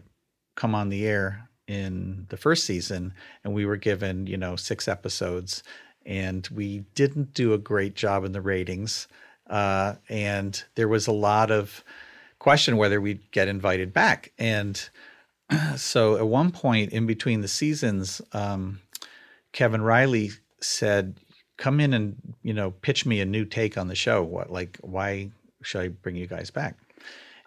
[0.55, 3.13] come on the air in the first season
[3.43, 5.63] and we were given you know six episodes
[6.05, 9.07] and we didn't do a great job in the ratings
[9.49, 11.83] uh, and there was a lot of
[12.39, 14.89] question whether we'd get invited back and
[15.75, 18.79] so at one point in between the seasons um,
[19.53, 21.15] Kevin Reilly said,
[21.57, 24.21] "Come in and you know pitch me a new take on the show.
[24.21, 25.31] What like why
[25.61, 26.77] should I bring you guys back?"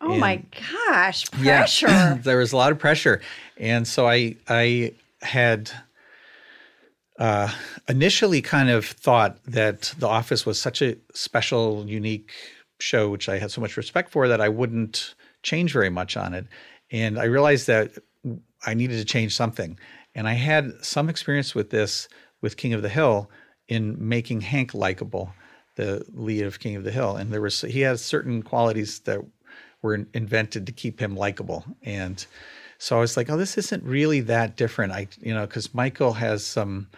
[0.01, 0.43] Oh And- my
[0.89, 1.59] gosh, Yeah.
[1.61, 2.21] pressure.
[2.23, 3.21] there was a lot of pressure,
[3.57, 4.93] and so I I
[5.23, 5.71] had
[7.19, 7.51] uh,
[7.89, 12.31] initially kind of thought that The Office was such a special, unique
[12.79, 16.35] show, which I had so much respect for, that I wouldn't change very much on
[16.35, 16.47] it.
[16.91, 17.93] And I realized that
[18.67, 19.79] I needed to change something.
[20.15, 22.07] And I had some experience with this
[22.43, 23.31] with King of the Hill
[23.69, 25.33] in making Hank likable,
[25.77, 27.17] the lead of King of the Hill.
[27.17, 29.21] And there was he has certain qualities that
[29.83, 31.65] were invented to keep him likable.
[31.83, 32.25] And
[32.79, 34.93] so I was like, oh, this isn't really that different.
[34.93, 36.89] I, you know, because Michael has some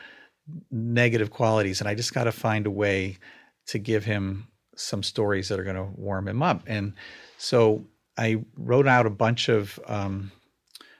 [0.70, 3.18] negative qualities, and I just got to find a way
[3.66, 6.62] to give him some stories that are going to warm him up.
[6.66, 6.94] And
[7.36, 7.84] so
[8.16, 10.32] I wrote out a bunch of um,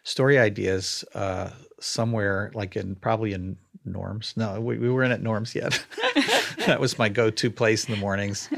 [0.03, 1.51] story ideas uh,
[1.81, 4.35] somewhere, like in probably in Norms.
[4.37, 5.85] No, we, we weren't at Norms yet.
[6.67, 8.49] that was my go-to place in the mornings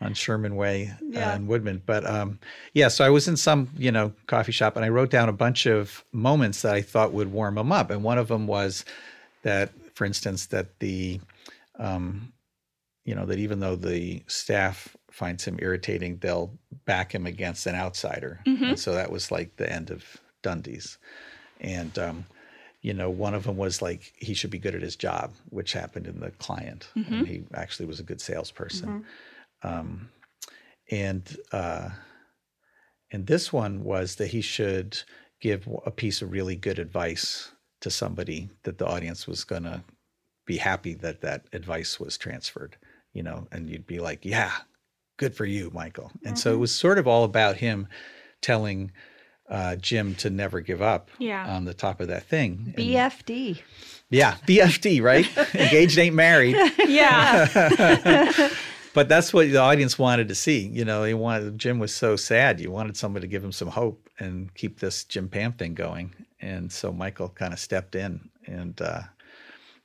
[0.00, 1.32] on Sherman Way Yeah.
[1.32, 1.82] uh, in Woodman.
[1.84, 2.38] But um,
[2.74, 5.32] yeah, so I was in some you know coffee shop and I wrote down a
[5.32, 8.84] bunch of moments that I thought would warm him up, and one of them was
[9.42, 11.20] that, for instance, that the
[11.78, 12.32] um,
[13.04, 16.52] you know that even though the staff finds him irritating, they'll
[16.84, 20.04] back him against an outsider, and so that was like the end of
[20.42, 20.96] Dundies,
[21.60, 22.24] and um,
[22.82, 25.72] you know one of them was like he should be good at his job, which
[25.72, 29.04] happened in the client, and he actually was a good salesperson,
[29.62, 30.08] um,
[30.90, 31.90] and uh,
[33.10, 34.98] and this one was that he should
[35.40, 39.82] give a piece of really good advice to somebody that the audience was going to
[40.46, 42.76] be happy that that advice was transferred,
[43.12, 44.52] you know, and you'd be like, yeah,
[45.16, 46.12] good for you, Michael.
[46.24, 47.88] And so it was sort of all about him
[48.42, 48.90] telling
[49.48, 51.46] uh, Jim to never give up Yeah.
[51.56, 52.64] on the top of that thing.
[52.66, 53.60] And- BFD.
[54.10, 55.26] yeah, BFD, right?
[55.54, 56.56] Engaged ain't married.
[56.86, 58.48] Yeah.
[58.92, 60.66] But that's what the audience wanted to see.
[60.66, 62.60] You know, they wanted Jim was so sad.
[62.60, 66.14] You wanted somebody to give him some hope and keep this Jim Pam thing going.
[66.40, 69.02] And so Michael kind of stepped in and uh,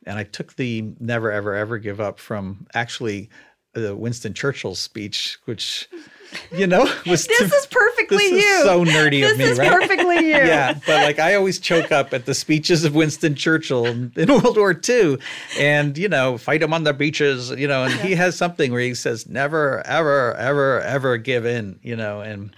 [0.05, 3.29] and I took the never ever ever give up from actually
[3.73, 5.89] the Winston Churchill speech, which
[6.51, 8.37] you know was This is perfectly this you.
[8.37, 9.71] is so nerdy this of me, is right?
[9.71, 10.31] perfectly you.
[10.31, 14.57] yeah, but like I always choke up at the speeches of Winston Churchill in World
[14.57, 15.17] War II,
[15.59, 18.81] and you know, fight him on the beaches, you know, and he has something where
[18.81, 22.55] he says, "Never, ever, ever, ever give in," you know, and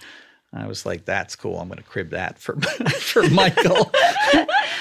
[0.52, 1.58] I was like, "That's cool.
[1.60, 3.92] I'm going to crib that for for Michael."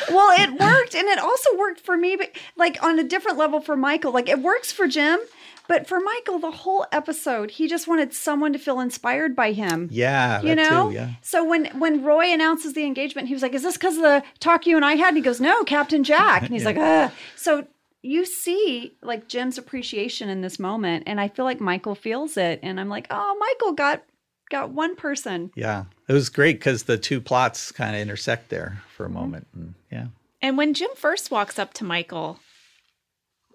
[0.10, 3.60] Well, it worked, and it also worked for me, but like on a different level
[3.60, 4.14] for Michael.
[4.14, 5.20] Like it works for Jim,
[5.68, 9.90] but for Michael, the whole episode, he just wanted someone to feel inspired by him.
[9.92, 11.10] yeah, You that know, too, yeah.
[11.22, 14.24] so when when Roy announces the engagement, he was like, "Is this because of the
[14.40, 17.12] talk you and I had?" And he goes, "No, Captain Jack." And he's like, "Ugh."
[17.36, 17.68] So
[18.02, 22.60] you see, like Jim's appreciation in this moment, and I feel like Michael feels it,
[22.64, 24.04] and I'm like, "Oh, Michael got
[24.50, 28.82] got one person." Yeah, it was great because the two plots kind of intersect there
[28.96, 29.16] for a mm-hmm.
[29.16, 30.08] moment, and yeah.
[30.42, 32.40] And when Jim first walks up to Michael,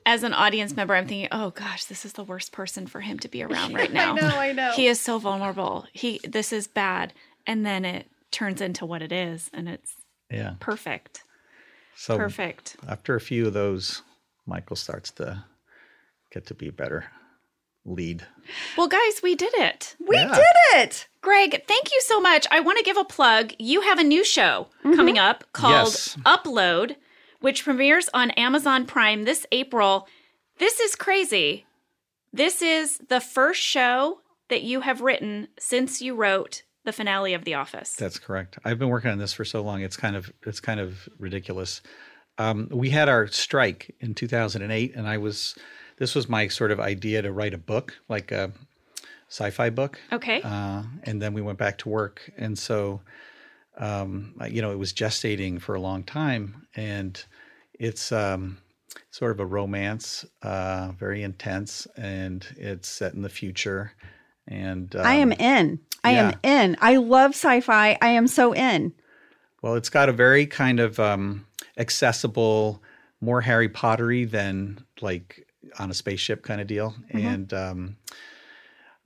[0.06, 3.18] as an audience member, I'm thinking, oh gosh, this is the worst person for him
[3.20, 4.12] to be around right now.
[4.12, 4.28] I know.
[4.28, 4.72] I know.
[4.74, 5.86] He is so vulnerable.
[5.92, 7.12] He this is bad.
[7.46, 9.94] And then it turns into what it is, and it's
[10.30, 10.54] Yeah.
[10.60, 11.24] perfect.
[11.96, 12.76] So Perfect.
[12.88, 14.02] after a few of those,
[14.46, 15.44] Michael starts to
[16.32, 17.04] get to be a better
[17.84, 18.24] lead.
[18.76, 19.96] Well, guys, we did it.
[20.04, 20.34] we Yeah.
[20.34, 21.08] did it.
[21.20, 22.46] Greg, thank you so much.
[22.50, 23.52] I want to give a plug.
[23.58, 24.94] You have a new show mm-hmm.
[24.94, 26.16] coming up called Yes.
[26.24, 26.96] Upload,
[27.42, 30.08] which premieres on Amazon Prime this April.
[30.58, 31.66] This is crazy.
[32.32, 37.44] This is the first show that you have written since you wrote the finale of
[37.44, 37.94] The Office.
[37.94, 38.58] That's correct.
[38.64, 39.82] I've been working on this for so long.
[39.82, 41.82] It's kind of it's kind of ridiculous.
[42.38, 45.54] Um, we had our strike in 2008, and I was
[45.98, 48.52] this was my sort of idea to write a book, like a
[49.28, 50.00] sci-fi book.
[50.12, 50.42] okay.
[50.42, 53.00] Uh, and then we went back to work, and so
[53.78, 57.22] um, you know it was gestating for a long time, and
[57.74, 58.58] it's um,
[59.10, 63.92] sort of a romance, uh, very intense, and it's set in the future.
[64.48, 65.80] And I am um, in.
[66.04, 66.76] I am in.
[66.80, 67.96] I love sci-fi.
[68.00, 68.92] I am so in.
[69.62, 71.46] Well, it's got a very kind of um,
[71.76, 72.82] accessible,
[73.20, 75.46] more Harry Pottery than like
[75.78, 76.94] on a spaceship kind of deal.
[77.10, 77.96] And um,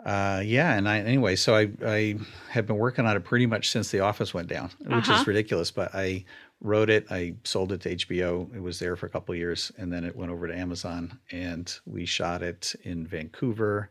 [0.06, 2.16] uh, yeah, and I anyway, so I I
[2.50, 5.20] have been working on it pretty much since The Office went down, which Uh-huh.
[5.20, 5.70] is ridiculous.
[5.70, 6.24] But I
[6.62, 8.48] wrote it, I sold it to HBO.
[8.54, 11.18] It was there for a couple of years, and then it went over to Amazon,
[11.32, 13.90] and we shot it in Vancouver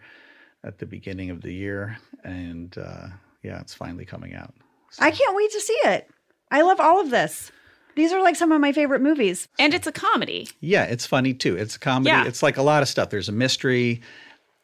[0.64, 3.08] at the beginning of the year, and uh,
[3.44, 4.54] yeah, it's finally coming out.
[5.00, 6.10] I can't wait to see it.
[6.50, 7.52] I love all of this.
[7.96, 9.48] These are like some of my favorite movies.
[9.60, 10.48] and it's a comedy.
[10.62, 11.56] Yeah, it's funny too.
[11.58, 12.10] It's a comedy.
[12.10, 12.26] Yeah.
[12.26, 13.10] It's like a lot of stuff.
[13.10, 14.02] There's a mystery.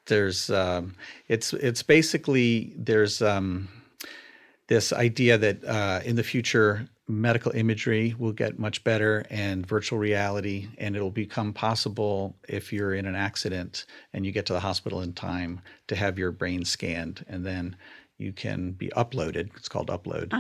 [0.07, 0.95] There's um,
[1.28, 3.68] it's it's basically there's um,
[4.68, 9.99] this idea that uh, in the future medical imagery will get much better and virtual
[9.99, 14.61] reality and it'll become possible if you're in an accident and you get to the
[14.61, 17.76] hospital in time to have your brain scanned and then
[18.18, 20.32] you can be uploaded it's called upload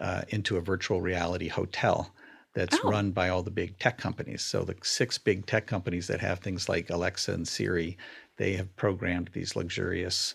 [0.00, 2.10] uh, into a virtual reality hotel
[2.54, 2.88] that's Oh.
[2.88, 6.38] run by all the big tech companies so the six big tech companies that have
[6.38, 7.98] things like alexa and siri
[8.36, 10.34] they have programmed these luxurious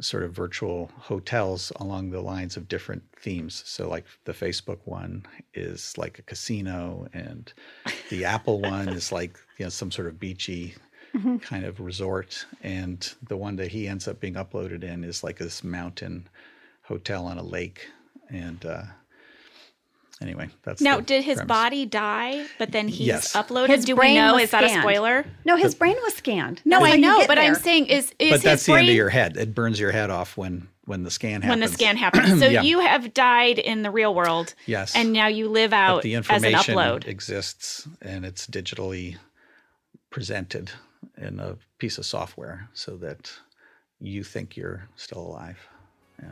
[0.00, 3.62] sort of virtual hotels along the lines of different themes.
[3.66, 7.52] So, like the Facebook one is like a casino, and
[8.10, 10.74] the Apple one is like you know some sort of beachy
[11.42, 12.44] kind of resort.
[12.62, 16.28] And the one that he ends up being uploaded in is like this mountain
[16.82, 17.88] hotel on a lake.
[18.30, 18.82] And uh,
[20.24, 21.48] anyway, that's Now, did his premise.
[21.48, 23.32] body die, but then he's Yes.
[23.34, 23.68] uploaded?
[23.68, 24.34] His Do we know?
[24.34, 25.24] was Is that a spoiler?
[25.44, 26.62] No, his brain was scanned.
[26.64, 28.88] No, I know, get but I'm saying is is But that's his the brain end
[28.90, 29.36] of your head.
[29.36, 31.50] It burns your head off when when the scan happens.
[31.50, 32.38] when the scan happens.
[32.40, 32.62] So Yeah.
[32.62, 34.94] you have died in the real world, Yes.
[34.96, 37.06] and now you live But out the as an information upload.
[37.06, 39.16] exists and it's digitally
[40.10, 40.70] presented
[41.18, 43.32] in a piece of software so that
[44.00, 45.58] you think you're still alive.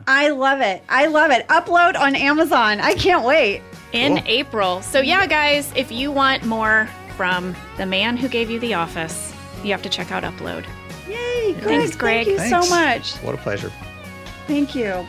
[0.07, 0.83] I love it.
[0.89, 1.47] I love it.
[1.47, 2.79] Upload on Amazon.
[2.79, 3.61] I can't wait.
[3.93, 4.23] in Cool.
[4.27, 4.81] April.
[4.81, 9.31] So, yeah, guys, if you want more from the man who gave you the office,
[9.63, 10.65] you have to check out Upload.
[11.07, 11.63] Yay, Greg.
[11.63, 12.25] Thanks, Greg.
[12.25, 12.67] Thank you Thanks.
[12.67, 13.13] so much.
[13.23, 13.71] What a pleasure.
[14.47, 15.05] Thank you.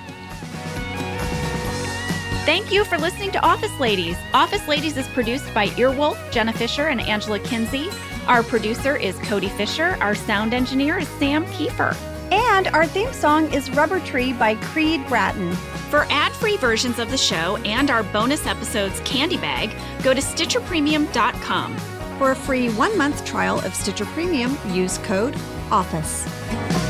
[2.44, 4.18] Thank you for listening to Office Ladies.
[4.34, 7.88] Office Ladies is produced by Earwolf, Jenna Fischer, and Angela Kinsey.
[8.26, 9.96] Our producer is Cody Fisher.
[10.00, 11.96] Our sound engineer is Sam Kiefer.
[12.34, 15.52] And our theme song is Rubber Tree by Creed Bratton.
[15.88, 19.70] For ad-free versions of the show and our bonus episodes candy bag,
[20.02, 21.76] go to stitcherpremium.com.
[22.18, 25.36] For a free one month trial of Stitcher Premium, use code
[25.70, 26.83] OFFICE.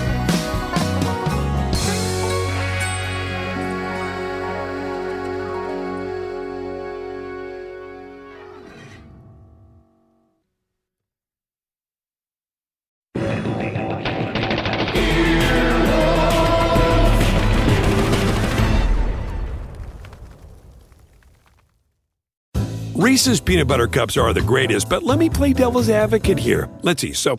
[23.15, 26.69] Reese's peanut butter cups are the greatest, but let me play devil's advocate here.
[26.83, 27.13] Let's see.
[27.13, 27.39] So,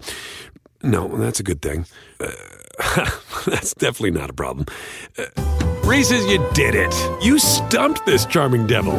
[0.81, 1.85] no, that's a good thing.
[2.17, 2.31] Uh,
[3.45, 4.67] that's definitely not a problem.
[5.17, 5.25] Uh,
[5.83, 6.95] Reese's, you did it.
[7.21, 8.93] You stumped this charming devil.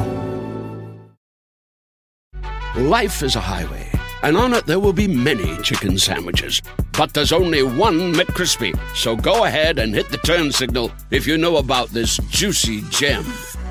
[2.76, 3.90] Life is a highway,
[4.22, 6.60] and on it there will be many chicken sandwiches.
[6.92, 8.78] But there's only one McCrispy.
[8.94, 13.24] So go ahead and hit the turn signal if you know about this juicy gem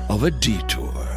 [0.08, 1.15] of a detour.